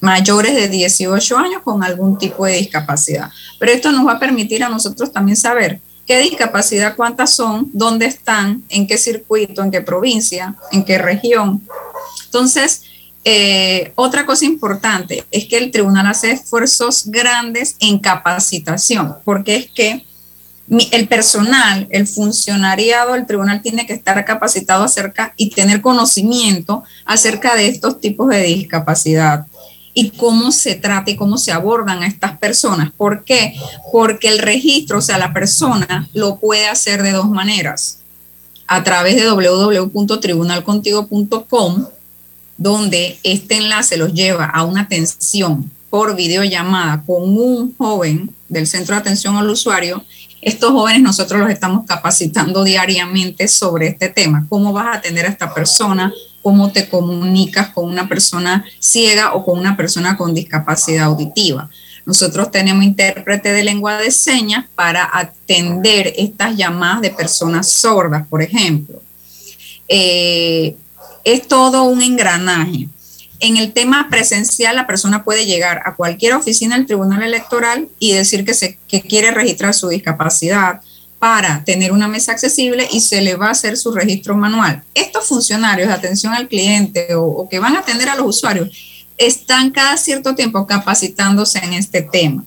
mayores 0.00 0.54
de 0.54 0.68
18 0.68 1.38
años 1.38 1.62
con 1.62 1.82
algún 1.82 2.16
tipo 2.16 2.46
de 2.46 2.58
discapacidad. 2.58 3.30
Pero 3.58 3.72
esto 3.72 3.90
nos 3.90 4.06
va 4.06 4.12
a 4.12 4.20
permitir 4.20 4.62
a 4.62 4.68
nosotros 4.68 5.12
también 5.12 5.36
saber 5.36 5.80
qué 6.06 6.20
discapacidad, 6.20 6.94
cuántas 6.94 7.34
son, 7.34 7.68
dónde 7.72 8.06
están, 8.06 8.62
en 8.68 8.86
qué 8.86 8.96
circuito, 8.96 9.60
en 9.62 9.72
qué 9.72 9.80
provincia, 9.80 10.54
en 10.70 10.84
qué 10.84 10.98
región. 10.98 11.62
Entonces, 12.26 12.84
eh, 13.24 13.92
otra 13.94 14.26
cosa 14.26 14.44
importante 14.44 15.24
es 15.30 15.46
que 15.46 15.56
el 15.56 15.70
tribunal 15.70 16.06
hace 16.06 16.32
esfuerzos 16.32 17.06
grandes 17.06 17.76
en 17.80 17.98
capacitación, 17.98 19.16
porque 19.24 19.56
es 19.56 19.70
que 19.70 20.04
el 20.90 21.08
personal, 21.08 21.86
el 21.90 22.06
funcionariado 22.06 23.14
del 23.14 23.26
tribunal 23.26 23.62
tiene 23.62 23.86
que 23.86 23.94
estar 23.94 24.22
capacitado 24.24 24.84
acerca 24.84 25.32
y 25.36 25.50
tener 25.50 25.80
conocimiento 25.80 26.84
acerca 27.04 27.56
de 27.56 27.68
estos 27.68 28.00
tipos 28.00 28.28
de 28.28 28.42
discapacidad 28.42 29.46
y 29.94 30.10
cómo 30.10 30.52
se 30.52 30.74
trata 30.74 31.10
y 31.10 31.16
cómo 31.16 31.38
se 31.38 31.52
abordan 31.52 32.02
a 32.02 32.06
estas 32.06 32.36
personas. 32.38 32.92
¿Por 32.92 33.24
qué? 33.24 33.54
Porque 33.92 34.28
el 34.28 34.38
registro, 34.38 34.98
o 34.98 35.02
sea, 35.02 35.16
la 35.18 35.32
persona 35.32 36.10
lo 36.12 36.38
puede 36.40 36.66
hacer 36.66 37.02
de 37.02 37.12
dos 37.12 37.30
maneras. 37.30 38.00
A 38.66 38.82
través 38.82 39.16
de 39.16 39.30
www.tribunalcontigo.com 39.30 41.86
donde 42.56 43.18
este 43.22 43.56
enlace 43.56 43.96
los 43.96 44.12
lleva 44.12 44.46
a 44.46 44.64
una 44.64 44.82
atención 44.82 45.70
por 45.90 46.16
videollamada 46.16 47.02
con 47.06 47.22
un 47.22 47.74
joven 47.76 48.34
del 48.48 48.66
centro 48.66 48.94
de 48.94 49.00
atención 49.00 49.36
al 49.36 49.48
usuario, 49.48 50.04
estos 50.40 50.72
jóvenes 50.72 51.00
nosotros 51.00 51.40
los 51.40 51.50
estamos 51.50 51.86
capacitando 51.86 52.64
diariamente 52.64 53.48
sobre 53.48 53.88
este 53.88 54.08
tema. 54.08 54.44
¿Cómo 54.48 54.72
vas 54.72 54.86
a 54.86 54.98
atender 54.98 55.24
a 55.24 55.30
esta 55.30 55.54
persona? 55.54 56.12
¿Cómo 56.42 56.70
te 56.70 56.88
comunicas 56.88 57.70
con 57.70 57.88
una 57.88 58.08
persona 58.08 58.64
ciega 58.78 59.32
o 59.32 59.44
con 59.44 59.58
una 59.58 59.76
persona 59.76 60.16
con 60.16 60.34
discapacidad 60.34 61.04
auditiva? 61.04 61.70
Nosotros 62.04 62.50
tenemos 62.50 62.84
intérprete 62.84 63.52
de 63.52 63.64
lengua 63.64 63.96
de 63.96 64.10
señas 64.10 64.66
para 64.74 65.08
atender 65.18 66.12
estas 66.16 66.56
llamadas 66.56 67.00
de 67.00 67.10
personas 67.10 67.70
sordas, 67.70 68.26
por 68.28 68.42
ejemplo. 68.42 69.00
Eh, 69.88 70.76
es 71.24 71.48
todo 71.48 71.84
un 71.84 72.02
engranaje. 72.02 72.88
En 73.40 73.56
el 73.56 73.72
tema 73.72 74.08
presencial, 74.10 74.76
la 74.76 74.86
persona 74.86 75.24
puede 75.24 75.44
llegar 75.44 75.82
a 75.84 75.94
cualquier 75.96 76.34
oficina 76.34 76.76
del 76.76 76.86
Tribunal 76.86 77.22
Electoral 77.22 77.88
y 77.98 78.12
decir 78.12 78.44
que, 78.44 78.54
se, 78.54 78.78
quiere 78.86 79.32
registrar 79.32 79.74
su 79.74 79.88
discapacidad 79.88 80.80
para 81.18 81.64
tener 81.64 81.92
una 81.92 82.06
mesa 82.06 82.32
accesible 82.32 82.86
y 82.90 83.00
se 83.00 83.22
le 83.22 83.34
va 83.34 83.48
a 83.48 83.52
hacer 83.52 83.76
su 83.76 83.92
registro 83.92 84.36
manual. 84.36 84.82
Estos 84.94 85.26
funcionarios 85.26 85.88
de 85.88 85.94
atención 85.94 86.32
al 86.32 86.48
cliente 86.48 87.14
o, 87.14 87.24
o 87.24 87.48
que 87.48 87.58
van 87.58 87.76
a 87.76 87.80
atender 87.80 88.08
a 88.08 88.16
los 88.16 88.26
usuarios 88.26 88.68
están 89.16 89.70
cada 89.70 89.96
cierto 89.96 90.34
tiempo 90.34 90.66
capacitándose 90.66 91.58
en 91.58 91.72
este 91.74 92.02
tema 92.02 92.44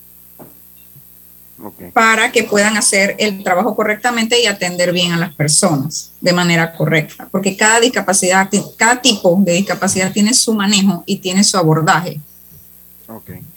para 1.93 2.31
que 2.31 2.43
puedan 2.43 2.77
hacer 2.77 3.15
el 3.17 3.43
trabajo 3.43 3.75
correctamente 3.75 4.39
y 4.39 4.45
atender 4.45 4.91
bien 4.91 5.11
a 5.13 5.17
las 5.17 5.33
personas 5.33 6.11
de 6.21 6.33
manera 6.33 6.73
correcta, 6.73 7.27
porque 7.31 7.57
cada 7.57 7.79
discapacidad, 7.79 8.47
cada 8.75 9.01
tipo 9.01 9.35
de 9.39 9.53
discapacidad 9.53 10.11
tiene 10.11 10.33
su 10.33 10.53
manejo 10.53 11.03
y 11.05 11.17
tiene 11.17 11.43
su 11.43 11.57
abordaje 11.57 12.19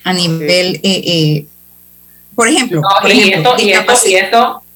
a 0.04 0.12
nivel, 0.12 0.76
eh, 0.76 0.80
eh, 0.82 1.46
por 2.34 2.48
ejemplo, 2.48 2.80
y, 3.04 3.32
esto, 3.32 3.56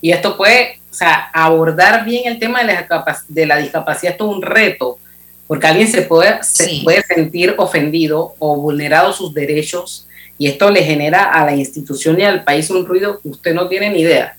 y, 0.01 0.11
esto, 0.11 0.37
puede, 0.37 0.81
o 0.91 0.95
sea, 0.95 1.31
abordar 1.33 2.05
bien 2.05 2.25
el 2.27 2.39
tema 2.39 2.63
de 2.63 2.67
la, 2.67 2.87
de 3.29 3.47
la 3.47 3.57
discapacidad, 3.59 4.13
esto 4.13 4.31
es 4.31 4.37
un 4.37 4.43
reto, 4.43 4.99
porque 5.47 5.67
alguien 5.67 5.89
se 5.89 6.03
puede, 6.03 6.43
se 6.43 6.81
puede 6.83 7.03
sentir 7.05 7.55
ofendido 7.57 8.35
o 8.39 8.57
vulnerado 8.57 9.13
sus 9.13 9.33
derechos 9.33 10.09
y 10.39 10.49
esto 10.49 10.71
le 10.71 10.83
genera 10.83 11.25
a 11.25 11.45
la 11.45 11.55
institución 11.55 12.19
y 12.21 12.25
al 12.25 12.45
país 12.45 12.71
un 12.71 12.85
ruido 12.85 13.21
que 13.21 13.29
usted 13.29 13.55
no 13.55 13.69
tiene 13.69 13.91
ni 13.91 14.01
idea. 14.01 14.37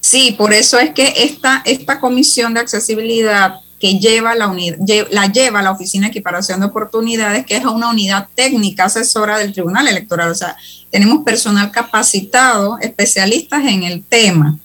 Sí, 0.00 0.34
por 0.36 0.52
eso 0.52 0.78
es 0.78 0.90
que 0.90 1.14
esta, 1.16 1.62
esta 1.64 1.98
comisión 1.98 2.52
de 2.52 2.60
accesibilidad 2.60 3.54
que 3.80 3.98
lleva 3.98 4.34
la, 4.34 4.48
unidad, 4.48 4.78
la 5.10 5.26
lleva 5.26 5.62
la 5.62 5.70
Oficina 5.70 6.06
de 6.06 6.10
Equiparación 6.10 6.60
de 6.60 6.66
Oportunidades, 6.66 7.44
que 7.44 7.56
es 7.56 7.64
una 7.64 7.90
unidad 7.90 8.28
técnica 8.34 8.84
asesora 8.84 9.38
del 9.38 9.52
Tribunal 9.52 9.88
Electoral. 9.88 10.30
O 10.30 10.34
sea, 10.34 10.56
tenemos 10.90 11.24
personal 11.24 11.70
capacitado, 11.70 12.78
especialistas 12.80 13.64
en 13.66 13.82
el 13.82 14.04
tema, 14.04 14.58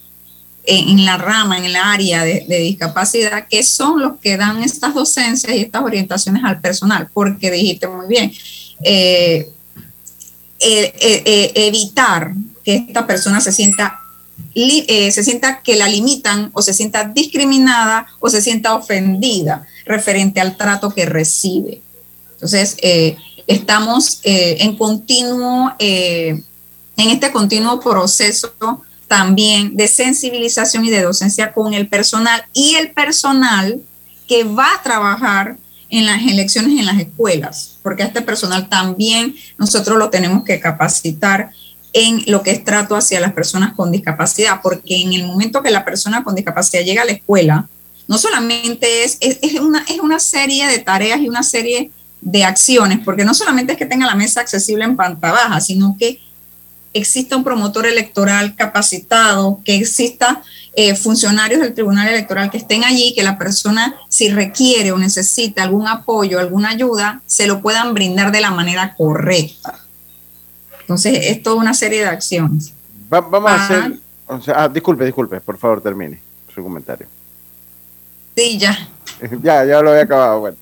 en, 0.64 1.06
la 1.06 1.18
rama, 1.18 1.58
en 1.58 1.66
el 1.66 1.76
área 1.76 2.24
de, 2.24 2.46
discapacidad, 2.48 3.48
que 3.48 3.64
son 3.64 4.02
los 4.02 4.20
que 4.20 4.38
dan 4.38 4.62
estas 4.62 4.94
docencias 4.94 5.54
y 5.54 5.62
estas 5.62 5.84
orientaciones 5.84 6.44
al 6.44 6.62
personal, 6.62 7.10
porque 7.14 7.50
dijiste 7.50 7.88
muy 7.88 8.08
bien, 8.08 8.32
eh, 8.84 9.50
eh, 10.60 10.94
eh, 11.00 11.24
eh, 11.26 11.52
evitar 11.68 12.34
que 12.66 12.76
esta 12.76 13.08
persona 13.08 13.40
se 13.40 13.52
sienta, 13.52 14.02
se 14.54 15.24
sienta 15.24 15.62
que 15.62 15.78
la 15.78 15.88
limitan 15.88 16.50
o 16.54 16.62
se 16.62 16.74
sienta 16.74 17.06
discriminada 17.06 18.06
o 18.20 18.30
se 18.30 18.42
sienta 18.42 18.76
ofendida 18.76 19.66
referente 19.86 20.42
al 20.42 20.58
trato 20.58 20.90
que 20.90 21.06
recibe. 21.06 21.82
Entonces, 22.34 22.76
estamos 23.48 24.20
en 24.24 24.76
continuo, 24.76 25.74
en 25.80 26.44
este 26.96 27.32
continuo 27.32 27.80
proceso 27.80 28.84
también 29.08 29.76
de 29.78 29.88
sensibilización 29.88 30.86
y 30.86 30.90
de 30.90 31.04
docencia 31.04 31.54
con 31.54 31.74
el 31.74 31.88
personal 31.88 32.44
y 32.54 32.76
el 32.76 32.92
personal 32.92 33.82
que 34.28 34.44
va 34.44 34.74
a 34.74 34.84
trabajar 34.84 35.58
en 35.90 36.06
las 36.06 36.22
elecciones 36.22 36.78
en 36.78 36.86
las 36.86 37.00
escuelas, 37.00 37.78
porque 37.82 38.04
a 38.04 38.08
este 38.08 38.22
personal 38.22 38.70
también 38.70 39.36
nosotros 39.58 39.98
lo 39.98 40.10
tenemos 40.10 40.44
que 40.44 40.60
capacitar 40.60 41.52
en 41.94 42.24
lo 42.28 42.44
que 42.44 42.52
es 42.52 42.64
trato 42.64 42.96
hacia 42.96 43.20
las 43.20 43.34
personas 43.34 43.74
con 43.74 43.92
discapacidad, 43.92 44.62
porque 44.62 45.02
en 45.02 45.14
el 45.14 45.26
momento 45.26 45.64
que 45.64 45.72
la 45.72 45.84
persona 45.84 46.24
con 46.24 46.36
discapacidad 46.36 46.84
llega 46.84 47.02
a 47.02 47.06
la 47.06 47.14
escuela, 47.14 47.68
no 48.08 48.18
solamente 48.18 49.04
es, 49.04 49.18
es, 49.22 49.60
una, 49.60 49.84
es 49.88 50.00
una 50.00 50.20
serie 50.20 50.68
de 50.68 50.80
tareas 50.80 51.20
y 51.22 51.30
una 51.30 51.44
serie 51.44 51.92
de 52.22 52.44
acciones, 52.44 53.00
porque 53.04 53.26
no 53.26 53.34
solamente 53.34 53.74
es 53.74 53.78
que 53.78 53.86
tenga 53.86 54.06
la 54.06 54.16
mesa 54.16 54.42
accesible 54.42 54.84
en 54.84 54.96
planta 54.96 55.32
baja, 55.32 55.60
sino 55.62 55.96
que 55.98 56.20
exista 56.94 57.36
un 57.36 57.44
promotor 57.44 57.86
electoral 57.86 58.56
capacitado, 58.56 59.62
que 59.64 59.76
exista 59.76 60.42
eh, 60.82 60.96
funcionarios 60.96 61.60
del 61.60 61.74
Tribunal 61.74 62.08
Electoral 62.08 62.50
que 62.50 62.56
estén 62.56 62.86
allí, 62.86 63.14
que 63.14 63.22
la 63.22 63.38
persona, 63.38 63.96
si 64.08 64.30
requiere 64.30 64.94
o 64.94 64.98
necesita 64.98 65.62
algún 65.62 65.90
apoyo, 65.90 66.40
alguna 66.40 66.70
ayuda, 66.70 67.20
se 67.26 67.48
lo 67.48 67.62
puedan 67.62 67.94
brindar 67.94 68.32
de 68.32 68.40
la 68.40 68.50
manera 68.50 68.96
correcta. 68.96 69.78
Entonces, 70.80 71.20
es 71.22 71.44
toda 71.44 71.58
una 71.58 71.74
serie 71.74 72.00
de 72.00 72.08
acciones. 72.08 72.72
vamos 73.10 73.52
a 73.52 73.66
hacer, 73.66 74.00
o 74.26 74.40
sea, 74.40 74.64
ah, 74.64 74.70
disculpe, 74.70 75.04
disculpe, 75.04 75.42
por 75.42 75.58
favor, 75.58 75.82
termine 75.82 76.22
su 76.56 76.64
comentario. 76.64 77.08
Sí, 78.38 78.58
ya. 78.58 78.78
ya, 79.44 79.66
ya 79.66 79.82
lo 79.82 79.90
había 79.90 80.04
acabado. 80.04 80.40
Bueno, 80.40 80.58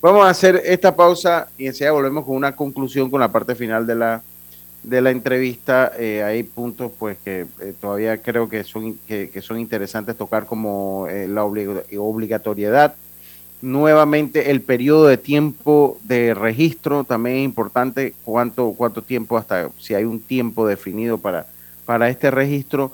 vamos 0.00 0.26
a 0.26 0.30
hacer 0.30 0.62
esta 0.64 0.94
pausa 0.94 1.48
y 1.58 1.66
enseguida 1.66 1.90
volvemos 1.90 2.24
con 2.24 2.36
una 2.36 2.54
conclusión 2.54 3.10
con 3.10 3.18
la 3.18 3.32
parte 3.32 3.56
final 3.56 3.84
de 3.84 3.96
la 3.96 4.22
de 4.86 5.00
la 5.00 5.10
entrevista 5.10 5.90
eh, 5.98 6.22
hay 6.22 6.44
puntos 6.44 6.92
pues 6.96 7.18
que 7.18 7.46
eh, 7.60 7.74
todavía 7.80 8.18
creo 8.18 8.48
que 8.48 8.62
son 8.62 8.96
que, 9.08 9.42
son 9.42 9.58
interesantes 9.58 10.16
tocar 10.16 10.46
como 10.46 11.08
eh, 11.10 11.26
la 11.26 11.44
obligatoriedad. 11.44 12.94
Nuevamente 13.60 14.52
el 14.52 14.60
periodo 14.60 15.08
de 15.08 15.16
tiempo 15.16 15.98
de 16.04 16.34
registro 16.34 17.02
también 17.02 17.38
es 17.38 17.44
importante. 17.44 18.14
Cuánto 18.24 18.72
cuánto 18.74 19.02
tiempo 19.02 19.36
hasta 19.36 19.70
si 19.76 19.94
hay 19.94 20.04
un 20.04 20.20
tiempo 20.20 20.68
definido 20.68 21.18
para 21.18 21.46
para 21.84 22.08
este 22.08 22.30
registro. 22.30 22.92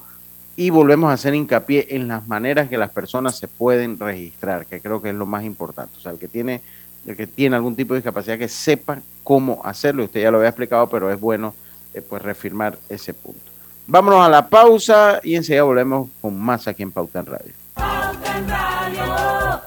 Y 0.57 0.71
volvemos 0.71 1.11
a 1.11 1.15
hacer 1.15 1.35
hincapié 1.35 1.89
en 1.91 2.09
las 2.09 2.27
maneras 2.27 2.69
que 2.69 2.77
las 2.79 2.91
personas 2.91 3.39
se 3.39 3.49
pueden 3.49 3.99
registrar 3.99 4.67
que 4.67 4.81
creo 4.81 5.03
que 5.03 5.11
es 5.11 5.15
lo 5.15 5.27
más 5.27 5.45
importante. 5.45 5.95
O 5.99 6.01
sea 6.01 6.13
el 6.13 6.19
que 6.19 6.29
tiene 6.29 6.63
el 7.07 7.17
que 7.17 7.27
tiene 7.27 7.57
algún 7.57 7.77
tipo 7.77 7.93
de 7.93 8.01
discapacidad 8.01 8.39
que 8.39 8.49
sepa 8.49 9.01
cómo 9.23 9.61
hacerlo. 9.63 10.05
Usted 10.05 10.23
ya 10.23 10.31
lo 10.31 10.39
había 10.39 10.49
explicado 10.49 10.89
pero 10.89 11.13
es 11.13 11.21
bueno 11.21 11.55
eh, 11.95 12.03
pues 12.03 12.23
reafirmar 12.23 12.79
ese 12.89 13.15
punto. 13.15 13.53
Vámonos 13.87 14.25
a 14.25 14.29
la 14.29 14.49
pausa 14.49 15.21
y 15.23 15.35
enseguida 15.35 15.65
volvemos 15.65 16.09
con 16.21 16.39
más 16.39 16.69
aquí 16.69 16.83
en 16.83 16.93
Pauta 16.93 17.21
en 17.21 17.27
Radio. 17.27 17.53
Pauta 17.75 18.39
en 18.39 18.49
Radio. 18.49 19.61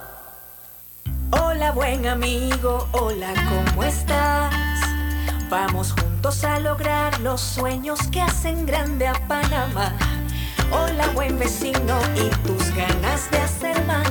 Hola 1.30 1.72
buen 1.72 2.06
amigo, 2.06 2.88
hola, 2.92 3.32
¿cómo 3.48 3.84
estás? 3.84 4.54
Vamos 5.50 5.92
juntos 5.92 6.44
a 6.44 6.58
lograr 6.58 7.20
los 7.20 7.40
sueños 7.40 8.00
que 8.10 8.20
hacen 8.20 8.66
grande 8.66 9.06
a 9.06 9.14
Panamá. 9.28 9.92
Hola 10.72 11.08
buen 11.14 11.38
vecino 11.38 11.98
y 12.16 12.28
tus 12.46 12.74
ganas 12.74 13.30
de 13.30 13.38
hacer 13.38 13.84
más. 13.86 14.10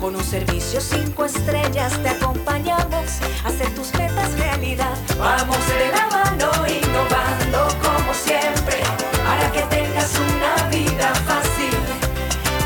Con 0.00 0.16
un 0.16 0.24
servicio 0.24 0.80
cinco 0.80 1.24
estrellas 1.24 1.96
te 2.02 2.08
acompañamos 2.08 3.20
a 3.44 3.48
hacer 3.48 3.72
tus 3.74 3.92
metas 3.94 4.36
realidad. 4.38 4.96
Vamos 5.18 5.58
de 5.68 5.88
la 5.92 6.06
mano 6.08 6.50
innovando 6.66 7.13
como 7.13 7.13
siempre 8.14 8.76
para 9.24 9.50
que 9.52 9.62
tengas 9.62 10.12
una 10.14 10.68
vida 10.68 11.12
fácil, 11.26 11.76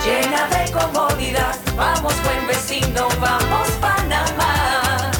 llena 0.04 0.46
de 0.48 0.70
comodidad. 0.70 1.56
Vamos 1.76 2.14
buen 2.22 2.46
vecino, 2.46 3.08
vamos 3.20 3.68
Panamá. 3.80 5.10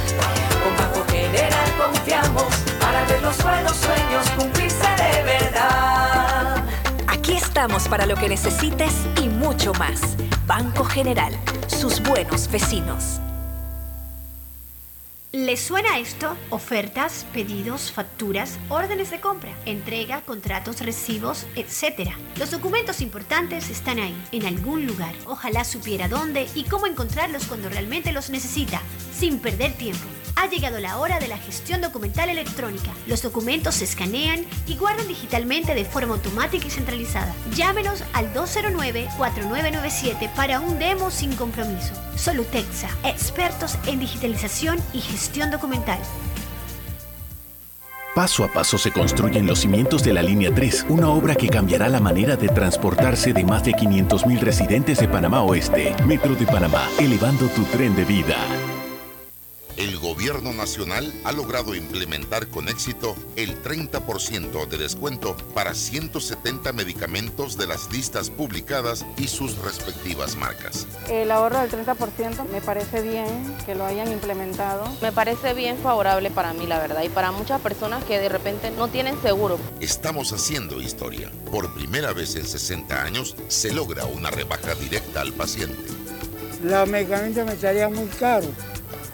Con 0.62 0.76
Banco 0.76 1.04
General 1.10 1.72
confiamos 1.76 2.54
para 2.80 3.04
ver 3.06 3.22
los 3.22 3.42
buenos 3.42 3.76
sueños 3.76 4.28
cumplirse 4.36 4.88
de 4.96 5.22
verdad. 5.24 6.64
Aquí 7.06 7.36
estamos 7.36 7.88
para 7.88 8.06
lo 8.06 8.16
que 8.16 8.28
necesites 8.28 8.92
y 9.22 9.28
mucho 9.28 9.72
más. 9.74 10.00
Banco 10.46 10.84
General, 10.84 11.32
sus 11.66 12.02
buenos 12.02 12.50
vecinos. 12.50 13.20
¿Les 15.30 15.60
suena 15.60 15.98
esto? 15.98 16.38
Ofertas, 16.48 17.26
pedidos, 17.34 17.92
facturas, 17.92 18.58
órdenes 18.70 19.10
de 19.10 19.20
compra, 19.20 19.52
entrega, 19.66 20.22
contratos, 20.22 20.80
recibos, 20.80 21.46
etc. 21.54 22.12
Los 22.38 22.50
documentos 22.50 23.02
importantes 23.02 23.68
están 23.68 23.98
ahí, 23.98 24.16
en 24.32 24.46
algún 24.46 24.86
lugar. 24.86 25.14
Ojalá 25.26 25.64
supiera 25.64 26.08
dónde 26.08 26.48
y 26.54 26.64
cómo 26.64 26.86
encontrarlos 26.86 27.44
cuando 27.44 27.68
realmente 27.68 28.10
los 28.12 28.30
necesita, 28.30 28.80
sin 29.18 29.38
perder 29.38 29.72
tiempo. 29.72 30.04
Ha 30.36 30.46
llegado 30.46 30.78
la 30.78 30.98
hora 30.98 31.18
de 31.18 31.26
la 31.26 31.36
gestión 31.36 31.80
documental 31.80 32.28
electrónica. 32.28 32.92
Los 33.08 33.22
documentos 33.22 33.74
se 33.74 33.84
escanean 33.84 34.46
y 34.68 34.76
guardan 34.76 35.08
digitalmente 35.08 35.74
de 35.74 35.84
forma 35.84 36.14
automática 36.14 36.64
y 36.64 36.70
centralizada. 36.70 37.34
Llámenos 37.56 38.04
al 38.12 38.32
209-4997 38.34 40.32
para 40.34 40.60
un 40.60 40.78
demo 40.78 41.10
sin 41.10 41.34
compromiso. 41.34 41.92
Solutexa, 42.16 42.88
expertos 43.02 43.76
en 43.86 43.98
digitalización 43.98 44.78
y 44.92 45.00
gestión 45.00 45.50
documental. 45.50 45.98
Paso 48.14 48.44
a 48.44 48.52
paso 48.52 48.78
se 48.78 48.92
construyen 48.92 49.46
los 49.46 49.60
cimientos 49.60 50.04
de 50.04 50.12
la 50.12 50.22
Línea 50.22 50.54
3, 50.54 50.86
una 50.88 51.08
obra 51.08 51.34
que 51.34 51.48
cambiará 51.48 51.88
la 51.88 52.00
manera 52.00 52.36
de 52.36 52.48
transportarse 52.48 53.32
de 53.32 53.44
más 53.44 53.64
de 53.64 53.72
500.000 53.72 54.38
residentes 54.40 54.98
de 54.98 55.08
Panamá 55.08 55.42
Oeste. 55.42 55.96
Metro 56.06 56.36
de 56.36 56.46
Panamá, 56.46 56.88
elevando 56.98 57.48
tu 57.48 57.64
tren 57.64 57.94
de 57.96 58.04
vida 58.04 58.36
el 59.78 59.96
gobierno 59.96 60.52
nacional 60.52 61.12
ha 61.22 61.30
logrado 61.30 61.76
implementar 61.76 62.48
con 62.48 62.68
éxito 62.68 63.14
el 63.36 63.62
30% 63.62 64.66
de 64.66 64.76
descuento 64.76 65.36
para 65.54 65.72
170 65.72 66.72
medicamentos 66.72 67.56
de 67.56 67.68
las 67.68 67.90
listas 67.92 68.28
publicadas 68.28 69.06
y 69.16 69.28
sus 69.28 69.56
respectivas 69.58 70.34
marcas. 70.34 70.88
El 71.08 71.30
ahorro 71.30 71.60
del 71.60 71.70
30% 71.70 72.48
me 72.50 72.60
parece 72.60 73.02
bien 73.02 73.56
que 73.64 73.76
lo 73.76 73.86
hayan 73.86 74.10
implementado. 74.10 74.84
Me 75.00 75.12
parece 75.12 75.54
bien 75.54 75.78
favorable 75.78 76.32
para 76.32 76.52
mí, 76.52 76.66
la 76.66 76.80
verdad, 76.80 77.04
y 77.04 77.08
para 77.08 77.30
muchas 77.30 77.60
personas 77.60 78.02
que 78.02 78.18
de 78.18 78.28
repente 78.28 78.72
no 78.72 78.88
tienen 78.88 79.20
seguro. 79.22 79.60
Estamos 79.80 80.32
haciendo 80.32 80.82
historia. 80.82 81.30
Por 81.52 81.72
primera 81.74 82.12
vez 82.12 82.34
en 82.34 82.46
60 82.46 83.00
años 83.00 83.36
se 83.46 83.72
logra 83.72 84.06
una 84.06 84.30
rebaja 84.32 84.74
directa 84.74 85.20
al 85.20 85.32
paciente. 85.32 85.88
Los 86.64 86.88
medicamentos 86.88 87.46
me 87.46 87.52
estarían 87.52 87.92
muy 87.92 88.06
caros 88.06 88.50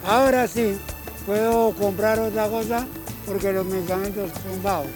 Ahora 0.07 0.47
sí, 0.47 0.77
puedo 1.25 1.71
comprar 1.71 2.19
otra 2.19 2.47
cosa 2.47 2.85
porque 3.25 3.51
los 3.51 3.65
medicamentos 3.65 4.29
son 4.43 4.61
bajos. 4.61 4.87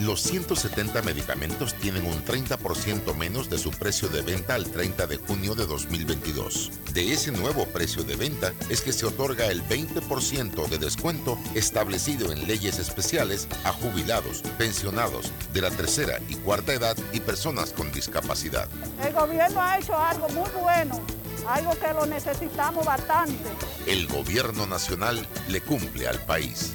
Los 0.00 0.22
170 0.22 1.02
medicamentos 1.02 1.74
tienen 1.74 2.06
un 2.06 2.24
30% 2.24 3.16
menos 3.16 3.50
de 3.50 3.58
su 3.58 3.70
precio 3.70 4.08
de 4.08 4.22
venta 4.22 4.54
al 4.54 4.70
30 4.70 5.08
de 5.08 5.16
junio 5.16 5.56
de 5.56 5.66
2022. 5.66 6.70
De 6.92 7.12
ese 7.12 7.32
nuevo 7.32 7.66
precio 7.66 8.04
de 8.04 8.14
venta 8.14 8.52
es 8.68 8.80
que 8.80 8.92
se 8.92 9.06
otorga 9.06 9.46
el 9.46 9.62
20% 9.64 10.68
de 10.68 10.78
descuento 10.78 11.36
establecido 11.54 12.30
en 12.30 12.46
leyes 12.46 12.78
especiales 12.78 13.48
a 13.64 13.72
jubilados, 13.72 14.42
pensionados 14.56 15.32
de 15.52 15.62
la 15.62 15.70
tercera 15.70 16.20
y 16.28 16.36
cuarta 16.36 16.72
edad 16.72 16.96
y 17.12 17.18
personas 17.18 17.72
con 17.72 17.90
discapacidad. 17.90 18.68
El 19.04 19.12
gobierno 19.12 19.60
ha 19.60 19.78
hecho 19.78 19.98
algo 19.98 20.28
muy 20.28 20.50
bueno 20.60 21.00
algo 21.46 21.72
que 21.78 21.92
lo 21.94 22.04
necesitamos 22.06 22.84
bastante. 22.84 23.48
El 23.86 24.06
gobierno 24.06 24.66
nacional 24.66 25.26
le 25.48 25.60
cumple 25.62 26.06
al 26.06 26.18
país. 26.18 26.74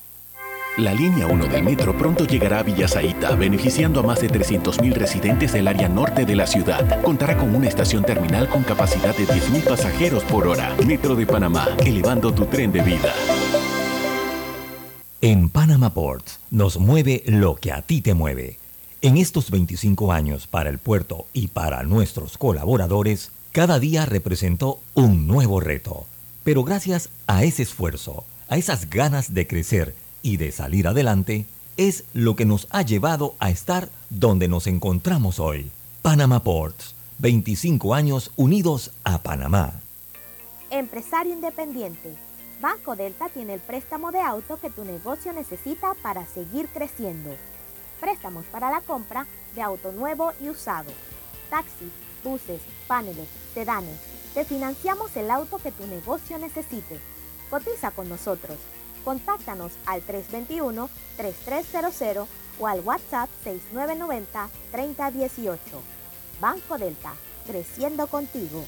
La 0.77 0.93
línea 0.93 1.27
1 1.27 1.47
del 1.47 1.63
metro 1.63 1.97
pronto 1.97 2.25
llegará 2.25 2.59
a 2.59 2.63
Villasaita, 2.63 3.35
beneficiando 3.35 3.99
a 3.99 4.03
más 4.03 4.21
de 4.21 4.29
300.000 4.29 4.93
residentes 4.93 5.51
del 5.51 5.67
área 5.67 5.89
norte 5.89 6.25
de 6.25 6.33
la 6.33 6.47
ciudad. 6.47 7.01
Contará 7.01 7.37
con 7.37 7.53
una 7.53 7.67
estación 7.67 8.05
terminal 8.05 8.47
con 8.47 8.63
capacidad 8.63 9.13
de 9.13 9.27
10.000 9.27 9.67
pasajeros 9.67 10.23
por 10.23 10.47
hora. 10.47 10.73
Metro 10.87 11.13
de 11.15 11.25
Panamá, 11.25 11.67
elevando 11.85 12.33
tu 12.33 12.45
tren 12.45 12.71
de 12.71 12.81
vida. 12.83 13.13
En 15.19 15.49
Panama 15.49 15.93
Ports 15.93 16.39
nos 16.51 16.79
mueve 16.79 17.23
lo 17.25 17.55
que 17.55 17.73
a 17.73 17.81
ti 17.81 17.99
te 17.99 18.13
mueve. 18.13 18.57
En 19.01 19.17
estos 19.17 19.51
25 19.51 20.13
años 20.13 20.47
para 20.47 20.69
el 20.69 20.77
puerto 20.77 21.27
y 21.33 21.49
para 21.49 21.83
nuestros 21.83 22.37
colaboradores, 22.37 23.33
cada 23.51 23.77
día 23.77 24.05
representó 24.05 24.79
un 24.93 25.27
nuevo 25.27 25.59
reto. 25.59 26.05
Pero 26.45 26.63
gracias 26.63 27.09
a 27.27 27.43
ese 27.43 27.61
esfuerzo, 27.61 28.23
a 28.47 28.55
esas 28.55 28.89
ganas 28.89 29.33
de 29.33 29.47
crecer, 29.47 29.95
y 30.21 30.37
de 30.37 30.51
salir 30.51 30.87
adelante 30.87 31.45
es 31.77 32.03
lo 32.13 32.35
que 32.35 32.45
nos 32.45 32.67
ha 32.69 32.81
llevado 32.81 33.35
a 33.39 33.49
estar 33.49 33.89
donde 34.09 34.47
nos 34.47 34.67
encontramos 34.67 35.39
hoy. 35.39 35.71
Panama 36.01 36.43
Ports, 36.43 36.95
25 37.19 37.93
años 37.93 38.31
unidos 38.35 38.91
a 39.03 39.19
Panamá. 39.19 39.73
Empresario 40.69 41.33
independiente 41.33 42.15
Banco 42.61 42.95
Delta 42.95 43.27
tiene 43.29 43.55
el 43.55 43.59
préstamo 43.59 44.11
de 44.11 44.21
auto 44.21 44.59
que 44.59 44.69
tu 44.69 44.85
negocio 44.85 45.33
necesita 45.33 45.95
para 46.03 46.27
seguir 46.27 46.67
creciendo. 46.67 47.35
Préstamos 47.99 48.45
para 48.45 48.69
la 48.69 48.81
compra 48.81 49.25
de 49.55 49.63
auto 49.63 49.91
nuevo 49.91 50.31
y 50.39 50.49
usado. 50.49 50.91
Taxis, 51.49 51.91
buses, 52.23 52.61
paneles, 52.85 53.27
sedanes. 53.55 53.99
Te 54.35 54.45
financiamos 54.45 55.17
el 55.17 55.31
auto 55.31 55.57
que 55.57 55.71
tu 55.71 55.87
negocio 55.87 56.37
necesite. 56.37 56.99
Cotiza 57.49 57.89
con 57.89 58.07
nosotros. 58.09 58.57
Contáctanos 59.03 59.71
al 59.85 60.01
321-3300 60.05 62.27
o 62.59 62.67
al 62.67 62.81
WhatsApp 62.81 63.29
6990-3018. 64.73 65.57
Banco 66.39 66.77
Delta, 66.77 67.13
creciendo 67.47 68.07
contigo. 68.07 68.63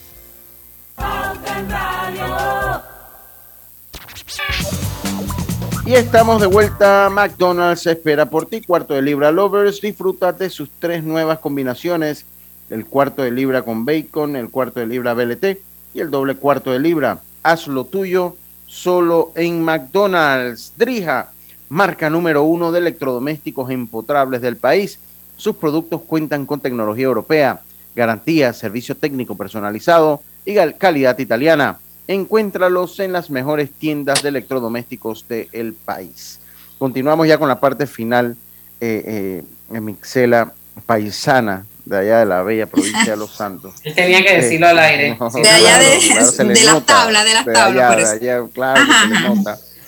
Y 5.85 5.95
estamos 5.95 6.39
de 6.39 6.47
vuelta. 6.47 7.09
McDonald's 7.11 7.85
espera 7.87 8.29
por 8.29 8.45
ti. 8.45 8.61
Cuarto 8.61 8.93
de 8.93 9.01
libra 9.01 9.31
Lovers. 9.31 9.81
Disfruta 9.81 10.31
de 10.31 10.49
sus 10.49 10.69
tres 10.79 11.03
nuevas 11.03 11.39
combinaciones. 11.39 12.25
El 12.69 12.85
cuarto 12.85 13.21
de 13.21 13.31
libra 13.31 13.63
con 13.63 13.85
bacon, 13.85 14.35
el 14.35 14.49
cuarto 14.49 14.79
de 14.79 14.87
libra 14.87 15.13
BLT 15.13 15.59
y 15.93 15.99
el 15.99 16.09
doble 16.09 16.35
cuarto 16.35 16.71
de 16.71 16.79
libra. 16.79 17.21
Haz 17.43 17.67
lo 17.67 17.85
tuyo 17.85 18.35
solo 18.73 19.31
en 19.35 19.61
McDonald's. 19.63 20.73
Drija, 20.75 21.31
marca 21.69 22.09
número 22.09 22.41
uno 22.43 22.71
de 22.71 22.79
electrodomésticos 22.79 23.69
empotrables 23.69 24.41
del 24.41 24.57
país. 24.57 24.97
Sus 25.37 25.55
productos 25.57 26.01
cuentan 26.01 26.47
con 26.47 26.59
tecnología 26.59 27.05
europea, 27.05 27.61
garantía, 27.95 28.51
servicio 28.51 28.97
técnico 28.97 29.37
personalizado 29.37 30.23
y 30.43 30.55
calidad 30.79 31.19
italiana. 31.19 31.77
Encuéntralos 32.07 32.99
en 32.99 33.13
las 33.13 33.29
mejores 33.29 33.71
tiendas 33.71 34.23
de 34.23 34.29
electrodomésticos 34.29 35.27
del 35.27 35.73
país. 35.73 36.39
Continuamos 36.79 37.27
ya 37.27 37.37
con 37.37 37.47
la 37.47 37.59
parte 37.59 37.85
final 37.85 38.35
eh, 38.81 39.43
eh, 39.71 39.79
Mixela 39.79 40.51
paisana 40.87 41.63
de 41.85 41.97
allá 41.97 42.19
de 42.19 42.25
la 42.25 42.43
bella 42.43 42.65
provincia 42.65 43.11
de 43.11 43.17
Los 43.17 43.31
Santos. 43.31 43.73
Él 43.83 43.93
tenía 43.93 44.23
que 44.23 44.41
decirlo 44.41 44.67
al 44.67 44.79
aire. 44.79 45.17
de 45.41 45.49
allá 45.49 45.79
de, 45.79 46.53
de 46.53 46.63
las 46.63 46.85
tablas, 46.85 47.25
de 47.25 47.33
las 47.33 47.45
tablas. 47.45 48.19
claro, 48.53 48.81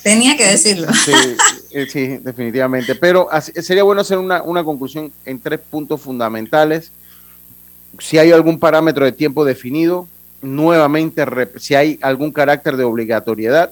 Tenía 0.03 0.37
que 0.37 0.45
decirlo. 0.45 0.87
Sí, 0.93 1.11
eh, 1.71 1.87
sí, 1.91 2.07
definitivamente. 2.17 2.93
Pero 2.93 3.27
sería 3.41 3.81
bueno 3.83 4.01
hacer 4.01 4.19
una, 4.19 4.43
una 4.43 4.63
conclusión 4.63 5.11
en 5.25 5.39
tres 5.39 5.59
puntos 5.59 5.99
fundamentales. 5.99 6.91
Si 7.97 8.19
hay 8.19 8.31
algún 8.31 8.59
parámetro 8.59 9.03
de 9.05 9.11
tiempo 9.11 9.43
definido, 9.45 10.07
nuevamente 10.43 11.25
si 11.57 11.73
hay 11.73 11.97
algún 12.01 12.31
carácter 12.31 12.77
de 12.77 12.83
obligatoriedad 12.83 13.71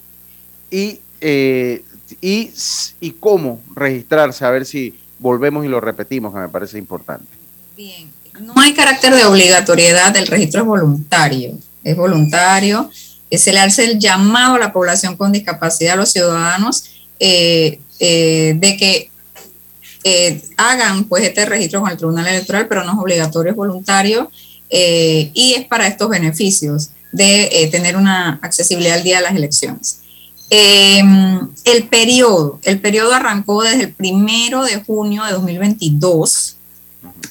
y, 0.71 1.01
eh, 1.21 1.83
y, 2.19 2.51
y 2.99 3.11
cómo 3.11 3.61
registrarse, 3.75 4.43
a 4.43 4.49
ver 4.49 4.65
si 4.65 4.97
volvemos 5.19 5.63
y 5.65 5.67
lo 5.67 5.79
repetimos, 5.81 6.33
que 6.33 6.39
me 6.39 6.49
parece 6.49 6.79
importante. 6.79 7.42
Bien, 7.75 8.11
no 8.39 8.53
hay 8.57 8.73
carácter 8.73 9.13
de 9.13 9.25
obligatoriedad, 9.25 10.15
el 10.15 10.27
registro 10.27 10.61
es 10.61 10.67
voluntario, 10.67 11.57
es 11.83 11.95
voluntario, 11.95 12.89
se 13.31 13.51
le 13.51 13.59
hace 13.59 13.85
el 13.85 13.99
llamado 13.99 14.55
a 14.55 14.59
la 14.59 14.73
población 14.73 15.15
con 15.15 15.31
discapacidad, 15.31 15.93
a 15.93 15.97
los 15.97 16.11
ciudadanos, 16.11 16.85
eh, 17.19 17.79
eh, 17.99 18.53
de 18.57 18.77
que 18.77 19.09
hagan 20.57 21.05
pues 21.05 21.23
este 21.23 21.45
registro 21.45 21.81
con 21.81 21.89
el 21.89 21.97
Tribunal 21.97 22.27
Electoral, 22.27 22.67
pero 22.67 22.83
no 22.83 22.93
es 22.93 22.99
obligatorio, 22.99 23.51
es 23.51 23.55
voluntario 23.55 24.29
eh, 24.69 25.31
y 25.33 25.53
es 25.53 25.65
para 25.65 25.87
estos 25.87 26.09
beneficios 26.09 26.89
de 27.11 27.43
eh, 27.51 27.67
tener 27.67 27.95
una 27.95 28.39
accesibilidad 28.41 28.97
al 28.97 29.03
día 29.03 29.17
de 29.17 29.23
las 29.23 29.35
elecciones. 29.35 29.99
Em, 30.49 31.47
el 31.63 31.83
periodo, 31.87 32.59
el 32.63 32.79
periodo 32.79 33.13
arrancó 33.13 33.61
desde 33.61 33.83
el 33.83 33.93
primero 33.93 34.63
de 34.63 34.83
junio 34.83 35.23
de 35.23 35.33
2022 35.33 36.57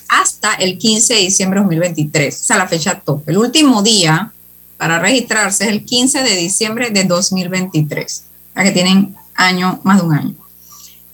hasta 0.09 0.55
el 0.55 0.79
15 0.79 1.15
de 1.15 1.21
diciembre 1.21 1.61
de 1.61 1.65
2023, 1.65 2.41
o 2.41 2.45
sea, 2.45 2.59
la 2.59 2.69
fecha 2.69 3.01
top. 3.01 3.29
El 3.29 3.39
último 3.39 3.83
día 3.83 4.33
para 4.77 4.99
registrarse 4.99 5.65
es 5.65 5.71
el 5.71 5.85
15 5.85 6.23
de 6.23 6.37
diciembre 6.37 6.91
de 6.91 7.05
2023, 7.05 8.25
o 8.57 8.63
que 8.63 8.71
tienen 8.73 9.17
año, 9.35 9.81
más 9.85 10.01
de 10.01 10.07
un 10.07 10.15
año. 10.15 10.35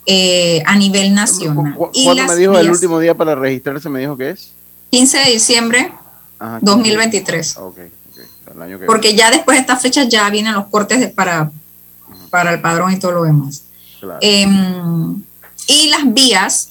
Eh, 0.07 0.63
a 0.65 0.75
nivel 0.75 1.15
nacional. 1.15 1.75
¿Cuándo 1.77 2.27
me 2.27 2.37
dijo 2.37 2.59
el 2.59 2.71
último 2.71 2.99
día 2.99 3.15
para 3.15 3.35
registrarse? 3.35 3.91
¿Me 3.91 4.01
dijo 4.01 4.17
que 4.17 4.31
es? 4.31 4.53
15 4.91 5.19
de 5.19 5.31
diciembre 5.33 5.93
2023. 6.63 7.59
Porque 8.87 9.15
ya 9.15 9.31
después 9.31 9.57
de 9.57 9.61
esta 9.61 9.77
fecha 9.77 10.05
ya 10.05 10.29
vienen 10.31 10.55
los 10.55 10.69
cortes 10.69 11.13
para, 11.13 11.51
para 12.31 12.55
el 12.55 12.61
padrón 12.61 12.93
y 12.93 12.99
todo 12.99 13.13
lo 13.13 13.25
demás. 13.25 13.65
Em, 14.21 15.23
y 15.67 15.89
las 15.91 16.13
vías, 16.15 16.71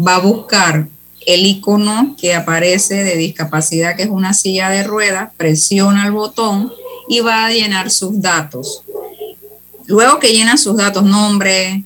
va 0.00 0.16
a 0.16 0.20
buscar 0.20 0.88
el 1.26 1.46
icono 1.46 2.16
que 2.18 2.34
aparece 2.34 3.04
de 3.04 3.16
discapacidad, 3.16 3.96
que 3.96 4.04
es 4.04 4.08
una 4.08 4.32
silla 4.34 4.70
de 4.70 4.84
ruedas, 4.84 5.30
presiona 5.36 6.06
el 6.06 6.12
botón 6.12 6.72
y 7.08 7.20
va 7.20 7.46
a 7.46 7.52
llenar 7.52 7.90
sus 7.90 8.20
datos. 8.20 8.82
Luego 9.86 10.18
que 10.18 10.32
llena 10.32 10.56
sus 10.56 10.76
datos, 10.76 11.02
nombre, 11.02 11.84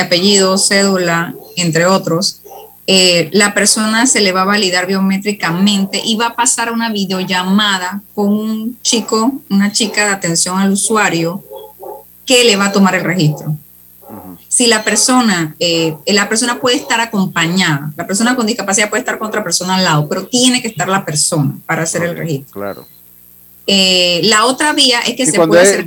apellido, 0.00 0.58
cédula, 0.58 1.34
entre 1.56 1.86
otros, 1.86 2.42
eh, 2.88 3.28
la 3.32 3.54
persona 3.54 4.06
se 4.06 4.20
le 4.20 4.32
va 4.32 4.42
a 4.42 4.46
validar 4.46 4.86
biométricamente 4.86 6.00
y 6.02 6.16
va 6.16 6.28
a 6.28 6.34
pasar 6.34 6.72
una 6.72 6.90
videollamada 6.90 8.02
con 8.14 8.32
un 8.32 8.78
chico, 8.82 9.32
una 9.48 9.70
chica 9.70 10.06
de 10.06 10.12
atención 10.12 10.58
al 10.58 10.72
usuario 10.72 11.44
que 12.26 12.42
le 12.44 12.56
va 12.56 12.66
a 12.66 12.72
tomar 12.72 12.96
el 12.96 13.04
registro 13.04 13.54
si 14.48 14.66
la 14.66 14.82
persona, 14.82 15.54
eh, 15.58 15.94
la 16.06 16.28
persona 16.28 16.58
puede 16.60 16.76
estar 16.76 17.00
acompañada, 17.00 17.92
la 17.96 18.06
persona 18.06 18.34
con 18.34 18.46
discapacidad 18.46 18.88
puede 18.88 19.00
estar 19.00 19.18
con 19.18 19.28
otra 19.28 19.44
persona 19.44 19.76
al 19.76 19.84
lado, 19.84 20.08
pero 20.08 20.26
tiene 20.26 20.62
que 20.62 20.68
estar 20.68 20.88
la 20.88 21.04
persona 21.04 21.54
para 21.66 21.82
hacer 21.82 22.02
el 22.02 22.16
registro. 22.16 22.60
Claro. 22.60 22.86
Eh, 23.66 24.22
la 24.24 24.46
otra 24.46 24.72
vía 24.72 25.00
es 25.00 25.14
que 25.14 25.26
se 25.26 25.36
cuando 25.36 25.52
puede 25.52 25.62
hacer 25.62 25.86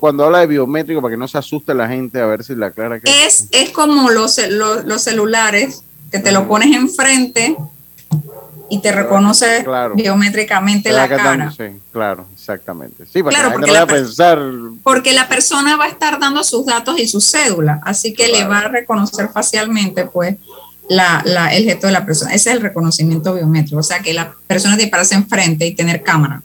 cuando 0.00 0.24
habla 0.24 0.40
de 0.40 0.48
biométrico, 0.48 1.00
para 1.00 1.12
que 1.12 1.16
no 1.16 1.28
se 1.28 1.38
asuste 1.38 1.72
la 1.72 1.88
gente, 1.88 2.20
a 2.20 2.26
ver 2.26 2.42
si 2.42 2.56
la 2.56 2.66
aclara. 2.66 2.98
Que... 2.98 3.24
Es, 3.24 3.46
es 3.52 3.70
como 3.70 4.10
los, 4.10 4.38
los, 4.48 4.84
los 4.84 5.02
celulares, 5.02 5.84
que 6.10 6.18
te 6.18 6.32
lo 6.32 6.46
pones 6.48 6.74
enfrente 6.74 7.56
y 8.70 8.78
te 8.78 8.92
reconoce 8.92 9.66
biométricamente 9.96 10.92
la, 10.92 11.08
cara. 11.08 11.50
Sí, 11.50 11.64
claro, 11.92 12.26
exactamente. 12.32 13.04
Sí, 13.04 13.20
claro, 13.20 13.52
porque, 13.52 13.72
la, 13.72 13.86
pensar... 13.86 14.38
porque 14.84 15.12
la 15.12 15.28
persona 15.28 15.76
va 15.76 15.86
a 15.86 15.88
estar 15.88 16.20
dando 16.20 16.44
sus 16.44 16.64
datos 16.64 16.98
y 16.98 17.08
su 17.08 17.20
cédula, 17.20 17.80
así 17.84 18.14
que 18.14 18.28
le 18.28 18.44
va 18.44 18.60
a 18.60 18.68
reconocer 18.68 19.28
facialmente, 19.28 20.06
pues, 20.06 20.36
la, 20.88 21.20
la, 21.24 21.52
el 21.52 21.64
gesto 21.64 21.88
de 21.88 21.92
la 21.92 22.06
persona. 22.06 22.32
Ese 22.32 22.50
es 22.50 22.56
el 22.56 22.62
reconocimiento 22.62 23.34
biométrico, 23.34 23.80
o 23.80 23.82
sea, 23.82 24.00
que 24.00 24.14
la 24.14 24.32
persona 24.46 24.76
te 24.76 24.86
pararse 24.86 25.16
enfrente 25.16 25.66
y 25.66 25.74
tener 25.74 26.02
cámara. 26.02 26.40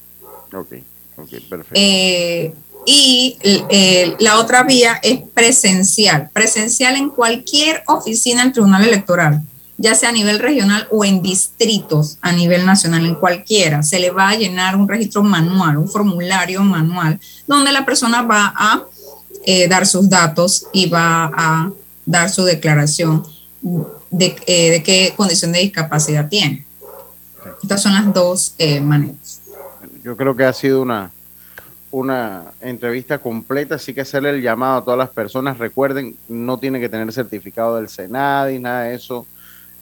Ok, 0.51 0.73
ok, 1.17 1.29
perfecto. 1.47 1.73
Eh, 1.73 2.53
y 2.87 3.37
eh, 3.41 4.15
la 4.19 4.39
otra 4.39 4.63
vía 4.63 4.99
es 5.01 5.19
presencial, 5.33 6.29
presencial 6.33 6.95
en 6.95 7.09
cualquier 7.09 7.83
oficina 7.87 8.43
del 8.43 8.53
Tribunal 8.53 8.83
Electoral 8.83 9.41
ya 9.77 9.93
sea 9.93 10.09
a 10.09 10.13
nivel 10.13 10.39
regional 10.39 10.87
o 10.91 11.03
en 11.03 11.21
distritos 11.21 12.17
a 12.21 12.31
nivel 12.31 12.65
nacional, 12.65 13.05
en 13.05 13.15
cualquiera, 13.15 13.83
se 13.83 13.99
le 13.99 14.11
va 14.11 14.29
a 14.29 14.35
llenar 14.35 14.75
un 14.75 14.87
registro 14.87 15.21
manual, 15.21 15.77
un 15.77 15.89
formulario 15.89 16.63
manual, 16.63 17.19
donde 17.45 17.71
la 17.71 17.85
persona 17.85 18.21
va 18.21 18.53
a 18.55 18.83
eh, 19.45 19.67
dar 19.67 19.85
sus 19.85 20.09
datos 20.09 20.67
y 20.71 20.89
va 20.89 21.31
a 21.35 21.71
dar 22.05 22.29
su 22.29 22.43
declaración 22.43 23.25
de, 24.09 24.35
eh, 24.47 24.81
qué 24.83 25.13
condición 25.15 25.51
de 25.51 25.59
discapacidad 25.59 26.29
tiene. 26.29 26.65
Estas 27.61 27.81
son 27.81 27.93
las 27.93 28.13
dos 28.13 28.55
eh, 28.57 28.79
maneras. 28.79 29.41
Yo 30.03 30.15
creo 30.15 30.35
que 30.35 30.45
ha 30.45 30.53
sido 30.53 30.81
una, 30.81 31.11
una 31.91 32.43
entrevista 32.61 33.17
completa, 33.17 33.75
así 33.75 33.93
que 33.93 34.01
hacerle 34.01 34.29
el 34.29 34.41
llamado 34.41 34.77
a 34.77 34.83
todas 34.83 34.97
las 34.97 35.09
personas. 35.09 35.57
Recuerden, 35.57 36.15
no 36.29 36.57
tiene 36.59 36.79
que 36.79 36.89
tener 36.89 37.11
certificado 37.11 37.75
del 37.75 37.89
Senado 37.89 38.51
y 38.51 38.59
nada 38.59 38.83
de 38.83 38.95
eso 38.95 39.25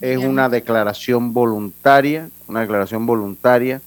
es 0.04 0.18
una 0.18 0.50
declaración 0.50 1.32
voluntaria, 1.32 2.30
una 2.50 2.60
declaración 2.60 3.06
voluntaria, 3.06 3.82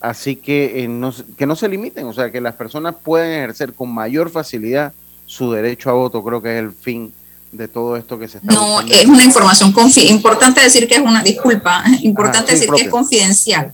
así 0.00 0.36
que, 0.36 0.84
eh, 0.84 0.88
no, 0.88 1.12
que 1.36 1.44
no 1.44 1.56
se 1.56 1.68
limiten, 1.68 2.06
o 2.06 2.12
sea, 2.12 2.30
que 2.30 2.40
las 2.40 2.54
personas 2.54 2.94
pueden 3.02 3.32
ejercer 3.32 3.72
con 3.74 3.92
mayor 3.92 4.30
facilidad 4.30 4.92
su 5.26 5.50
derecho 5.50 5.90
a 5.90 5.94
voto, 5.94 6.22
creo 6.22 6.40
que 6.40 6.56
es 6.56 6.62
el 6.62 6.70
fin 6.70 7.12
de 7.50 7.66
todo 7.66 7.96
esto 7.96 8.16
que 8.16 8.28
se 8.28 8.38
está 8.38 8.52
No, 8.52 8.80
es 8.82 9.06
una 9.06 9.24
información 9.24 9.72
confidencial, 9.72 10.16
importante 10.16 10.60
decir 10.60 10.86
que 10.86 10.94
es 10.94 11.00
una, 11.00 11.24
disculpa, 11.24 11.82
importante 12.02 12.52
decir 12.52 12.70
que 12.70 12.82
es 12.82 12.88
confidencial. 12.88 13.72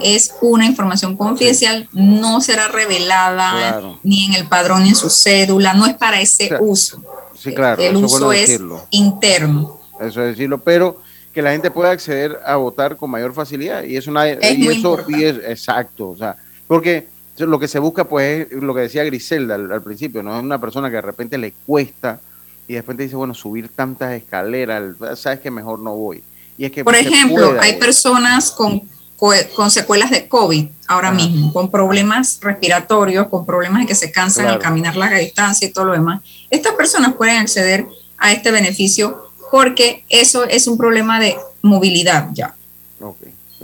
Es 0.00 0.32
una 0.40 0.64
información 0.64 1.16
confidencial, 1.16 1.88
no 1.92 2.40
será 2.40 2.68
revelada 2.68 3.82
ni 4.04 4.26
en 4.26 4.34
el 4.34 4.46
padrón 4.46 4.84
ni 4.84 4.90
en 4.90 4.94
su 4.94 5.10
cédula, 5.10 5.74
no 5.74 5.86
es 5.86 5.94
para 5.94 6.20
ese 6.20 6.50
uso. 6.60 7.02
Sí, 7.36 7.52
claro, 7.52 7.82
el 7.82 7.96
uso 7.96 8.26
bueno 8.26 8.32
es 8.32 8.60
interno. 8.90 9.80
Eso 10.00 10.22
es 10.22 10.36
decirlo, 10.36 10.58
pero 10.58 11.00
que 11.36 11.42
la 11.42 11.52
gente 11.52 11.70
pueda 11.70 11.90
acceder 11.90 12.40
a 12.46 12.56
votar 12.56 12.96
con 12.96 13.10
mayor 13.10 13.34
facilidad 13.34 13.82
y 13.84 13.98
Es 13.98 14.06
y 14.06 14.10
muy 14.10 14.68
eso 14.78 15.04
y 15.06 15.22
es 15.22 15.36
exacto, 15.46 16.08
o 16.08 16.16
sea, 16.16 16.34
porque 16.66 17.08
lo 17.36 17.58
que 17.60 17.68
se 17.68 17.78
busca 17.78 18.04
pues 18.04 18.46
es 18.50 18.62
lo 18.62 18.74
que 18.74 18.80
decía 18.80 19.04
Griselda 19.04 19.54
al, 19.56 19.70
al 19.70 19.82
principio, 19.82 20.22
no 20.22 20.34
es 20.34 20.42
una 20.42 20.58
persona 20.58 20.88
que 20.88 20.96
de 20.96 21.02
repente 21.02 21.36
le 21.36 21.52
cuesta 21.66 22.18
y 22.66 22.72
de 22.72 22.80
repente 22.80 23.02
dice, 23.02 23.16
bueno, 23.16 23.34
subir 23.34 23.68
tantas 23.68 24.14
escaleras, 24.14 24.94
sabes 25.16 25.40
que 25.40 25.50
mejor 25.50 25.78
no 25.78 25.94
voy. 25.94 26.24
Y 26.56 26.64
es 26.64 26.72
que 26.72 26.82
Por 26.82 26.94
ejemplo, 26.94 27.48
pueda 27.50 27.60
hay 27.62 27.76
personas 27.78 28.50
con, 28.50 28.80
co- 29.18 29.34
con 29.54 29.70
secuelas 29.70 30.10
de 30.10 30.26
COVID 30.28 30.68
ahora 30.88 31.10
mismo, 31.12 31.52
con 31.52 31.70
problemas 31.70 32.38
respiratorios, 32.40 33.28
con 33.28 33.44
problemas 33.44 33.82
de 33.82 33.88
que 33.88 33.94
se 33.94 34.10
cansan 34.10 34.46
al 34.46 34.52
Claro. 34.52 34.62
caminar 34.62 34.96
larga 34.96 35.18
distancia 35.18 35.68
y 35.68 35.70
todo 35.70 35.84
lo 35.84 35.92
demás. 35.92 36.22
Estas 36.48 36.72
personas 36.72 37.12
pueden 37.12 37.36
acceder 37.36 37.84
a 38.16 38.32
este 38.32 38.50
beneficio 38.50 39.25
porque 39.50 40.04
eso 40.08 40.44
es 40.44 40.66
un 40.66 40.76
problema 40.76 41.20
de 41.20 41.36
movilidad 41.62 42.28
ya. 42.32 42.54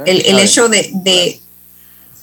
El, 0.05 0.39
hecho 0.39 0.69
de, 0.69 0.91
de, 0.95 1.41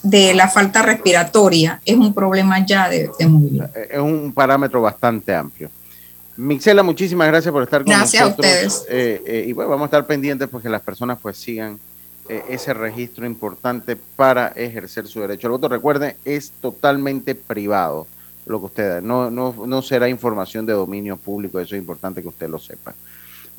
de 0.03 0.33
la 0.33 0.47
falta 0.47 0.81
respiratoria 0.81 1.81
es 1.85 1.95
un 1.95 2.13
problema 2.13 2.65
ya 2.65 2.89
de, 2.89 3.09
de 3.17 3.27
movilidad. 3.27 3.75
Eh, 3.75 3.89
es 3.91 3.99
un 3.99 4.31
parámetro 4.33 4.81
bastante 4.81 5.33
amplio. 5.33 5.69
Mixela, 6.39 6.83
muchísimas 6.83 7.27
gracias 7.27 7.51
por 7.51 7.63
estar 7.63 7.83
con 7.83 7.91
Gracias 7.93 8.23
a 8.23 8.25
nosotros. 8.27 8.47
ustedes. 8.47 8.85
Eh, 8.89 9.21
eh, 9.25 9.45
y 9.49 9.53
bueno, 9.53 9.71
vamos 9.71 9.83
a 9.83 9.87
estar 9.87 10.07
pendientes 10.07 10.47
porque 10.47 10.69
las 10.69 10.81
personas 10.81 11.19
pues 11.21 11.35
sigan 11.37 11.77
eh, 12.29 12.43
ese 12.47 12.73
registro 12.73 13.25
importante 13.25 13.97
para 14.15 14.47
ejercer 14.49 15.05
su 15.07 15.19
derecho 15.19 15.47
al 15.47 15.51
voto. 15.51 15.67
Recuerden, 15.67 16.15
es 16.23 16.51
totalmente 16.61 17.35
privado 17.35 18.07
lo 18.45 18.59
que 18.61 18.65
usted 18.67 18.89
da. 18.89 19.01
No, 19.01 19.29
no, 19.29 19.53
no 19.67 19.81
será 19.81 20.07
información 20.07 20.65
de 20.65 20.71
dominio 20.71 21.17
público, 21.17 21.59
eso 21.59 21.75
es 21.75 21.81
importante 21.81 22.21
que 22.21 22.29
usted 22.29 22.47
lo 22.49 22.57
sepa. 22.57 22.95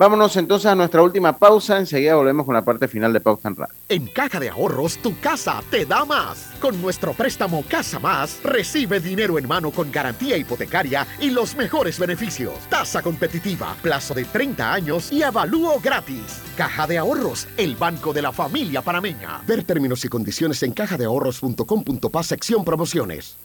Vámonos 0.01 0.34
entonces 0.38 0.64
a 0.64 0.74
nuestra 0.74 1.03
última 1.03 1.36
pausa. 1.36 1.76
Enseguida 1.76 2.14
volvemos 2.14 2.46
con 2.46 2.55
la 2.55 2.64
parte 2.64 2.88
final 2.88 3.12
de 3.12 3.20
Pauta 3.20 3.48
en 3.48 3.57
Radio. 3.57 3.74
En 3.90 4.07
Caja 4.07 4.40
de 4.40 4.48
Ahorros, 4.48 4.96
tu 4.96 5.20
casa 5.20 5.62
te 5.70 5.84
da 5.84 6.07
más. 6.07 6.53
Con 6.59 6.80
nuestro 6.80 7.12
préstamo 7.12 7.62
Casa 7.68 7.98
Más, 7.98 8.42
recibe 8.42 8.98
dinero 8.98 9.38
en 9.38 9.46
mano 9.46 9.70
con 9.70 9.92
garantía 9.92 10.38
hipotecaria 10.38 11.07
y 11.20 11.28
los 11.28 11.55
mejores 11.55 11.98
beneficios. 11.98 12.55
Tasa 12.70 13.03
competitiva, 13.03 13.76
plazo 13.82 14.14
de 14.14 14.24
30 14.24 14.72
años 14.72 15.12
y 15.12 15.22
avalúo 15.22 15.78
gratis. 15.80 16.40
Caja 16.57 16.86
de 16.86 16.96
Ahorros, 16.96 17.46
el 17.59 17.76
banco 17.76 18.14
de 18.14 18.22
la 18.22 18.32
familia 18.32 18.80
panameña. 18.80 19.42
Ver 19.46 19.64
términos 19.64 20.03
y 20.07 20.09
condiciones 20.09 20.62
en 20.62 20.72
cajadeahorros.com.pa 20.72 22.22
sección 22.22 22.64
promociones. 22.64 23.36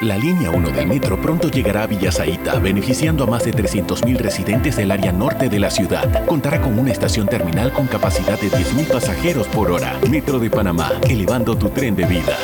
La 0.00 0.16
línea 0.16 0.52
1 0.52 0.70
del 0.70 0.86
metro 0.86 1.20
pronto 1.20 1.50
llegará 1.50 1.82
a 1.82 1.86
Villasaita, 1.88 2.60
beneficiando 2.60 3.24
a 3.24 3.26
más 3.26 3.44
de 3.44 3.50
300.000 3.50 4.16
residentes 4.16 4.76
del 4.76 4.92
área 4.92 5.10
norte 5.10 5.48
de 5.48 5.58
la 5.58 5.72
ciudad. 5.72 6.24
Contará 6.24 6.62
con 6.62 6.78
una 6.78 6.92
estación 6.92 7.26
terminal 7.26 7.72
con 7.72 7.88
capacidad 7.88 8.38
de 8.38 8.48
10.000 8.48 8.92
pasajeros 8.92 9.48
por 9.48 9.72
hora. 9.72 9.98
Metro 10.08 10.38
de 10.38 10.50
Panamá, 10.50 10.92
elevando 11.08 11.58
tu 11.58 11.70
tren 11.70 11.96
de 11.96 12.04
vida. 12.04 12.38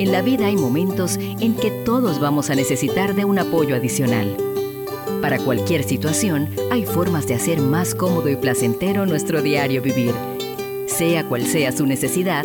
En 0.00 0.10
la 0.10 0.20
vida 0.22 0.46
hay 0.46 0.56
momentos 0.56 1.16
en 1.16 1.54
que 1.54 1.70
todos 1.70 2.18
vamos 2.18 2.50
a 2.50 2.56
necesitar 2.56 3.14
de 3.14 3.24
un 3.24 3.38
apoyo 3.38 3.76
adicional. 3.76 4.36
Para 5.22 5.38
cualquier 5.38 5.84
situación, 5.84 6.50
hay 6.72 6.84
formas 6.84 7.28
de 7.28 7.34
hacer 7.34 7.60
más 7.60 7.94
cómodo 7.94 8.28
y 8.28 8.34
placentero 8.34 9.06
nuestro 9.06 9.42
diario 9.42 9.80
vivir. 9.80 10.12
Sea 10.88 11.24
cual 11.28 11.46
sea 11.46 11.70
su 11.70 11.86
necesidad, 11.86 12.44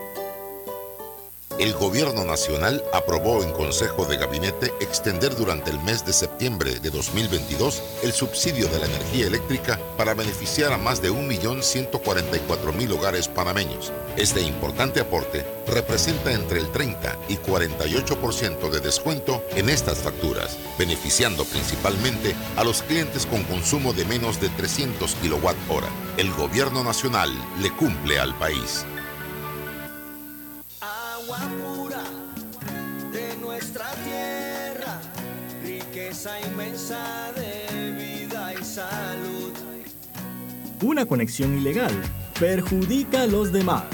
El 1.61 1.73
Gobierno 1.73 2.25
Nacional 2.25 2.83
aprobó 2.91 3.43
en 3.43 3.51
Consejo 3.51 4.05
de 4.05 4.17
Gabinete 4.17 4.73
extender 4.79 5.35
durante 5.35 5.69
el 5.69 5.79
mes 5.81 6.03
de 6.03 6.11
septiembre 6.11 6.79
de 6.79 6.89
2022 6.89 7.83
el 8.01 8.13
subsidio 8.13 8.67
de 8.67 8.79
la 8.79 8.87
energía 8.87 9.27
eléctrica 9.27 9.79
para 9.95 10.15
beneficiar 10.15 10.73
a 10.73 10.79
más 10.79 11.03
de 11.03 11.11
1.144.000 11.11 12.91
hogares 12.97 13.27
panameños. 13.27 13.93
Este 14.17 14.41
importante 14.41 15.01
aporte 15.01 15.45
representa 15.67 16.31
entre 16.31 16.57
el 16.61 16.71
30 16.71 17.15
y 17.29 17.37
48% 17.37 18.71
de 18.71 18.79
descuento 18.79 19.43
en 19.55 19.69
estas 19.69 19.99
facturas, 19.99 20.57
beneficiando 20.79 21.45
principalmente 21.45 22.35
a 22.55 22.63
los 22.63 22.81
clientes 22.81 23.27
con 23.27 23.43
consumo 23.43 23.93
de 23.93 24.05
menos 24.05 24.41
de 24.41 24.49
300 24.49 25.13
kWh. 25.13 26.17
El 26.17 26.33
Gobierno 26.33 26.83
Nacional 26.83 27.29
le 27.61 27.69
cumple 27.75 28.17
al 28.17 28.33
país. 28.39 28.83
Una 40.83 41.05
conexión 41.05 41.55
ilegal 41.59 41.91
perjudica 42.39 43.21
a 43.21 43.27
los 43.27 43.51
demás. 43.51 43.85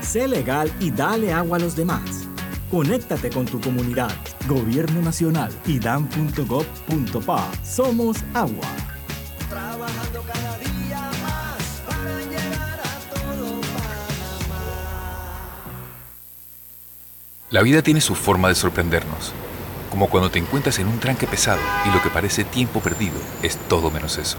Sé 0.00 0.28
legal 0.28 0.72
y 0.78 0.92
dale 0.92 1.32
agua 1.32 1.56
a 1.56 1.60
los 1.60 1.74
demás. 1.74 2.28
Conéctate 2.70 3.30
con 3.30 3.46
tu 3.46 3.60
comunidad. 3.60 4.12
Gobierno 4.46 5.02
Nacional 5.02 5.52
y 5.66 5.80
dan.gov.pa. 5.80 7.50
Somos 7.64 8.18
agua. 8.32 8.68
Trabajando 9.48 10.22
cada 10.22 10.58
día 10.58 11.10
más 11.20 11.82
para 11.88 12.20
llegar 12.20 12.80
a 12.80 13.12
todo 13.12 13.60
La 17.50 17.62
vida 17.62 17.82
tiene 17.82 18.00
su 18.00 18.14
forma 18.14 18.48
de 18.50 18.54
sorprendernos, 18.54 19.32
como 19.90 20.08
cuando 20.08 20.30
te 20.30 20.38
encuentras 20.38 20.78
en 20.78 20.86
un 20.86 21.00
tranque 21.00 21.26
pesado 21.26 21.60
y 21.88 21.92
lo 21.92 22.00
que 22.00 22.10
parece 22.10 22.44
tiempo 22.44 22.78
perdido 22.78 23.18
es 23.42 23.56
todo 23.68 23.90
menos 23.90 24.16
eso. 24.16 24.38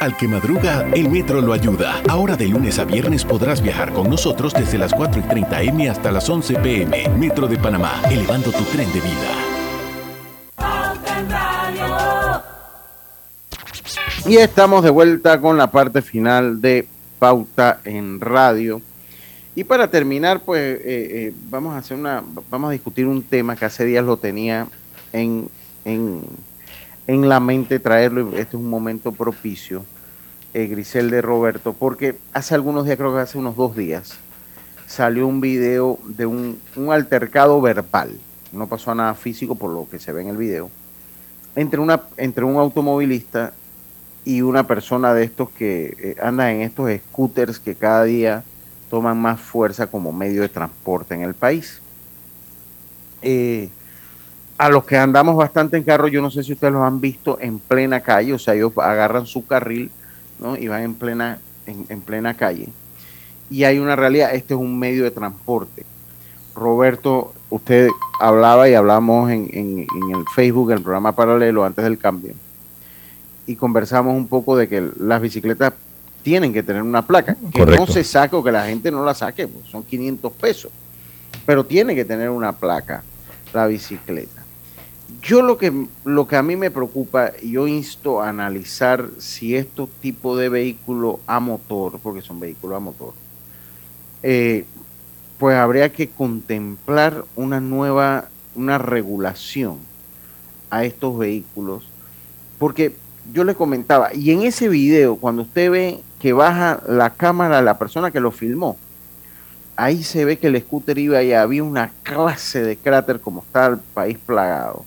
Al 0.00 0.16
que 0.16 0.26
madruga, 0.28 0.86
el 0.92 1.08
metro 1.08 1.40
lo 1.40 1.52
ayuda. 1.52 2.02
Ahora 2.08 2.36
de 2.36 2.48
lunes 2.48 2.78
a 2.78 2.84
viernes 2.84 3.24
podrás 3.24 3.62
viajar 3.62 3.92
con 3.92 4.10
nosotros 4.10 4.52
desde 4.52 4.76
las 4.76 4.92
4 4.92 5.20
y 5.20 5.24
30 5.24 5.62
M 5.62 5.88
hasta 5.88 6.10
las 6.10 6.28
11 6.28 6.54
PM. 6.56 7.08
Metro 7.10 7.46
de 7.46 7.56
Panamá, 7.56 8.02
elevando 8.10 8.50
tu 8.50 8.64
tren 8.64 8.92
de 8.92 9.00
vida. 9.00 9.54
Y 14.26 14.36
estamos 14.36 14.82
de 14.82 14.90
vuelta 14.90 15.40
con 15.40 15.56
la 15.56 15.70
parte 15.70 16.02
final 16.02 16.60
de 16.60 16.88
Pauta 17.18 17.80
en 17.84 18.20
Radio. 18.20 18.80
Y 19.54 19.64
para 19.64 19.88
terminar, 19.88 20.40
pues 20.40 20.60
eh, 20.60 20.82
eh, 20.84 21.32
vamos 21.48 21.74
a 21.74 21.78
hacer 21.78 21.96
una, 21.96 22.22
vamos 22.50 22.68
a 22.68 22.72
discutir 22.72 23.06
un 23.06 23.22
tema 23.22 23.54
que 23.54 23.64
hace 23.64 23.84
días 23.84 24.04
lo 24.04 24.16
tenía 24.16 24.66
en, 25.12 25.48
en, 25.84 26.22
en 27.06 27.28
la 27.28 27.40
mente 27.40 27.78
traerlo. 27.78 28.30
Este 28.30 28.40
es 28.40 28.54
un 28.54 28.68
momento 28.68 29.12
propicio, 29.12 29.84
eh, 30.52 30.66
Grisel 30.66 31.10
de 31.10 31.22
Roberto, 31.22 31.72
porque 31.72 32.16
hace 32.32 32.54
algunos 32.54 32.84
días, 32.84 32.96
creo 32.96 33.14
que 33.14 33.20
hace 33.20 33.38
unos 33.38 33.56
dos 33.56 33.76
días, 33.76 34.14
salió 34.86 35.26
un 35.26 35.40
video 35.40 35.98
de 36.04 36.26
un, 36.26 36.58
un 36.76 36.92
altercado 36.92 37.60
verbal. 37.60 38.10
No 38.52 38.66
pasó 38.66 38.94
nada 38.94 39.14
físico 39.14 39.54
por 39.54 39.70
lo 39.70 39.88
que 39.88 39.98
se 39.98 40.12
ve 40.12 40.22
en 40.22 40.28
el 40.28 40.36
video. 40.36 40.70
Entre, 41.56 41.80
una, 41.80 42.02
entre 42.16 42.44
un 42.44 42.56
automovilista 42.56 43.52
y 44.24 44.42
una 44.42 44.66
persona 44.66 45.12
de 45.12 45.24
estos 45.24 45.50
que 45.50 45.94
eh, 45.98 46.16
anda 46.22 46.50
en 46.50 46.62
estos 46.62 46.90
scooters 46.90 47.58
que 47.58 47.74
cada 47.74 48.04
día 48.04 48.42
toman 48.90 49.20
más 49.20 49.40
fuerza 49.40 49.86
como 49.86 50.12
medio 50.12 50.42
de 50.42 50.48
transporte 50.48 51.14
en 51.14 51.22
el 51.22 51.34
país. 51.34 51.80
Eh, 53.22 53.68
a 54.56 54.68
los 54.68 54.84
que 54.84 54.96
andamos 54.96 55.36
bastante 55.36 55.76
en 55.76 55.82
carro, 55.82 56.08
yo 56.08 56.22
no 56.22 56.30
sé 56.30 56.42
si 56.42 56.52
ustedes 56.52 56.72
los 56.72 56.82
han 56.82 57.00
visto 57.00 57.38
en 57.40 57.58
plena 57.58 58.00
calle, 58.00 58.34
o 58.34 58.38
sea, 58.38 58.54
ellos 58.54 58.72
agarran 58.78 59.26
su 59.26 59.46
carril, 59.46 59.90
¿no? 60.38 60.56
Y 60.56 60.68
van 60.68 60.82
en 60.82 60.94
plena, 60.94 61.38
en, 61.66 61.86
en 61.88 62.00
plena 62.00 62.34
calle. 62.34 62.68
Y 63.50 63.64
hay 63.64 63.78
una 63.78 63.96
realidad, 63.96 64.34
este 64.34 64.54
es 64.54 64.60
un 64.60 64.78
medio 64.78 65.04
de 65.04 65.10
transporte. 65.10 65.84
Roberto, 66.54 67.34
usted 67.50 67.88
hablaba 68.20 68.68
y 68.68 68.74
hablamos 68.74 69.30
en, 69.30 69.48
en, 69.52 69.78
en 69.80 70.16
el 70.16 70.24
Facebook, 70.34 70.70
el 70.70 70.80
programa 70.80 71.12
paralelo, 71.12 71.64
antes 71.64 71.84
del 71.84 71.98
cambio, 71.98 72.34
y 73.46 73.56
conversamos 73.56 74.16
un 74.16 74.28
poco 74.28 74.56
de 74.56 74.68
que 74.68 74.88
las 74.98 75.20
bicicletas 75.20 75.72
tienen 76.22 76.52
que 76.52 76.62
tener 76.62 76.82
una 76.82 77.02
placa, 77.02 77.36
que 77.52 77.58
Correcto. 77.58 77.86
no 77.86 77.92
se 77.92 78.04
saque 78.04 78.36
o 78.36 78.42
que 78.42 78.52
la 78.52 78.66
gente 78.66 78.90
no 78.90 79.04
la 79.04 79.14
saque, 79.14 79.48
pues, 79.48 79.66
son 79.66 79.82
500 79.82 80.32
pesos, 80.32 80.72
pero 81.44 81.66
tiene 81.66 81.94
que 81.94 82.04
tener 82.04 82.30
una 82.30 82.52
placa 82.52 83.02
la 83.52 83.66
bicicleta. 83.66 84.43
Yo 85.20 85.42
lo 85.42 85.58
que, 85.58 85.86
lo 86.04 86.26
que 86.26 86.36
a 86.36 86.42
mí 86.42 86.56
me 86.56 86.70
preocupa, 86.70 87.32
yo 87.42 87.66
insto 87.66 88.22
a 88.22 88.28
analizar 88.28 89.08
si 89.18 89.54
estos 89.54 89.88
tipos 90.00 90.38
de 90.38 90.48
vehículos 90.48 91.16
a 91.26 91.40
motor, 91.40 91.98
porque 92.02 92.22
son 92.22 92.40
vehículos 92.40 92.76
a 92.76 92.80
motor, 92.80 93.14
eh, 94.22 94.64
pues 95.38 95.56
habría 95.56 95.92
que 95.92 96.08
contemplar 96.08 97.24
una 97.36 97.60
nueva, 97.60 98.28
una 98.54 98.78
regulación 98.78 99.78
a 100.70 100.84
estos 100.84 101.18
vehículos, 101.18 101.84
porque 102.58 102.94
yo 103.32 103.44
le 103.44 103.54
comentaba, 103.54 104.14
y 104.14 104.30
en 104.30 104.42
ese 104.42 104.68
video, 104.68 105.16
cuando 105.16 105.42
usted 105.42 105.70
ve 105.70 106.00
que 106.18 106.32
baja 106.32 106.82
la 106.88 107.10
cámara 107.10 107.62
la 107.62 107.78
persona 107.78 108.10
que 108.10 108.20
lo 108.20 108.30
filmó, 108.30 108.76
ahí 109.76 110.02
se 110.02 110.24
ve 110.24 110.38
que 110.38 110.46
el 110.46 110.60
scooter 110.60 110.98
iba 110.98 111.22
y 111.22 111.32
había 111.32 111.62
una 111.62 111.92
clase 112.02 112.62
de 112.62 112.76
cráter 112.76 113.20
como 113.20 113.40
está 113.40 113.66
el 113.66 113.78
país 113.78 114.18
plagado. 114.18 114.84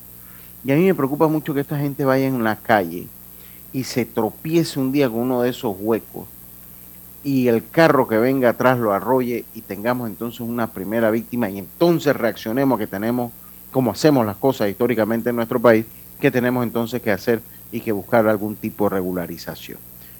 Y 0.68 0.72
a 0.74 0.76
mí 0.76 0.84
me 0.84 0.94
preocupa 0.94 1.30
mucho 1.30 1.54
que 1.54 1.62
esta 1.62 1.80
gente 1.80 2.04
vaya 2.04 2.28
en 2.28 2.44
la 2.44 2.58
calle 2.58 3.08
y 3.72 3.86
se 3.86 4.04
tropiece 4.04 4.82
un 4.82 4.92
día 4.92 5.08
con 5.10 5.20
uno 5.20 5.42
de 5.42 5.50
esos 5.50 5.74
huecos 5.80 6.26
y 7.24 7.48
el 7.48 7.66
carro 7.70 8.06
que 8.06 8.18
venga 8.18 8.50
atrás 8.50 8.78
lo 8.78 8.92
arrolle 8.92 9.46
y 9.56 9.62
tengamos 9.62 10.10
entonces 10.10 10.42
una 10.42 10.68
primera 10.68 11.10
víctima 11.10 11.50
y 11.50 11.60
entonces 11.60 12.14
reaccionemos 12.18 12.78
que 12.78 12.86
tenemos, 12.86 13.32
como 13.72 13.92
hacemos 13.92 14.26
las 14.26 14.36
cosas 14.36 14.70
históricamente 14.70 15.30
en 15.30 15.38
nuestro 15.38 15.58
país, 15.58 15.86
que 16.20 16.32
tenemos 16.32 16.64
entonces 16.66 17.02
que 17.02 17.12
hacer 17.12 17.40
y 17.72 17.80
que 17.80 17.94
buscar 17.94 18.28
algún 18.28 18.58
tipo 18.58 18.90
de 18.90 18.96
regularización. 18.98 19.78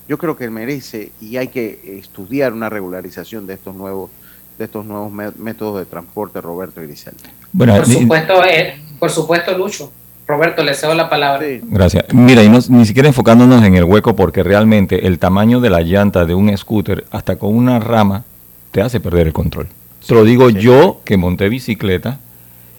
Yo 0.08 0.18
creo 0.18 0.38
que 0.38 0.50
merece 0.50 1.12
y 1.20 1.36
hay 1.36 1.50
que 1.50 1.98
estudiar 2.00 2.54
una 2.54 2.70
regularización 2.70 3.46
de 3.48 3.56
estos 3.56 3.76
nuevos 3.76 4.10
de 4.58 4.64
estos 4.64 4.86
nuevos 4.86 5.12
mé- 5.12 5.34
métodos 5.38 5.78
de 5.80 5.86
transporte, 5.86 6.40
Roberto 6.40 6.82
y 6.82 6.88
Griselda. 6.88 7.30
Bueno, 7.52 7.76
por 7.76 7.88
ni- 7.90 7.96
supuesto, 8.02 8.46
eh, 8.46 8.82
por 8.98 9.10
supuesto, 9.12 9.58
Lucho. 9.58 9.92
Roberto, 10.28 10.62
le 10.64 10.74
cedo 10.74 10.94
la 10.94 11.10
palabra. 11.10 11.46
Gracias. 11.64 12.06
Mira, 12.14 12.44
y 12.44 12.50
no- 12.50 12.60
ni 12.70 12.86
siquiera 12.86 13.08
enfocándonos 13.08 13.64
en 13.64 13.76
el 13.76 13.86
hueco, 13.86 14.16
porque 14.16 14.44
realmente 14.44 15.08
el 15.08 15.20
tamaño 15.20 15.60
de 15.62 15.70
la 15.70 15.82
llanta 15.82 16.26
de 16.26 16.36
un 16.36 16.56
scooter, 16.58 17.06
hasta 17.12 17.38
con 17.38 17.56
una 17.56 17.80
rama, 17.80 18.24
te 18.72 18.82
hace 18.82 19.00
perder 19.00 19.28
el 19.28 19.34
control. 19.34 19.68
Te 20.06 20.14
lo 20.14 20.24
digo 20.26 20.50
yo 20.50 21.00
que 21.06 21.16
monté 21.18 21.48
bicicleta 21.50 22.20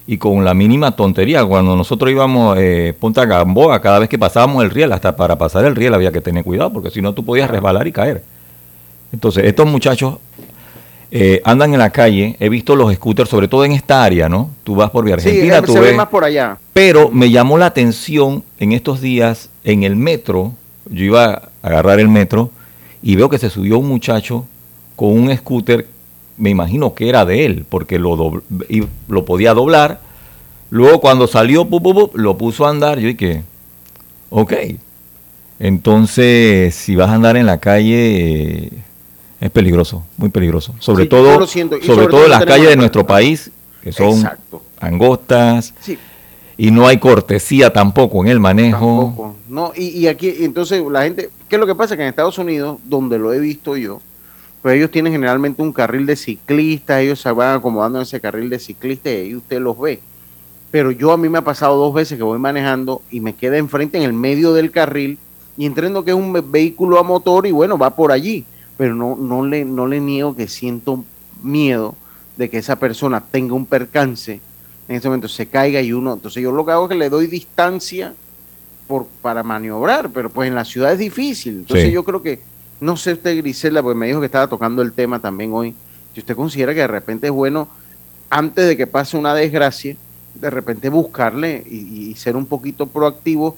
y 0.07 0.17
con 0.17 0.43
la 0.45 0.53
mínima 0.53 0.91
tontería, 0.95 1.43
cuando 1.45 1.75
nosotros 1.75 2.09
íbamos 2.11 2.57
eh, 2.59 2.93
Punta 2.99 3.25
Gamboa, 3.25 3.79
cada 3.81 3.99
vez 3.99 4.09
que 4.09 4.17
pasábamos 4.19 4.63
el 4.63 4.69
riel, 4.71 4.91
hasta 4.91 5.15
para 5.15 5.35
pasar 5.37 5.65
el 5.65 5.75
riel 5.75 5.93
había 5.93 6.11
que 6.11 6.21
tener 6.21 6.43
cuidado, 6.43 6.71
porque 6.71 6.89
si 6.91 7.01
no 7.01 7.13
tú 7.13 7.23
podías 7.25 7.49
resbalar 7.49 7.87
y 7.87 7.91
caer. 7.91 8.23
Entonces, 9.11 9.43
estos 9.45 9.67
muchachos 9.67 10.17
eh, 11.11 11.41
andan 11.43 11.73
en 11.73 11.79
la 11.79 11.89
calle, 11.89 12.35
he 12.39 12.49
visto 12.49 12.75
los 12.75 12.93
scooters, 12.93 13.29
sobre 13.29 13.47
todo 13.47 13.65
en 13.65 13.71
esta 13.71 14.03
área, 14.03 14.29
¿no? 14.29 14.51
Tú 14.63 14.75
vas 14.75 14.91
por 14.91 15.05
Vía 15.05 15.15
Argentina, 15.15 15.61
tú 15.61 15.73
se 15.73 15.79
ve 15.79 15.87
ves... 15.87 15.97
más 15.97 16.09
por 16.09 16.23
allá. 16.23 16.57
Pero 16.73 17.09
me 17.09 17.31
llamó 17.31 17.57
la 17.57 17.65
atención 17.65 18.43
en 18.59 18.73
estos 18.73 19.01
días 19.01 19.49
en 19.63 19.83
el 19.83 19.95
metro, 19.95 20.53
yo 20.89 21.05
iba 21.05 21.25
a 21.25 21.49
agarrar 21.63 21.99
el 21.99 22.09
metro 22.09 22.51
y 23.01 23.15
veo 23.15 23.29
que 23.29 23.39
se 23.39 23.49
subió 23.49 23.79
un 23.79 23.87
muchacho 23.87 24.45
con 24.95 25.09
un 25.09 25.35
scooter, 25.35 25.87
me 26.37 26.49
imagino 26.49 26.93
que 26.93 27.09
era 27.09 27.25
de 27.25 27.45
él, 27.45 27.65
porque 27.67 27.97
lo, 27.97 28.43
y 28.67 28.83
lo 29.07 29.25
podía 29.25 29.53
doblar. 29.53 30.01
Luego 30.69 30.99
cuando 30.99 31.25
salió, 31.25 31.65
pu, 31.65 31.81
pu, 31.81 31.93
pu, 31.93 32.11
lo 32.13 32.37
puso 32.37 32.65
a 32.65 32.69
andar, 32.69 32.99
yo 32.99 33.07
dije, 33.07 33.43
ok. 34.29 34.53
Entonces, 35.59 36.75
si 36.75 36.95
vas 36.95 37.09
a 37.09 37.15
andar 37.15 37.35
en 37.35 37.45
la 37.45 37.57
calle, 37.57 38.71
es 39.39 39.49
peligroso, 39.51 40.03
muy 40.17 40.29
peligroso. 40.29 40.75
Sobre 40.79 41.03
Sí, 41.03 41.09
todo, 41.09 41.47
sobre, 41.47 41.81
sobre 41.85 42.07
todo 42.07 42.23
en 42.25 42.29
las 42.31 42.45
calles 42.45 42.69
de 42.69 42.75
nuestro 42.75 43.05
país, 43.05 43.51
que 43.81 43.91
son 43.91 44.15
Exacto. 44.15 44.61
angostas, 44.79 45.73
Sí. 45.81 45.97
y 46.57 46.71
no 46.71 46.87
hay 46.87 46.97
cortesía 46.97 47.71
tampoco 47.71 48.21
en 48.23 48.29
el 48.31 48.39
manejo. 48.39 49.05
Tampoco. 49.05 49.35
No, 49.47 49.71
y, 49.75 49.87
y 49.97 50.07
aquí, 50.07 50.33
entonces 50.39 50.83
la 50.91 51.03
gente, 51.03 51.29
¿qué 51.47 51.55
es 51.55 51.59
lo 51.59 51.65
que 51.67 51.75
pasa? 51.75 51.95
Que 51.95 52.03
en 52.03 52.09
Estados 52.09 52.37
Unidos, 52.37 52.77
donde 52.85 53.17
lo 53.17 53.31
he 53.33 53.39
visto 53.39 53.77
yo, 53.77 54.01
pues 54.61 54.75
ellos 54.75 54.91
tienen 54.91 55.13
generalmente 55.13 55.61
un 55.61 55.71
carril 55.71 56.05
de 56.05 56.17
ciclistas, 56.17 56.99
ellos 57.01 57.21
se 57.21 57.31
van 57.31 57.55
acomodando 57.57 57.99
en 57.99 58.03
ese 58.03 58.19
carril 58.19 58.49
de 58.49 58.59
ciclistas 58.59 59.13
y 59.13 59.15
ahí 59.15 59.35
usted 59.35 59.61
los 59.61 59.79
ve. 59.79 60.01
Pero 60.69 60.91
yo 60.91 61.11
a 61.13 61.17
mí 61.17 61.29
me 61.29 61.37
ha 61.37 61.43
pasado 61.43 61.77
dos 61.77 61.93
veces 61.93 62.17
que 62.17 62.23
voy 62.23 62.37
manejando 62.37 63.01
y 63.09 63.21
me 63.21 63.33
queda 63.33 63.57
enfrente 63.57 63.97
en 63.97 64.03
el 64.03 64.13
medio 64.13 64.53
del 64.53 64.69
carril 64.69 65.17
y 65.57 65.65
entiendo 65.65 66.03
que 66.03 66.11
es 66.11 66.17
un 66.17 66.31
ve- 66.33 66.43
vehículo 66.45 66.99
a 66.99 67.03
motor 67.03 67.47
y 67.47 67.51
bueno, 67.51 67.77
va 67.77 67.95
por 67.95 68.11
allí. 68.11 68.43
Pero 68.79 68.95
no, 68.95 69.17
no, 69.17 69.45
le, 69.45 69.65
no 69.65 69.87
le 69.87 69.99
niego 69.99 70.37
que 70.37 70.47
siento 70.47 71.03
miedo 71.43 71.95
de 72.37 72.49
que 72.49 72.59
esa 72.59 72.77
persona 72.77 73.19
tenga 73.19 73.53
un 73.53 73.65
percance, 73.65 74.39
en 74.87 74.95
ese 74.95 75.09
momento 75.09 75.27
se 75.27 75.47
caiga 75.47 75.81
y 75.81 75.91
uno, 75.91 76.13
entonces 76.13 76.41
yo 76.41 76.53
lo 76.53 76.65
que 76.65 76.71
hago 76.71 76.85
es 76.85 76.89
que 76.91 76.95
le 76.95 77.09
doy 77.09 77.27
distancia 77.27 78.13
por, 78.87 79.05
para 79.21 79.43
maniobrar, 79.43 80.09
pero 80.11 80.29
pues 80.29 80.47
en 80.47 80.55
la 80.55 80.63
ciudad 80.63 80.93
es 80.93 80.99
difícil. 80.99 81.57
Entonces 81.57 81.87
Sí. 81.87 81.91
yo 81.91 82.05
creo 82.05 82.21
que, 82.21 82.39
no 82.79 82.95
sé 82.95 83.11
usted 83.11 83.35
Grisela, 83.37 83.83
pues 83.83 83.97
me 83.97 84.07
dijo 84.07 84.21
que 84.21 84.27
estaba 84.27 84.47
tocando 84.47 84.81
el 84.81 84.93
tema 84.93 85.19
también 85.19 85.51
hoy, 85.53 85.75
si 86.13 86.21
usted 86.21 86.37
considera 86.37 86.73
que 86.73 86.79
de 86.79 86.87
repente 86.87 87.27
es 87.27 87.33
bueno, 87.33 87.67
antes 88.29 88.65
de 88.65 88.77
que 88.77 88.87
pase 88.87 89.17
una 89.17 89.33
desgracia, 89.33 89.97
de 90.35 90.49
repente 90.49 90.87
buscarle 90.87 91.65
y, 91.69 92.11
y 92.11 92.15
ser 92.15 92.37
un 92.37 92.45
poquito 92.45 92.87
proactivo, 92.87 93.57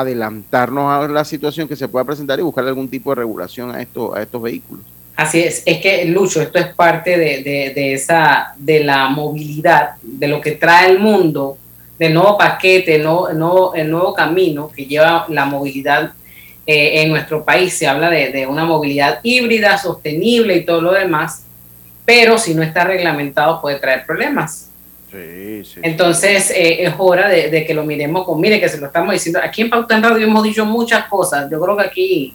adelantarnos 0.00 0.90
a 0.90 1.06
la 1.06 1.24
situación 1.24 1.68
que 1.68 1.76
se 1.76 1.86
pueda 1.86 2.04
presentar 2.04 2.38
y 2.38 2.42
buscarle 2.42 2.70
algún 2.70 2.88
tipo 2.88 3.10
de 3.10 3.16
regulación 3.16 3.70
a 3.74 3.80
estos, 3.82 4.16
a 4.16 4.22
estos 4.22 4.40
vehículos. 4.40 4.84
Así 5.14 5.40
es, 5.40 5.62
es 5.66 5.78
que 5.82 6.06
Lucho, 6.06 6.40
esto 6.40 6.58
es 6.58 6.68
parte 6.68 7.10
de, 7.18 7.42
de- 7.42 7.72
de 7.74 7.92
esa, 7.92 8.54
de 8.56 8.82
la 8.82 9.08
movilidad, 9.08 9.90
de 10.02 10.26
lo 10.28 10.40
que 10.40 10.52
trae 10.52 10.90
el 10.90 10.98
mundo, 10.98 11.58
del 11.98 12.14
nuevo 12.14 12.38
paquete, 12.38 12.96
el 12.96 13.02
nuevo, 13.04 13.74
el 13.74 13.90
nuevo, 13.90 14.14
camino 14.14 14.70
que 14.74 14.86
lleva 14.86 15.26
la 15.28 15.44
movilidad 15.44 16.12
eh, 16.66 17.02
en 17.02 17.10
nuestro 17.10 17.44
país. 17.44 17.74
Se 17.76 17.86
habla 17.86 18.08
de 18.08 18.46
una 18.46 18.64
movilidad 18.64 19.20
híbrida, 19.22 19.76
sostenible 19.76 20.56
y 20.56 20.64
todo 20.64 20.80
lo 20.80 20.92
demás, 20.92 21.44
pero 22.06 22.38
si 22.38 22.54
no 22.54 22.62
está 22.62 22.84
reglamentado 22.84 23.60
puede 23.60 23.78
traer 23.78 24.06
problemas. 24.06 24.70
Sí, 25.12 25.62
sí. 25.64 25.80
Entonces 25.82 26.50
eh, 26.50 26.84
es 26.84 26.94
hora 26.96 27.28
de, 27.28 27.50
de 27.50 27.66
que 27.66 27.74
lo 27.74 27.84
miremos 27.84 28.24
con, 28.24 28.40
mire 28.40 28.58
que 28.58 28.68
se 28.68 28.78
lo 28.78 28.86
estamos 28.86 29.12
diciendo, 29.12 29.40
aquí 29.42 29.60
en 29.62 29.68
Pauta 29.70 29.94
en 29.96 30.02
Radio 30.02 30.26
hemos 30.26 30.42
dicho 30.42 30.64
muchas 30.64 31.04
cosas, 31.06 31.50
yo 31.50 31.60
creo 31.60 31.76
que 31.76 31.82
aquí, 31.84 32.34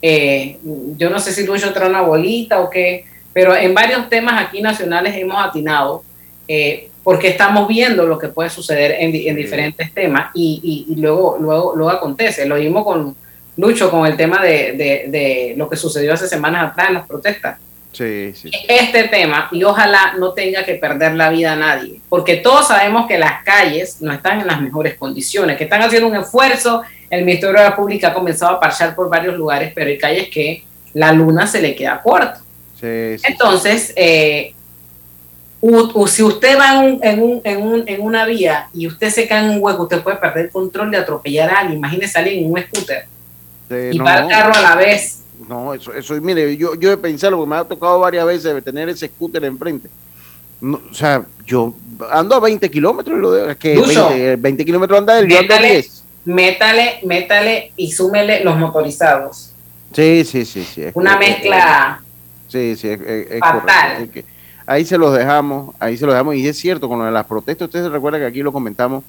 eh, 0.00 0.56
yo 0.96 1.10
no 1.10 1.18
sé 1.18 1.32
si 1.32 1.44
Lucho 1.44 1.72
trae 1.72 1.88
una 1.90 2.00
bolita 2.00 2.60
o 2.60 2.70
qué, 2.70 3.04
pero 3.32 3.54
en 3.54 3.74
varios 3.74 4.08
temas 4.08 4.42
aquí 4.46 4.62
nacionales 4.62 5.14
hemos 5.16 5.36
atinado, 5.44 6.02
eh, 6.48 6.88
porque 7.02 7.28
estamos 7.28 7.68
viendo 7.68 8.06
lo 8.06 8.18
que 8.18 8.28
puede 8.28 8.48
suceder 8.48 8.96
en, 8.98 9.12
di- 9.12 9.28
en 9.28 9.36
diferentes 9.36 9.92
temas 9.92 10.30
y, 10.34 10.86
y- 10.88 10.92
y 10.94 10.96
luego, 11.00 11.36
luego, 11.38 11.74
luego 11.76 11.90
acontece, 11.90 12.46
lo 12.46 12.56
vimos 12.56 12.84
con 12.84 13.14
Lucho 13.56 13.90
con 13.90 14.06
el 14.06 14.16
tema 14.16 14.42
de, 14.42 14.72
de- 14.72 15.04
de 15.08 15.54
lo 15.56 15.68
que 15.68 15.76
sucedió 15.76 16.14
hace 16.14 16.26
semanas 16.26 16.70
atrás 16.72 16.88
en 16.88 16.94
las 16.94 17.06
protestas 17.06 17.58
Sí, 17.94 18.32
sí. 18.34 18.50
este 18.68 19.04
tema 19.04 19.48
y 19.52 19.62
ojalá 19.64 20.14
no 20.18 20.32
tenga 20.32 20.64
que 20.64 20.74
perder 20.74 21.14
la 21.14 21.30
vida 21.30 21.52
a 21.52 21.56
nadie, 21.56 22.00
porque 22.08 22.36
todos 22.36 22.68
sabemos 22.68 23.06
que 23.06 23.16
las 23.18 23.42
calles 23.44 24.02
no 24.02 24.12
están 24.12 24.40
en 24.40 24.46
las 24.48 24.60
mejores 24.60 24.94
condiciones, 24.96 25.56
que 25.56 25.64
están 25.64 25.80
haciendo 25.82 26.08
un 26.08 26.16
esfuerzo, 26.16 26.82
el 27.08 27.24
Ministerio 27.24 27.56
de 27.58 27.64
la 27.64 27.76
Pública 27.76 28.08
ha 28.08 28.14
comenzado 28.14 28.56
a 28.56 28.60
parchar 28.60 28.94
por 28.94 29.08
varios 29.08 29.36
lugares, 29.36 29.72
pero 29.74 29.88
hay 29.90 29.98
calles 29.98 30.28
que 30.28 30.64
la 30.92 31.12
luna 31.12 31.46
se 31.46 31.62
le 31.62 31.74
queda 31.74 32.00
corta. 32.02 32.40
Entonces, 33.24 33.92
eh, 33.96 34.52
u- 35.60 35.90
u- 35.94 36.06
si 36.08 36.22
usted 36.22 36.58
va 36.58 36.72
en, 36.74 36.78
un- 36.84 37.00
en, 37.02 37.22
un- 37.22 37.40
en, 37.44 37.62
un- 37.62 37.84
en 37.88 38.00
una 38.02 38.24
vía 38.26 38.68
y 38.74 38.86
usted 38.86 39.10
se 39.10 39.26
cae 39.28 39.44
en 39.44 39.50
un 39.50 39.58
hueco, 39.62 39.84
usted 39.84 40.02
puede 40.02 40.16
perder 40.18 40.46
el 40.46 40.50
control 40.50 40.90
de 40.90 40.98
atropellar 40.98 41.50
a 41.50 41.58
alguien. 41.60 41.78
Imagínese 41.78 42.18
alguien 42.18 42.44
en 42.44 42.52
un 42.52 42.60
scooter 42.62 43.06
y 43.92 43.98
no, 43.98 44.04
va 44.04 44.16
el 44.18 44.22
no. 44.24 44.28
carro 44.28 44.54
a 44.54 44.60
la 44.60 44.74
vez. 44.76 45.20
No, 45.48 45.74
eso, 45.74 45.92
eso, 45.92 46.14
mire, 46.20 46.56
yo, 46.56 46.74
yo 46.74 46.92
he 46.92 46.96
pensado, 46.96 47.36
porque 47.36 47.50
me 47.50 47.56
ha 47.56 47.64
tocado 47.64 47.98
varias 47.98 48.26
veces 48.26 48.64
tener 48.64 48.88
ese 48.88 49.08
scooter 49.08 49.44
enfrente. 49.44 49.88
No, 50.60 50.80
o 50.90 50.94
sea, 50.94 51.24
yo 51.44 51.74
ando 52.10 52.34
a 52.34 52.40
20 52.40 52.70
kilómetros 52.70 53.18
y 53.18 53.20
lo 53.20 53.30
de, 53.32 53.56
que 53.56 53.74
Lucho, 53.74 54.08
20, 54.08 54.36
20 54.36 54.64
kilómetros 54.64 54.98
anda 55.00 55.18
a 55.18 55.22
Métale, 55.22 55.72
10. 55.72 56.04
métale, 56.24 56.98
métale 57.04 57.72
y 57.76 57.92
súmele 57.92 58.42
los 58.42 58.56
motorizados. 58.56 59.50
Sí, 59.92 60.24
sí, 60.24 60.44
sí, 60.44 60.64
sí. 60.64 60.84
Una 60.94 61.16
mezcla 61.18 62.00
Sí, 62.48 62.76
sí, 62.76 62.88
es, 62.88 63.00
es- 63.00 63.40
Fatal. 63.40 64.08
que 64.10 64.24
ahí 64.66 64.84
se 64.84 64.96
los 64.96 65.14
dejamos, 65.16 65.74
ahí 65.80 65.96
se 65.96 66.06
los 66.06 66.14
dejamos. 66.14 66.36
Y 66.36 66.46
es 66.46 66.56
cierto, 66.56 66.88
con 66.88 66.98
lo 67.00 67.04
de 67.04 67.10
las 67.10 67.26
protestas, 67.26 67.66
ustedes 67.66 67.86
se 67.86 67.90
recuerdan 67.90 68.20
que 68.22 68.26
aquí 68.28 68.42
lo 68.42 68.52
comentamos, 68.52 69.02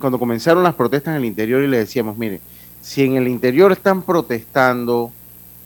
cuando 0.00 0.18
comenzaron 0.18 0.62
las 0.62 0.74
protestas 0.74 1.12
en 1.12 1.18
el 1.18 1.24
interior 1.24 1.62
y 1.62 1.68
le 1.68 1.78
decíamos, 1.78 2.16
mire, 2.18 2.40
si 2.82 3.04
en 3.04 3.16
el 3.16 3.28
interior 3.28 3.72
están 3.72 4.02
protestando 4.02 5.12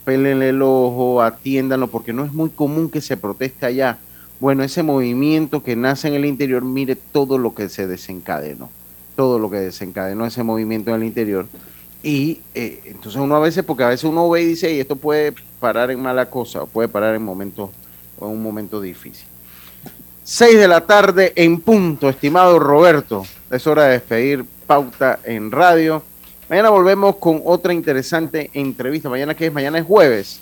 pélenle 0.05 0.51
el 0.51 0.63
ojo, 0.63 1.23
atiéndanlo, 1.23 1.89
porque 1.89 2.13
no 2.13 2.25
es 2.25 2.33
muy 2.33 2.51
común 2.51 2.91
que 2.91 3.01
se 3.01 3.17
proteste 3.17 3.67
allá. 3.67 3.99
Bueno, 4.41 4.65
ese 4.65 4.83
movimiento 4.83 5.63
que 5.63 5.77
nace 5.77 6.09
en 6.09 6.15
el 6.15 6.25
interior, 6.25 6.65
mire 6.65 6.97
todo 6.97 7.39
lo 7.39 7.55
que 7.55 7.69
se 7.69 7.87
desencadenó, 7.87 8.71
todo 9.15 9.39
lo 9.39 9.51
que 9.51 9.59
desencadenó 9.59 10.27
ese 10.27 10.43
movimiento 10.43 10.91
en 10.91 10.97
el 10.97 11.05
interior. 11.05 11.47
Y 12.03 12.41
eh, 12.55 12.83
entonces 12.87 13.21
uno 13.21 13.37
a 13.37 13.41
veces, 13.41 13.65
porque 13.65 13.85
a 13.85 13.89
veces 13.89 14.05
uno 14.05 14.29
ve 14.29 14.43
y 14.43 14.47
dice, 14.47 14.75
y 14.75 14.81
esto 14.81 14.97
puede 14.97 15.33
parar 15.61 15.91
en 15.93 16.03
mala 16.03 16.29
cosa, 16.29 16.65
o 16.65 16.67
puede 16.67 16.89
parar 16.89 17.15
en 17.15 17.23
momentos, 17.23 17.71
o 18.19 18.27
en 18.27 18.33
un 18.33 18.43
momento 18.43 18.81
difícil. 18.81 19.27
6 20.25 20.59
de 20.59 20.69
la 20.69 20.83
tarde 20.87 21.33
en 21.37 21.61
punto, 21.61 22.09
estimado 22.09 22.59
Roberto. 22.59 23.25
Es 23.51 23.67
hora 23.67 23.85
de 23.85 23.93
despedir 23.93 24.45
Pauta 24.67 25.19
en 25.25 25.51
Radio. 25.51 26.03
Mañana 26.53 26.69
volvemos 26.69 27.17
con 27.17 27.41
otra 27.47 27.73
interesante 27.73 28.51
entrevista. 28.53 29.09
Mañana 29.09 29.35
que 29.35 29.47
es, 29.47 29.53
mañana 29.55 29.79
es 29.79 29.87
jueves. 29.87 30.39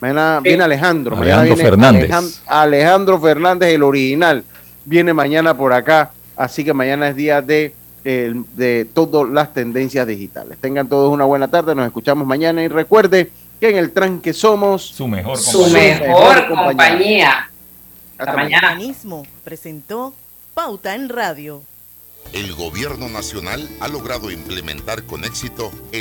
Mañana 0.00 0.38
viene 0.40 0.62
Alejandro. 0.62 1.16
Mañana 1.16 1.40
Alejandro 1.40 1.56
viene 1.56 1.68
Fernández. 1.70 2.10
Alejan- 2.12 2.42
Alejandro 2.46 3.20
Fernández, 3.20 3.74
el 3.74 3.82
original. 3.82 4.44
Viene 4.84 5.12
mañana 5.12 5.54
por 5.56 5.72
acá. 5.72 6.12
Así 6.36 6.62
que 6.62 6.72
mañana 6.72 7.08
es 7.08 7.16
día 7.16 7.42
de, 7.42 7.74
eh, 8.04 8.34
de 8.54 8.84
todas 8.94 9.28
las 9.32 9.52
tendencias 9.52 10.06
digitales. 10.06 10.58
Tengan 10.60 10.86
todos 10.88 11.12
una 11.12 11.24
buena 11.24 11.48
tarde. 11.48 11.74
Nos 11.74 11.86
escuchamos 11.86 12.24
mañana. 12.24 12.62
Y 12.62 12.68
recuerde 12.68 13.32
que 13.58 13.70
en 13.70 13.78
el 13.78 13.90
tranque 13.90 14.32
somos 14.32 14.84
su 14.84 15.08
mejor 15.08 15.38
Su 15.38 15.66
mejor 15.70 16.46
compañía. 16.46 17.50
Hasta 18.16 18.32
mañana. 18.32 18.68
Organismo 18.74 19.26
presentó 19.42 20.14
Pauta 20.54 20.94
en 20.94 21.08
Radio. 21.08 21.62
El 22.32 22.54
gobierno 22.54 23.08
nacional 23.08 23.68
ha 23.80 23.88
logrado 23.88 24.30
implementar 24.30 25.04
con 25.04 25.24
éxito 25.24 25.72
el 25.92 25.96